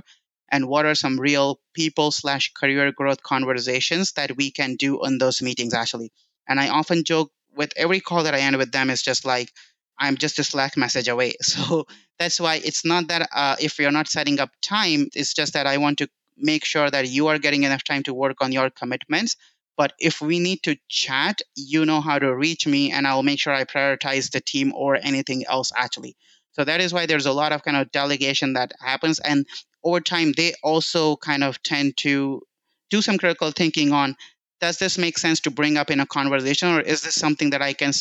And 0.52 0.68
what 0.68 0.86
are 0.86 0.96
some 0.96 1.20
real 1.20 1.60
people 1.74 2.12
slash 2.12 2.52
career 2.54 2.92
growth 2.92 3.24
conversations 3.24 4.12
that 4.14 4.38
we 4.38 4.52
can 4.52 4.76
do 4.76 5.04
in 5.04 5.18
those 5.18 5.42
meetings 5.42 5.74
actually. 5.74 6.12
And 6.48 6.60
I 6.60 6.70
often 6.70 7.04
joke 7.04 7.32
with 7.56 7.74
every 7.76 8.00
call 8.00 8.24
that 8.24 8.36
I 8.36 8.42
end 8.42 8.58
with 8.58 8.72
them 8.72 8.92
is 8.92 9.02
just 9.02 9.26
like, 9.26 9.52
I'm 10.00 10.18
just 10.18 10.40
a 10.40 10.44
Slack 10.44 10.78
message 10.78 11.08
away. 11.08 11.34
So 11.42 11.86
that's 12.18 12.40
why 12.40 12.56
it's 12.56 12.86
not 12.86 13.08
that 13.08 13.30
uh, 13.34 13.56
if 13.60 13.80
you're 13.80 13.92
not 13.92 14.08
setting 14.08 14.40
up 14.40 14.50
time, 14.62 15.10
it's 15.14 15.34
just 15.34 15.54
that 15.54 15.68
I 15.68 15.78
want 15.78 15.98
to 16.00 16.10
make 16.38 16.66
sure 16.66 16.90
that 16.90 17.10
you 17.10 17.28
are 17.28 17.38
getting 17.38 17.64
enough 17.64 17.84
time 17.84 18.04
to 18.04 18.14
work 18.14 18.38
on 18.42 18.52
your 18.52 18.70
commitments. 18.70 19.36
But 19.78 19.94
if 20.00 20.20
we 20.22 20.40
need 20.40 20.64
to 20.64 20.76
chat, 20.90 21.42
you 21.56 21.86
know 21.86 22.02
how 22.02 22.20
to 22.20 22.36
reach 22.36 22.68
me, 22.68 22.92
and 22.92 23.08
I'll 23.08 23.24
make 23.24 23.40
sure 23.40 23.54
I 23.54 23.64
prioritize 23.64 24.32
the 24.32 24.42
team 24.42 24.74
or 24.76 24.98
anything 25.02 25.46
else 25.48 25.72
actually. 25.76 26.18
So 26.52 26.66
that 26.66 26.82
is 26.82 26.94
why 26.94 27.06
there's 27.06 27.26
a 27.26 27.32
lot 27.32 27.54
of 27.54 27.64
kind 27.64 27.78
of 27.78 27.92
delegation 27.92 28.54
that 28.54 28.74
happens. 28.82 29.20
And 29.20 29.46
over 29.84 30.02
time, 30.02 30.34
they 30.34 30.54
also 30.64 31.16
kind 31.16 31.44
of 31.44 31.64
tend 31.64 31.96
to 31.98 32.42
do 32.90 33.02
some 33.02 33.18
critical 33.18 33.52
thinking 33.52 33.94
on 33.94 34.18
does 34.60 34.78
this 34.78 34.98
make 34.98 35.18
sense 35.18 35.40
to 35.42 35.52
bring 35.52 35.78
up 35.78 35.90
in 35.90 36.02
a 36.02 36.06
conversation, 36.06 36.68
or 36.70 36.82
is 36.82 37.02
this 37.02 37.16
something 37.16 37.52
that 37.52 37.62
I 37.62 37.72
can 37.74 37.94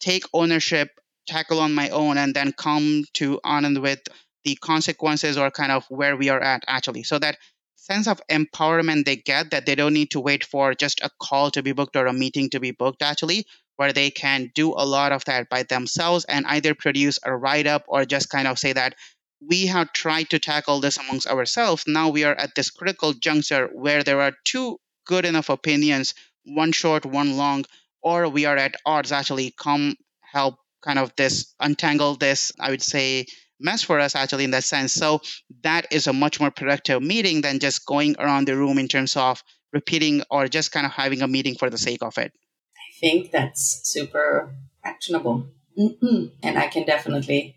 take 0.00 0.24
ownership 0.32 0.88
tackle 1.26 1.60
on 1.60 1.74
my 1.74 1.88
own 1.90 2.18
and 2.18 2.34
then 2.34 2.52
come 2.52 3.04
to 3.14 3.40
Anand 3.44 3.80
with 3.80 4.00
the 4.44 4.56
consequences 4.56 5.36
or 5.36 5.50
kind 5.50 5.72
of 5.72 5.84
where 5.88 6.16
we 6.16 6.28
are 6.28 6.40
at 6.40 6.64
actually. 6.66 7.02
So 7.02 7.18
that 7.18 7.36
sense 7.76 8.06
of 8.06 8.20
empowerment 8.30 9.04
they 9.04 9.16
get 9.16 9.50
that 9.50 9.66
they 9.66 9.74
don't 9.74 9.94
need 9.94 10.10
to 10.10 10.20
wait 10.20 10.44
for 10.44 10.74
just 10.74 11.00
a 11.00 11.10
call 11.20 11.50
to 11.50 11.62
be 11.62 11.72
booked 11.72 11.96
or 11.96 12.06
a 12.06 12.12
meeting 12.12 12.50
to 12.50 12.60
be 12.60 12.70
booked 12.70 13.02
actually 13.02 13.46
where 13.76 13.92
they 13.92 14.10
can 14.10 14.50
do 14.54 14.74
a 14.76 14.84
lot 14.84 15.12
of 15.12 15.24
that 15.24 15.48
by 15.48 15.62
themselves 15.62 16.26
and 16.26 16.44
either 16.46 16.74
produce 16.74 17.18
a 17.24 17.34
write 17.34 17.66
up 17.66 17.82
or 17.88 18.04
just 18.04 18.28
kind 18.28 18.46
of 18.46 18.58
say 18.58 18.74
that 18.74 18.94
we 19.40 19.66
have 19.66 19.92
tried 19.94 20.28
to 20.28 20.38
tackle 20.38 20.80
this 20.80 20.98
amongst 20.98 21.26
ourselves 21.26 21.84
now 21.86 22.10
we 22.10 22.22
are 22.24 22.34
at 22.34 22.54
this 22.54 22.70
critical 22.70 23.14
juncture 23.14 23.68
where 23.72 24.02
there 24.02 24.20
are 24.20 24.32
two 24.44 24.78
good 25.06 25.24
enough 25.24 25.48
opinions 25.48 26.14
one 26.44 26.72
short 26.72 27.06
one 27.06 27.36
long 27.38 27.64
or 28.02 28.28
we 28.28 28.44
are 28.44 28.56
at 28.56 28.76
odds 28.84 29.12
actually 29.12 29.52
come 29.58 29.96
help 30.20 30.56
kind 30.82 30.98
of 30.98 31.14
this 31.16 31.54
untangle 31.60 32.14
this, 32.16 32.52
I 32.58 32.70
would 32.70 32.82
say, 32.82 33.26
mess 33.60 33.82
for 33.82 34.00
us 34.00 34.14
actually 34.14 34.44
in 34.44 34.50
that 34.52 34.64
sense. 34.64 34.92
So 34.92 35.20
that 35.62 35.86
is 35.92 36.06
a 36.06 36.12
much 36.12 36.40
more 36.40 36.50
productive 36.50 37.02
meeting 37.02 37.42
than 37.42 37.58
just 37.58 37.86
going 37.86 38.16
around 38.18 38.48
the 38.48 38.56
room 38.56 38.78
in 38.78 38.88
terms 38.88 39.16
of 39.16 39.42
repeating 39.72 40.22
or 40.30 40.48
just 40.48 40.72
kind 40.72 40.86
of 40.86 40.92
having 40.92 41.22
a 41.22 41.28
meeting 41.28 41.54
for 41.54 41.70
the 41.70 41.78
sake 41.78 42.02
of 42.02 42.18
it. 42.18 42.32
I 42.76 42.90
think 43.00 43.30
that's 43.30 43.80
super 43.84 44.54
actionable. 44.84 45.48
Mm-hmm. 45.78 46.26
And 46.42 46.58
I 46.58 46.66
can 46.66 46.84
definitely 46.84 47.56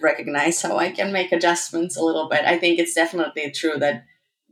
recognize 0.00 0.62
how 0.62 0.78
I 0.78 0.90
can 0.90 1.12
make 1.12 1.32
adjustments 1.32 1.96
a 1.96 2.02
little 2.02 2.28
bit. 2.28 2.44
I 2.44 2.58
think 2.58 2.78
it's 2.78 2.94
definitely 2.94 3.50
true 3.50 3.78
that 3.78 4.04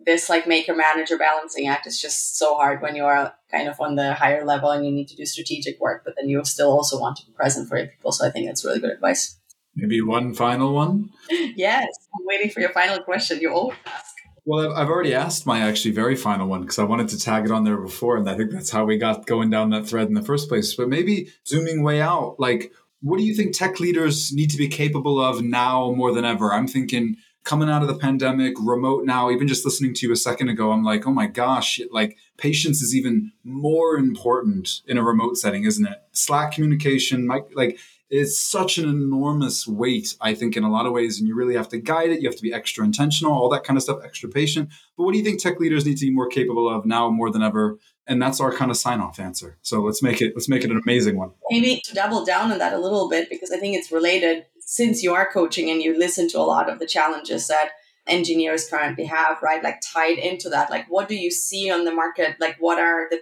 this 0.05 0.29
like 0.29 0.47
maker 0.47 0.75
manager 0.75 1.19
balancing 1.19 1.66
act 1.66 1.87
is 1.87 2.01
just 2.01 2.39
so 2.39 2.57
hard 2.57 2.83
when 2.83 2.95
you 2.95 3.05
are 3.05 3.35
kind 3.51 3.68
of 3.68 3.80
on 3.80 3.94
the 3.94 4.14
higher 4.14 4.44
level 4.44 4.70
and 4.70 4.84
you 4.84 4.92
need 4.92 5.09
to 5.09 5.16
do 5.16 5.24
strategic 5.24 5.80
work, 5.80 6.03
but 6.05 6.14
then 6.16 6.28
you 6.28 6.44
still 6.44 6.70
also 6.70 6.99
want 6.99 7.16
to 7.16 7.26
be 7.26 7.32
present 7.32 7.68
for 7.68 7.78
your 7.78 7.86
people. 7.86 8.12
So 8.12 8.26
I 8.26 8.30
think 8.30 8.46
that's 8.46 8.64
really 8.64 8.80
good 8.80 8.90
advice. 8.90 9.38
Maybe 9.74 10.01
one 10.01 10.34
final 10.34 10.74
one. 10.74 11.11
yes, 11.30 11.86
I'm 12.14 12.26
waiting 12.26 12.51
for 12.51 12.61
your 12.61 12.70
final 12.70 12.99
question. 13.01 13.40
You 13.40 13.53
always 13.53 13.78
ask. 13.86 14.14
Well, 14.44 14.72
I've 14.72 14.88
already 14.88 15.14
asked 15.14 15.46
my 15.46 15.61
actually 15.61 15.90
very 15.90 16.16
final 16.16 16.49
one 16.49 16.62
because 16.62 16.78
I 16.78 16.84
wanted 16.84 17.09
to 17.11 17.18
tag 17.18 17.44
it 17.44 17.51
on 17.51 17.64
there 17.64 17.76
before, 17.76 18.16
and 18.16 18.28
I 18.28 18.34
think 18.34 18.51
that's 18.51 18.70
how 18.70 18.86
we 18.86 18.96
got 18.96 19.26
going 19.26 19.51
down 19.51 19.70
that 19.70 19.86
thread 19.86 20.09
in 20.09 20.14
the 20.14 20.22
first 20.22 20.49
place. 20.49 20.74
But 20.74 20.88
maybe 20.88 21.28
zooming 21.46 21.82
way 21.82 22.01
out, 22.01 22.36
like, 22.38 22.72
what 23.03 23.18
do 23.18 23.24
you 23.24 23.34
think 23.34 23.55
tech 23.55 23.78
leaders 23.78 24.32
need 24.32 24.51
to 24.51 24.57
be 24.57 24.68
capable 24.68 25.22
of 25.22 25.42
now 25.42 25.92
more 25.92 26.12
than 26.12 26.24
ever? 26.24 26.53
I'm 26.53 26.66
thinking 26.66 27.16
coming 27.44 27.70
out 27.70 27.82
of 27.82 27.88
the 27.88 27.94
pandemic, 27.94 28.55
remote 28.61 29.05
now, 29.05 29.30
even 29.30 29.49
just 29.49 29.64
listening 29.64 29.94
to 29.94 30.07
you 30.07 30.12
a 30.12 30.16
second 30.16 30.51
ago, 30.51 30.70
I'm 30.70 30.84
like, 30.84 31.07
oh 31.07 31.12
my 31.12 31.26
gosh, 31.26 31.80
like 31.90 32.16
patience 32.39 32.80
is 32.80 32.97
even 32.97 33.32
more 33.45 33.97
important 33.97 34.80
in 34.86 34.97
a 34.97 35.03
remote 35.03 35.36
setting, 35.36 35.64
isn't 35.64 35.86
it? 35.86 35.99
Slack 36.12 36.53
communication, 36.53 37.26
like 37.26 37.78
it's 38.11 38.39
such 38.39 38.78
an 38.78 38.89
enormous 38.89 39.66
weight, 39.66 40.16
I 40.20 40.34
think, 40.34 40.57
in 40.57 40.64
a 40.64 40.70
lot 40.70 40.86
of 40.86 40.93
ways. 40.93 41.18
And 41.18 41.28
you 41.28 41.34
really 41.34 41.55
have 41.55 41.68
to 41.68 41.78
guide 41.78 42.11
it. 42.11 42.22
You 42.22 42.28
have 42.28 42.36
to 42.36 42.43
be 42.43 42.55
extra 42.55 42.84
intentional, 42.84 43.32
all 43.32 43.51
that 43.51 43.64
kind 43.64 43.76
of 43.76 43.82
stuff, 43.82 43.99
extra 44.03 44.30
patient. 44.30 44.70
But 44.97 45.05
what 45.05 45.12
do 45.12 45.18
you 45.18 45.24
think 45.24 45.43
tech 45.43 45.61
leaders 45.61 45.84
need 45.84 45.99
to 45.99 46.07
be 46.07 46.11
more 46.11 46.28
capable 46.28 46.68
of 46.68 46.86
now 46.86 47.11
more 47.11 47.30
than 47.30 47.43
ever? 47.43 47.78
And 48.07 48.22
that's 48.22 48.41
our 48.41 48.51
kind 48.51 48.70
of 48.70 48.78
sign 48.78 49.01
off 49.01 49.18
answer. 49.18 49.59
So 49.61 49.82
let's 49.82 50.03
make 50.03 50.22
it 50.22 50.32
let's 50.34 50.49
make 50.49 50.64
it 50.64 50.70
an 50.70 50.80
amazing 50.82 51.18
one. 51.18 51.32
Maybe 51.51 51.82
to 51.84 51.95
double 51.95 52.24
down 52.24 52.51
on 52.51 52.59
that 52.59 52.72
a 52.72 52.78
little 52.78 53.11
bit, 53.11 53.28
because 53.28 53.51
I 53.51 53.59
think 53.59 53.76
it's 53.76 53.93
related 53.93 54.47
since 54.61 55.03
you 55.03 55.12
are 55.14 55.30
coaching 55.30 55.68
and 55.68 55.82
you 55.82 55.99
listen 55.99 56.28
to 56.30 56.39
a 56.39 56.41
lot 56.41 56.70
of 56.70 56.78
the 56.78 56.86
challenges 56.86 57.49
that 57.49 57.70
engineers 58.09 58.68
currently 58.68 59.04
have, 59.04 59.42
right? 59.42 59.62
Like 59.62 59.80
tied 59.92 60.18
into 60.18 60.48
that. 60.50 60.70
Like 60.70 60.86
what 60.88 61.09
do 61.09 61.14
you 61.14 61.30
see 61.30 61.70
on 61.70 61.84
the 61.84 61.92
market? 61.92 62.36
Like 62.40 62.56
what 62.59 62.78
are 62.78 63.09
the, 63.11 63.20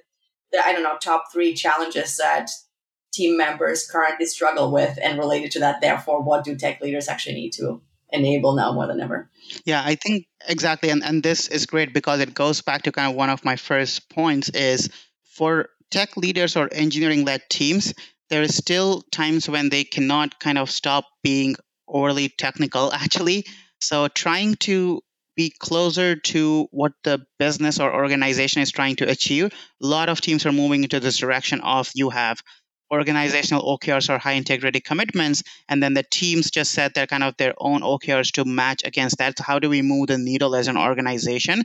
the 0.53 0.64
I 0.64 0.72
don't 0.72 0.82
know, 0.82 0.99
top 1.01 1.24
three 1.32 1.55
challenges 1.55 2.16
that 2.16 2.51
team 3.16 3.37
members 3.37 3.89
currently 3.91 4.26
struggle 4.26 4.70
with 4.70 4.99
and 5.03 5.18
related 5.18 5.51
to 5.51 5.61
that 5.61 5.80
therefore 5.80 6.22
what 6.22 6.45
do 6.45 6.55
tech 6.55 6.80
leaders 6.82 7.09
actually 7.09 7.34
need 7.34 7.53
to 7.53 7.80
enable 8.11 8.55
now 8.55 8.72
more 8.72 8.87
than 8.87 9.01
ever 9.01 9.30
yeah 9.64 9.82
i 9.84 9.95
think 9.95 10.26
exactly 10.47 10.91
and, 10.91 11.03
and 11.03 11.22
this 11.22 11.49
is 11.49 11.64
great 11.66 11.95
because 11.95 12.20
it 12.20 12.34
goes 12.34 12.61
back 12.61 12.82
to 12.82 12.93
kind 12.93 13.11
of 13.11 13.16
one 13.16 13.30
of 13.30 13.45
my 13.45 13.57
first 13.57 14.11
points 14.11 14.51
is 14.51 14.91
for 15.24 15.70
tech 15.91 16.16
leaders 16.16 16.57
or 16.57 16.68
engineering 16.72 17.24
led 17.24 17.41
teams 17.49 17.95
there 18.28 18.43
is 18.43 18.55
still 18.55 19.03
times 19.11 19.49
when 19.49 19.70
they 19.70 19.82
cannot 19.82 20.39
kind 20.39 20.59
of 20.59 20.70
stop 20.70 21.05
being 21.22 21.57
overly 21.89 22.28
technical 22.28 22.93
actually 23.03 23.45
so 23.87 24.09
trying 24.09 24.55
to 24.57 25.01
be 25.37 25.53
closer 25.59 26.16
to 26.16 26.66
what 26.70 26.93
the 27.05 27.24
business 27.39 27.78
or 27.78 27.93
organization 27.93 28.62
is 28.62 28.70
trying 28.72 28.97
to 28.97 29.09
achieve 29.09 29.53
a 29.82 29.87
lot 29.87 30.09
of 30.09 30.20
teams 30.20 30.47
are 30.47 30.53
moving 30.53 30.82
into 30.82 30.99
this 31.01 31.18
direction 31.18 31.61
of 31.61 31.91
you 31.95 32.11
have 32.11 32.41
organizational 32.93 33.62
OKRs 33.62 34.09
or 34.09 34.18
high 34.18 34.32
integrity 34.32 34.80
commitments, 34.80 35.43
and 35.68 35.82
then 35.82 35.95
the 35.95 36.05
teams 36.11 36.51
just 36.51 36.72
set 36.72 36.95
their 36.95 37.07
kind 37.07 37.22
of 37.22 37.37
their 37.37 37.55
own 37.59 37.80
OKRs 37.82 38.32
to 38.32 38.45
match 38.45 38.82
against 38.84 39.18
that. 39.18 39.39
So 39.39 39.45
how 39.45 39.59
do 39.59 39.68
we 39.68 39.82
move 39.82 40.09
the 40.09 40.18
needle 40.18 40.55
as 40.55 40.68
an 40.68 40.76
organization? 40.76 41.64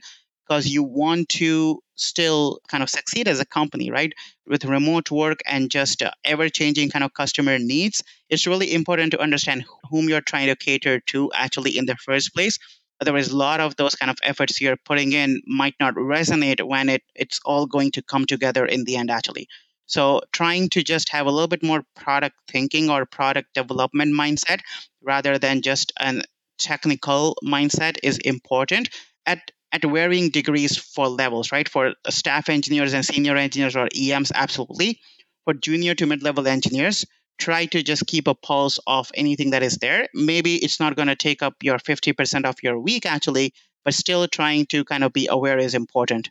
Because 0.52 0.68
you 0.68 0.84
want 0.84 1.30
to 1.30 1.82
still 1.96 2.60
kind 2.68 2.84
of 2.84 2.90
succeed 2.90 3.30
as 3.30 3.40
a 3.40 3.46
company, 3.46 3.90
right? 3.90 4.12
With 4.46 4.66
remote 4.66 5.10
work 5.10 5.40
and 5.46 5.72
just 5.72 6.04
uh, 6.04 6.12
ever 6.26 6.50
changing 6.50 6.90
kind 6.90 7.06
of 7.06 7.14
customer 7.14 7.58
needs, 7.58 8.04
it's 8.30 8.46
really 8.46 8.74
important 8.74 9.12
to 9.12 9.22
understand 9.22 9.64
whom 9.90 10.10
you're 10.10 10.20
trying 10.20 10.48
to 10.48 10.58
cater 10.58 11.00
to 11.08 11.32
actually 11.34 11.78
in 11.78 11.86
the 11.86 11.96
first 11.96 12.34
place. 12.34 12.60
Otherwise, 13.00 13.30
a 13.30 13.38
lot 13.38 13.62
of 13.62 13.78
those 13.78 13.96
kind 13.96 14.10
of 14.10 14.18
efforts 14.24 14.60
you're 14.60 14.76
putting 14.76 15.14
in 15.14 15.42
might 15.48 15.76
not 15.80 15.96
resonate 15.96 16.62
when 16.62 16.90
it, 16.90 17.04
it's 17.16 17.40
all 17.46 17.66
going 17.66 17.92
to 17.92 18.02
come 18.02 18.26
together 18.26 18.66
in 18.66 18.84
the 18.84 18.98
end, 18.98 19.10
actually. 19.10 19.48
So 19.86 20.20
trying 20.34 20.68
to 20.72 20.84
just 20.84 21.08
have 21.10 21.28
a 21.28 21.32
little 21.32 21.48
bit 21.48 21.64
more 21.64 21.84
product 21.96 22.36
thinking 22.50 22.90
or 22.90 23.06
product 23.06 23.54
development 23.54 24.14
mindset 24.14 24.60
rather 25.02 25.38
than 25.38 25.62
just 25.62 25.94
a 25.98 26.22
technical 26.60 27.38
mindset 27.42 28.00
is 28.04 28.18
important 28.18 28.90
at 29.26 29.40
at 29.72 29.84
varying 29.84 30.30
degrees 30.30 30.78
for 30.78 31.08
levels, 31.08 31.52
right? 31.52 31.68
For 31.68 31.94
staff 32.10 32.50
engineers 32.50 32.94
and 32.94 33.06
senior 33.06 33.36
engineers 33.36 33.76
or 33.76 33.88
EMs, 33.96 34.32
absolutely. 34.36 35.00
For 35.46 35.54
junior 35.54 35.96
to 35.96 36.06
mid-level 36.06 36.48
engineers, 36.48 37.06
try 37.40 37.66
to 37.68 37.82
just 37.82 38.06
keep 38.06 38.28
a 38.28 38.36
pulse 38.36 38.80
of 38.86 39.12
anything 39.16 39.52
that 39.52 39.64
is 39.64 39.78
there. 39.78 40.08
Maybe 40.14 40.56
it's 40.56 40.80
not 40.80 40.96
going 40.96 41.08
to 41.08 41.16
take 41.16 41.42
up 41.42 41.56
your 41.64 41.78
50% 41.78 42.46
of 42.46 42.56
your 42.62 42.80
week 42.80 43.06
actually, 43.06 43.54
but 43.84 43.94
still 43.94 44.28
trying 44.28 44.68
to 44.68 44.84
kind 44.84 45.04
of 45.04 45.14
be 45.14 45.28
aware 45.30 45.58
is 45.58 45.74
important. 45.74 46.30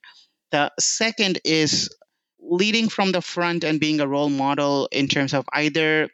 The 0.52 0.70
second 0.78 1.40
is 1.44 1.90
leading 2.40 2.88
from 2.88 3.12
the 3.12 3.22
front 3.22 3.64
and 3.64 3.80
being 3.80 4.00
a 4.00 4.06
role 4.06 4.30
model 4.30 4.88
in 4.92 5.08
terms 5.08 5.34
of 5.34 5.44
either 5.52 6.08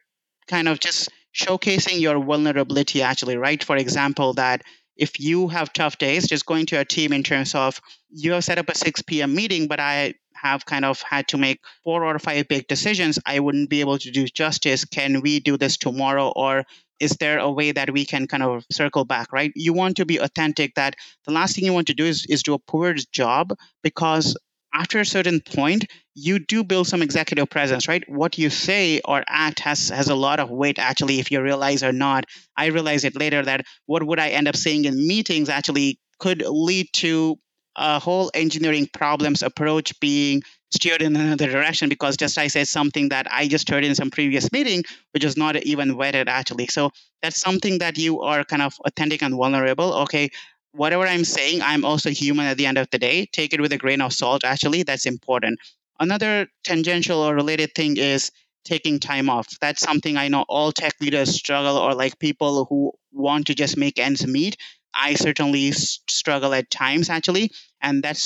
kind 0.48 0.68
of 0.68 0.78
just 0.78 1.08
showcasing 1.34 2.00
your 2.00 2.22
vulnerability 2.22 3.02
actually 3.02 3.36
right 3.36 3.62
for 3.62 3.76
example 3.76 4.32
that 4.34 4.62
if 4.96 5.20
you 5.20 5.48
have 5.48 5.72
tough 5.72 5.98
days 5.98 6.26
just 6.26 6.46
going 6.46 6.66
to 6.66 6.76
a 6.76 6.84
team 6.84 7.12
in 7.12 7.22
terms 7.22 7.54
of 7.54 7.80
you 8.10 8.32
have 8.32 8.44
set 8.44 8.58
up 8.58 8.68
a 8.68 8.74
6 8.74 9.02
p.m 9.02 9.34
meeting 9.34 9.66
but 9.66 9.80
i 9.80 10.14
have 10.34 10.66
kind 10.66 10.84
of 10.84 11.00
had 11.02 11.26
to 11.28 11.38
make 11.38 11.60
four 11.82 12.04
or 12.04 12.18
five 12.18 12.46
big 12.48 12.66
decisions 12.68 13.18
i 13.26 13.40
wouldn't 13.40 13.70
be 13.70 13.80
able 13.80 13.98
to 13.98 14.10
do 14.10 14.26
justice. 14.26 14.84
Can 14.84 15.20
we 15.22 15.40
do 15.40 15.56
this 15.56 15.76
tomorrow 15.76 16.32
or 16.34 16.64
is 17.00 17.12
there 17.20 17.38
a 17.38 17.50
way 17.50 17.72
that 17.72 17.90
we 17.90 18.04
can 18.04 18.26
kind 18.26 18.42
of 18.42 18.64
circle 18.70 19.04
back 19.04 19.32
right? 19.32 19.52
You 19.54 19.72
want 19.72 19.96
to 19.96 20.06
be 20.06 20.18
authentic 20.18 20.74
that 20.74 20.94
the 21.26 21.32
last 21.32 21.54
thing 21.54 21.64
you 21.64 21.72
want 21.72 21.88
to 21.88 21.94
do 21.94 22.04
is, 22.04 22.26
is 22.28 22.42
do 22.42 22.54
a 22.54 22.58
poor 22.58 22.94
job 23.12 23.52
because 23.82 24.36
after 24.76 25.00
a 25.00 25.06
certain 25.06 25.40
point, 25.40 25.86
you 26.14 26.38
do 26.38 26.62
build 26.62 26.86
some 26.86 27.02
executive 27.02 27.48
presence, 27.50 27.88
right? 27.88 28.04
What 28.08 28.38
you 28.38 28.50
say 28.50 29.00
or 29.04 29.24
act 29.26 29.60
has 29.60 29.88
has 29.88 30.08
a 30.08 30.14
lot 30.14 30.40
of 30.40 30.50
weight 30.50 30.78
actually, 30.78 31.18
if 31.18 31.30
you 31.30 31.42
realize 31.42 31.82
or 31.82 31.92
not. 31.92 32.24
I 32.56 32.66
realized 32.66 33.04
it 33.04 33.16
later 33.16 33.42
that 33.42 33.62
what 33.86 34.02
would 34.06 34.18
I 34.20 34.30
end 34.30 34.48
up 34.48 34.56
saying 34.56 34.84
in 34.84 35.06
meetings 35.06 35.48
actually 35.48 35.98
could 36.18 36.42
lead 36.46 36.88
to 36.94 37.36
a 37.76 37.98
whole 37.98 38.30
engineering 38.34 38.88
problems 38.92 39.42
approach 39.42 39.98
being 40.00 40.42
steered 40.70 41.02
in 41.02 41.14
another 41.14 41.50
direction 41.50 41.88
because 41.88 42.16
just 42.16 42.38
I 42.38 42.48
said 42.48 42.68
something 42.68 43.10
that 43.10 43.26
I 43.30 43.48
just 43.48 43.68
heard 43.68 43.84
in 43.84 43.94
some 43.94 44.10
previous 44.10 44.50
meeting, 44.50 44.82
which 45.12 45.24
is 45.24 45.36
not 45.36 45.56
even 45.56 45.94
vetted 45.96 46.24
actually. 46.28 46.66
So 46.66 46.90
that's 47.22 47.40
something 47.40 47.78
that 47.78 47.98
you 47.98 48.20
are 48.22 48.44
kind 48.44 48.62
of 48.62 48.74
authentic 48.86 49.22
and 49.22 49.34
vulnerable. 49.34 49.92
Okay, 50.04 50.30
whatever 50.76 51.06
I'm 51.06 51.24
saying, 51.24 51.62
I'm 51.62 51.84
also 51.84 52.10
human 52.10 52.46
at 52.46 52.56
the 52.56 52.66
end 52.66 52.78
of 52.78 52.88
the 52.90 52.98
day. 52.98 53.26
Take 53.32 53.52
it 53.52 53.60
with 53.60 53.72
a 53.72 53.78
grain 53.78 54.00
of 54.00 54.12
salt, 54.12 54.44
actually. 54.44 54.82
That's 54.82 55.06
important. 55.06 55.58
Another 55.98 56.48
tangential 56.64 57.20
or 57.20 57.34
related 57.34 57.74
thing 57.74 57.96
is 57.96 58.30
taking 58.64 58.98
time 59.00 59.30
off. 59.30 59.48
That's 59.60 59.80
something 59.80 60.16
I 60.16 60.28
know 60.28 60.44
all 60.48 60.72
tech 60.72 60.94
leaders 61.00 61.34
struggle, 61.34 61.76
or 61.76 61.94
like 61.94 62.18
people 62.18 62.66
who 62.66 62.92
want 63.12 63.46
to 63.46 63.54
just 63.54 63.76
make 63.76 63.98
ends 63.98 64.26
meet. 64.26 64.56
I 64.94 65.14
certainly 65.14 65.72
struggle 65.72 66.52
at 66.54 66.70
times, 66.70 67.10
actually. 67.10 67.52
And 67.80 68.02
that 68.02 68.20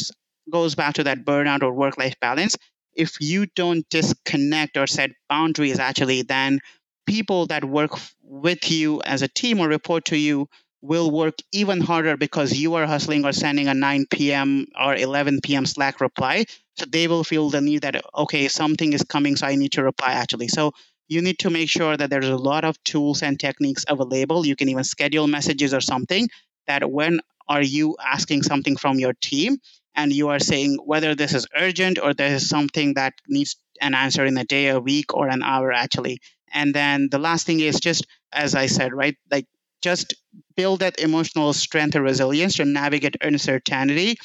goes 0.50 0.74
back 0.74 0.94
to 0.94 1.04
that 1.04 1.24
burnout 1.24 1.62
or 1.62 1.72
work 1.72 1.98
life 1.98 2.14
balance. 2.20 2.56
If 2.94 3.20
you 3.20 3.46
don't 3.46 3.88
disconnect 3.88 4.76
or 4.76 4.86
set 4.86 5.10
boundaries, 5.28 5.78
actually, 5.78 6.22
then 6.22 6.60
people 7.06 7.46
that 7.46 7.64
work 7.64 7.92
with 8.22 8.70
you 8.70 9.00
as 9.02 9.22
a 9.22 9.28
team 9.28 9.60
or 9.60 9.68
report 9.68 10.06
to 10.06 10.16
you 10.16 10.48
will 10.82 11.10
work 11.10 11.34
even 11.52 11.80
harder 11.80 12.16
because 12.16 12.58
you 12.58 12.74
are 12.74 12.86
hustling 12.86 13.24
or 13.24 13.32
sending 13.32 13.68
a 13.68 13.74
9 13.74 14.32
p.m. 14.32 14.66
or 14.80 14.94
11 14.94 15.56
p.m. 15.56 15.66
Slack 15.66 16.00
reply. 16.00 16.46
So 16.76 16.86
they 16.86 17.08
will 17.08 17.24
feel 17.24 17.50
the 17.50 17.60
need 17.60 17.82
that, 17.82 18.02
okay, 18.16 18.48
something 18.48 18.92
is 18.92 19.02
coming, 19.02 19.36
so 19.36 19.46
I 19.46 19.56
need 19.56 19.72
to 19.72 19.82
reply 19.84 20.12
actually. 20.12 20.48
So 20.48 20.72
you 21.08 21.20
need 21.22 21.38
to 21.40 21.50
make 21.50 21.68
sure 21.68 21.96
that 21.96 22.08
there's 22.08 22.28
a 22.28 22.36
lot 22.36 22.64
of 22.64 22.82
tools 22.84 23.22
and 23.22 23.38
techniques 23.38 23.84
available. 23.88 24.46
You 24.46 24.56
can 24.56 24.68
even 24.68 24.84
schedule 24.84 25.26
messages 25.26 25.74
or 25.74 25.80
something 25.80 26.28
that 26.66 26.90
when 26.90 27.20
are 27.48 27.62
you 27.62 27.96
asking 28.00 28.42
something 28.44 28.76
from 28.76 28.98
your 28.98 29.12
team 29.20 29.58
and 29.94 30.12
you 30.12 30.28
are 30.28 30.38
saying 30.38 30.78
whether 30.84 31.14
this 31.14 31.34
is 31.34 31.46
urgent 31.56 31.98
or 31.98 32.14
there 32.14 32.32
is 32.32 32.48
something 32.48 32.94
that 32.94 33.14
needs 33.28 33.56
an 33.80 33.94
answer 33.94 34.24
in 34.24 34.38
a 34.38 34.44
day, 34.44 34.68
a 34.68 34.78
week, 34.80 35.14
or 35.14 35.28
an 35.28 35.42
hour 35.42 35.72
actually. 35.72 36.18
And 36.52 36.72
then 36.74 37.08
the 37.10 37.18
last 37.18 37.46
thing 37.46 37.60
is 37.60 37.80
just, 37.80 38.06
as 38.32 38.54
I 38.54 38.66
said, 38.66 38.92
right, 38.92 39.16
like 39.30 39.46
just 39.82 40.14
build 40.60 40.80
that 40.80 41.00
emotional 41.00 41.54
strength 41.54 41.94
and 41.94 42.04
resilience 42.04 42.56
to 42.56 42.66
navigate 42.66 43.16
uncertainty. 43.22 44.18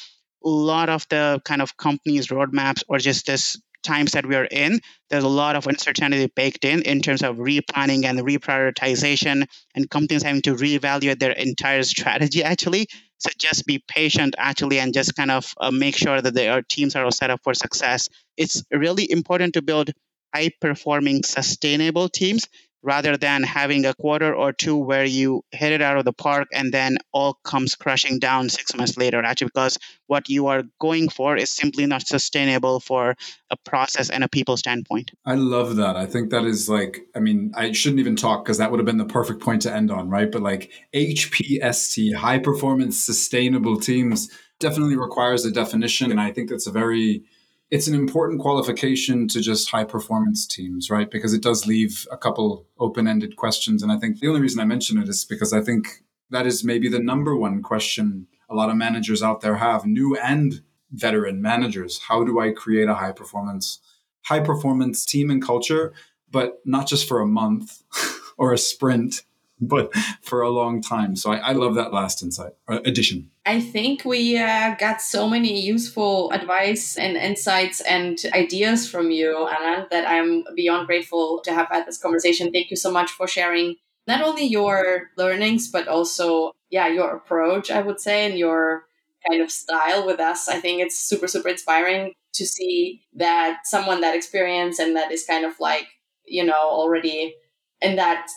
A 0.44 0.48
lot 0.48 0.90
of 0.90 1.06
the 1.08 1.40
kind 1.46 1.62
of 1.62 1.78
companies' 1.78 2.26
roadmaps 2.26 2.82
or 2.88 2.98
just 2.98 3.24
this 3.26 3.56
times 3.82 4.12
that 4.12 4.26
we 4.26 4.34
are 4.36 4.44
in, 4.44 4.80
there's 5.08 5.24
a 5.24 5.28
lot 5.28 5.56
of 5.56 5.66
uncertainty 5.66 6.30
baked 6.36 6.66
in 6.66 6.82
in 6.82 7.00
terms 7.00 7.22
of 7.22 7.36
replanning 7.36 8.04
and 8.04 8.18
reprioritization, 8.18 9.46
and 9.74 9.88
companies 9.88 10.22
having 10.22 10.42
to 10.42 10.54
reevaluate 10.54 11.18
their 11.18 11.32
entire 11.32 11.82
strategy 11.82 12.42
actually. 12.44 12.86
So 13.16 13.30
just 13.38 13.64
be 13.64 13.82
patient 13.88 14.34
actually, 14.36 14.78
and 14.78 14.92
just 14.92 15.16
kind 15.16 15.30
of 15.30 15.54
uh, 15.58 15.70
make 15.70 15.96
sure 15.96 16.20
that 16.20 16.34
their 16.34 16.60
teams 16.60 16.96
are 16.96 17.04
all 17.06 17.12
set 17.12 17.30
up 17.30 17.40
for 17.44 17.54
success. 17.54 18.10
It's 18.36 18.62
really 18.70 19.10
important 19.10 19.54
to 19.54 19.62
build 19.62 19.90
high 20.34 20.50
performing, 20.60 21.22
sustainable 21.22 22.10
teams 22.10 22.44
rather 22.82 23.16
than 23.16 23.42
having 23.42 23.84
a 23.84 23.94
quarter 23.94 24.34
or 24.34 24.52
two 24.52 24.76
where 24.76 25.04
you 25.04 25.42
hit 25.50 25.72
it 25.72 25.82
out 25.82 25.96
of 25.96 26.04
the 26.04 26.12
park 26.12 26.48
and 26.52 26.72
then 26.72 26.96
all 27.12 27.34
comes 27.42 27.74
crushing 27.74 28.18
down 28.18 28.48
six 28.48 28.74
months 28.74 28.96
later 28.96 29.22
actually 29.22 29.48
because 29.48 29.78
what 30.06 30.28
you 30.28 30.46
are 30.46 30.62
going 30.78 31.08
for 31.08 31.36
is 31.36 31.50
simply 31.50 31.86
not 31.86 32.06
sustainable 32.06 32.78
for 32.78 33.16
a 33.50 33.56
process 33.64 34.08
and 34.10 34.22
a 34.22 34.28
people 34.28 34.56
standpoint. 34.56 35.10
I 35.24 35.34
love 35.34 35.76
that. 35.76 35.96
I 35.96 36.06
think 36.06 36.30
that 36.30 36.44
is 36.44 36.68
like 36.68 37.06
i 37.14 37.18
mean 37.18 37.52
i 37.56 37.72
shouldn't 37.72 38.00
even 38.00 38.16
talk 38.16 38.44
because 38.44 38.58
that 38.58 38.70
would 38.70 38.78
have 38.78 38.86
been 38.86 38.98
the 38.98 39.04
perfect 39.04 39.40
point 39.40 39.62
to 39.62 39.74
end 39.74 39.90
on 39.90 40.08
right? 40.08 40.30
But 40.30 40.42
like 40.42 40.70
hpst 40.94 42.14
high 42.14 42.38
performance 42.38 42.98
sustainable 42.98 43.80
teams 43.80 44.30
definitely 44.58 44.96
requires 44.96 45.44
a 45.44 45.50
definition 45.50 46.10
and 46.10 46.20
i 46.20 46.32
think 46.32 46.48
that's 46.48 46.66
a 46.66 46.70
very 46.70 47.22
it's 47.70 47.88
an 47.88 47.94
important 47.94 48.40
qualification 48.40 49.26
to 49.28 49.40
just 49.40 49.70
high 49.70 49.84
performance 49.84 50.46
teams, 50.46 50.88
right? 50.88 51.10
Because 51.10 51.34
it 51.34 51.42
does 51.42 51.66
leave 51.66 52.06
a 52.12 52.16
couple 52.16 52.66
open 52.78 53.08
ended 53.08 53.36
questions. 53.36 53.82
And 53.82 53.90
I 53.90 53.98
think 53.98 54.20
the 54.20 54.28
only 54.28 54.40
reason 54.40 54.60
I 54.60 54.64
mention 54.64 54.98
it 54.98 55.08
is 55.08 55.24
because 55.24 55.52
I 55.52 55.60
think 55.60 56.02
that 56.30 56.46
is 56.46 56.62
maybe 56.62 56.88
the 56.88 57.00
number 57.00 57.36
one 57.36 57.62
question 57.62 58.28
a 58.48 58.54
lot 58.54 58.70
of 58.70 58.76
managers 58.76 59.22
out 59.22 59.40
there 59.40 59.56
have, 59.56 59.84
new 59.84 60.16
and 60.16 60.62
veteran 60.92 61.42
managers. 61.42 62.00
How 62.06 62.22
do 62.24 62.38
I 62.38 62.52
create 62.52 62.88
a 62.88 62.94
high 62.94 63.12
performance, 63.12 63.80
high 64.22 64.40
performance 64.40 65.04
team 65.04 65.30
and 65.30 65.42
culture, 65.42 65.92
but 66.30 66.60
not 66.64 66.86
just 66.86 67.08
for 67.08 67.20
a 67.20 67.26
month 67.26 67.82
or 68.38 68.52
a 68.52 68.58
sprint, 68.58 69.22
but 69.60 69.94
for 70.22 70.42
a 70.42 70.50
long 70.50 70.82
time. 70.82 71.16
So 71.16 71.32
I, 71.32 71.36
I 71.38 71.52
love 71.52 71.74
that 71.76 71.92
last 71.92 72.22
insight 72.22 72.52
uh, 72.68 72.80
addition. 72.84 73.30
I 73.44 73.60
think 73.60 74.04
we 74.04 74.38
uh, 74.38 74.74
got 74.76 75.00
so 75.00 75.28
many 75.28 75.60
useful 75.60 76.30
advice 76.32 76.96
and 76.96 77.16
insights 77.16 77.80
and 77.80 78.18
ideas 78.34 78.88
from 78.88 79.10
you, 79.10 79.46
Anna, 79.46 79.86
that 79.90 80.08
I'm 80.08 80.44
beyond 80.54 80.86
grateful 80.86 81.40
to 81.44 81.52
have 81.52 81.68
had 81.70 81.86
this 81.86 81.98
conversation. 81.98 82.52
Thank 82.52 82.70
you 82.70 82.76
so 82.76 82.90
much 82.90 83.10
for 83.10 83.26
sharing 83.26 83.76
not 84.06 84.22
only 84.22 84.44
your 84.44 85.10
learnings, 85.16 85.68
but 85.68 85.88
also, 85.88 86.52
yeah, 86.70 86.88
your 86.88 87.16
approach, 87.16 87.70
I 87.70 87.82
would 87.82 88.00
say, 88.00 88.26
and 88.26 88.38
your 88.38 88.84
kind 89.28 89.42
of 89.42 89.50
style 89.50 90.06
with 90.06 90.20
us. 90.20 90.48
I 90.48 90.60
think 90.60 90.80
it's 90.80 90.98
super, 90.98 91.26
super 91.26 91.48
inspiring 91.48 92.12
to 92.34 92.46
see 92.46 93.02
that 93.14 93.60
someone 93.64 94.00
that 94.02 94.14
experienced 94.14 94.78
and 94.78 94.94
that 94.96 95.10
is 95.10 95.24
kind 95.24 95.44
of 95.44 95.58
like, 95.58 95.86
you 96.26 96.44
know, 96.44 96.52
already 96.54 97.34
in 97.80 97.96
that 97.96 98.28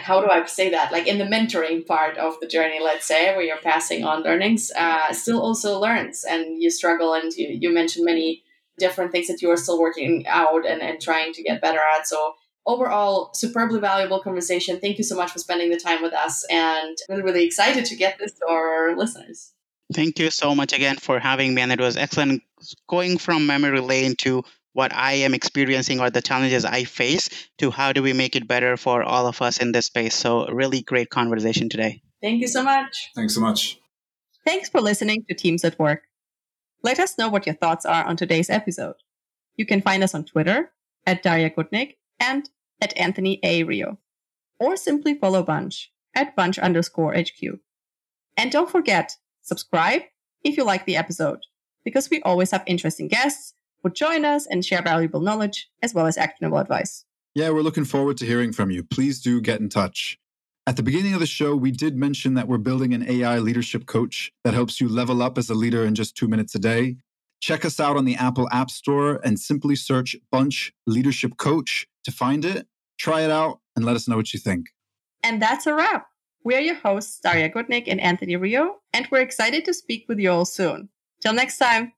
how 0.00 0.20
do 0.20 0.28
I 0.30 0.44
say 0.46 0.70
that? 0.70 0.92
Like 0.92 1.06
in 1.06 1.18
the 1.18 1.24
mentoring 1.24 1.86
part 1.86 2.18
of 2.18 2.38
the 2.40 2.46
journey, 2.46 2.78
let's 2.82 3.06
say, 3.06 3.34
where 3.34 3.44
you're 3.44 3.58
passing 3.58 4.04
on 4.04 4.22
learnings, 4.22 4.70
uh, 4.76 5.12
still 5.12 5.40
also 5.40 5.78
learns 5.78 6.24
and 6.24 6.60
you 6.60 6.70
struggle 6.70 7.14
and 7.14 7.32
you, 7.34 7.48
you 7.60 7.72
mentioned 7.72 8.04
many 8.04 8.42
different 8.78 9.12
things 9.12 9.26
that 9.26 9.42
you 9.42 9.50
are 9.50 9.56
still 9.56 9.80
working 9.80 10.26
out 10.26 10.66
and, 10.66 10.80
and 10.80 11.00
trying 11.00 11.32
to 11.32 11.42
get 11.42 11.60
better 11.60 11.80
at. 11.96 12.06
So 12.06 12.34
overall, 12.66 13.30
superbly 13.34 13.80
valuable 13.80 14.20
conversation. 14.20 14.78
Thank 14.78 14.98
you 14.98 15.04
so 15.04 15.16
much 15.16 15.32
for 15.32 15.38
spending 15.38 15.70
the 15.70 15.78
time 15.78 16.02
with 16.02 16.12
us 16.12 16.44
and 16.50 16.96
really, 17.08 17.22
really 17.22 17.44
excited 17.44 17.84
to 17.86 17.96
get 17.96 18.18
this 18.18 18.32
to 18.32 18.48
our 18.48 18.96
listeners. 18.96 19.52
Thank 19.92 20.18
you 20.18 20.30
so 20.30 20.54
much 20.54 20.72
again 20.72 20.96
for 20.96 21.18
having 21.18 21.54
me. 21.54 21.62
And 21.62 21.72
it 21.72 21.80
was 21.80 21.96
excellent 21.96 22.42
going 22.88 23.16
from 23.18 23.46
memory 23.46 23.80
lane 23.80 24.14
to 24.16 24.42
what 24.78 24.94
I 24.94 25.14
am 25.26 25.34
experiencing 25.34 25.98
or 25.98 26.08
the 26.08 26.22
challenges 26.22 26.64
I 26.64 26.84
face 26.84 27.28
to 27.58 27.72
how 27.72 27.92
do 27.92 28.00
we 28.00 28.12
make 28.12 28.36
it 28.36 28.46
better 28.46 28.76
for 28.76 29.02
all 29.02 29.26
of 29.26 29.42
us 29.42 29.58
in 29.58 29.72
this 29.72 29.86
space. 29.86 30.14
So, 30.14 30.46
really 30.46 30.82
great 30.82 31.10
conversation 31.10 31.68
today. 31.68 32.00
Thank 32.22 32.40
you 32.40 32.46
so 32.46 32.62
much. 32.62 33.10
Thanks 33.16 33.34
so 33.34 33.40
much. 33.40 33.80
Thanks 34.46 34.68
for 34.68 34.80
listening 34.80 35.24
to 35.28 35.34
Teams 35.34 35.64
at 35.64 35.76
Work. 35.80 36.02
Let 36.84 37.00
us 37.00 37.18
know 37.18 37.28
what 37.28 37.44
your 37.44 37.56
thoughts 37.56 37.84
are 37.84 38.04
on 38.04 38.16
today's 38.16 38.48
episode. 38.48 38.94
You 39.56 39.66
can 39.66 39.82
find 39.82 40.04
us 40.04 40.14
on 40.14 40.24
Twitter 40.24 40.70
at 41.04 41.24
Daria 41.24 41.50
Gutnick 41.50 41.96
and 42.20 42.48
at 42.80 42.96
Anthony 42.96 43.40
A. 43.42 43.64
Rio, 43.64 43.98
or 44.60 44.76
simply 44.76 45.14
follow 45.14 45.42
Bunch 45.42 45.90
at 46.14 46.36
Bunch 46.36 46.56
underscore 46.56 47.14
HQ. 47.14 47.58
And 48.36 48.52
don't 48.52 48.70
forget, 48.70 49.16
subscribe 49.42 50.02
if 50.44 50.56
you 50.56 50.62
like 50.62 50.86
the 50.86 50.96
episode, 50.96 51.40
because 51.84 52.08
we 52.08 52.22
always 52.22 52.52
have 52.52 52.62
interesting 52.64 53.08
guests 53.08 53.54
would 53.82 53.94
join 53.94 54.24
us 54.24 54.46
and 54.46 54.64
share 54.64 54.82
valuable 54.82 55.20
knowledge 55.20 55.68
as 55.82 55.94
well 55.94 56.06
as 56.06 56.18
actionable 56.18 56.58
advice. 56.58 57.04
Yeah, 57.34 57.50
we're 57.50 57.62
looking 57.62 57.84
forward 57.84 58.16
to 58.18 58.26
hearing 58.26 58.52
from 58.52 58.70
you. 58.70 58.82
Please 58.82 59.20
do 59.20 59.40
get 59.40 59.60
in 59.60 59.68
touch. 59.68 60.18
At 60.66 60.76
the 60.76 60.82
beginning 60.82 61.14
of 61.14 61.20
the 61.20 61.26
show, 61.26 61.56
we 61.56 61.70
did 61.70 61.96
mention 61.96 62.34
that 62.34 62.46
we're 62.46 62.58
building 62.58 62.92
an 62.92 63.08
AI 63.08 63.38
leadership 63.38 63.86
coach 63.86 64.32
that 64.44 64.54
helps 64.54 64.80
you 64.80 64.88
level 64.88 65.22
up 65.22 65.38
as 65.38 65.48
a 65.48 65.54
leader 65.54 65.84
in 65.84 65.94
just 65.94 66.16
two 66.16 66.28
minutes 66.28 66.54
a 66.54 66.58
day. 66.58 66.96
Check 67.40 67.64
us 67.64 67.78
out 67.78 67.96
on 67.96 68.04
the 68.04 68.16
Apple 68.16 68.48
App 68.50 68.70
Store 68.70 69.20
and 69.24 69.38
simply 69.38 69.76
search 69.76 70.16
Bunch 70.30 70.72
Leadership 70.86 71.36
Coach 71.36 71.86
to 72.04 72.10
find 72.10 72.44
it. 72.44 72.66
Try 72.98 73.22
it 73.22 73.30
out 73.30 73.60
and 73.76 73.84
let 73.84 73.96
us 73.96 74.08
know 74.08 74.16
what 74.16 74.34
you 74.34 74.40
think. 74.40 74.66
And 75.22 75.40
that's 75.40 75.66
a 75.66 75.74
wrap. 75.74 76.08
We're 76.44 76.60
your 76.60 76.74
hosts, 76.74 77.20
Daria 77.20 77.50
Gutnick 77.50 77.84
and 77.86 78.00
Anthony 78.00 78.36
Rio, 78.36 78.76
and 78.92 79.06
we're 79.10 79.20
excited 79.20 79.64
to 79.64 79.74
speak 79.74 80.06
with 80.08 80.18
you 80.18 80.30
all 80.30 80.44
soon. 80.44 80.88
Till 81.20 81.32
next 81.32 81.58
time. 81.58 81.92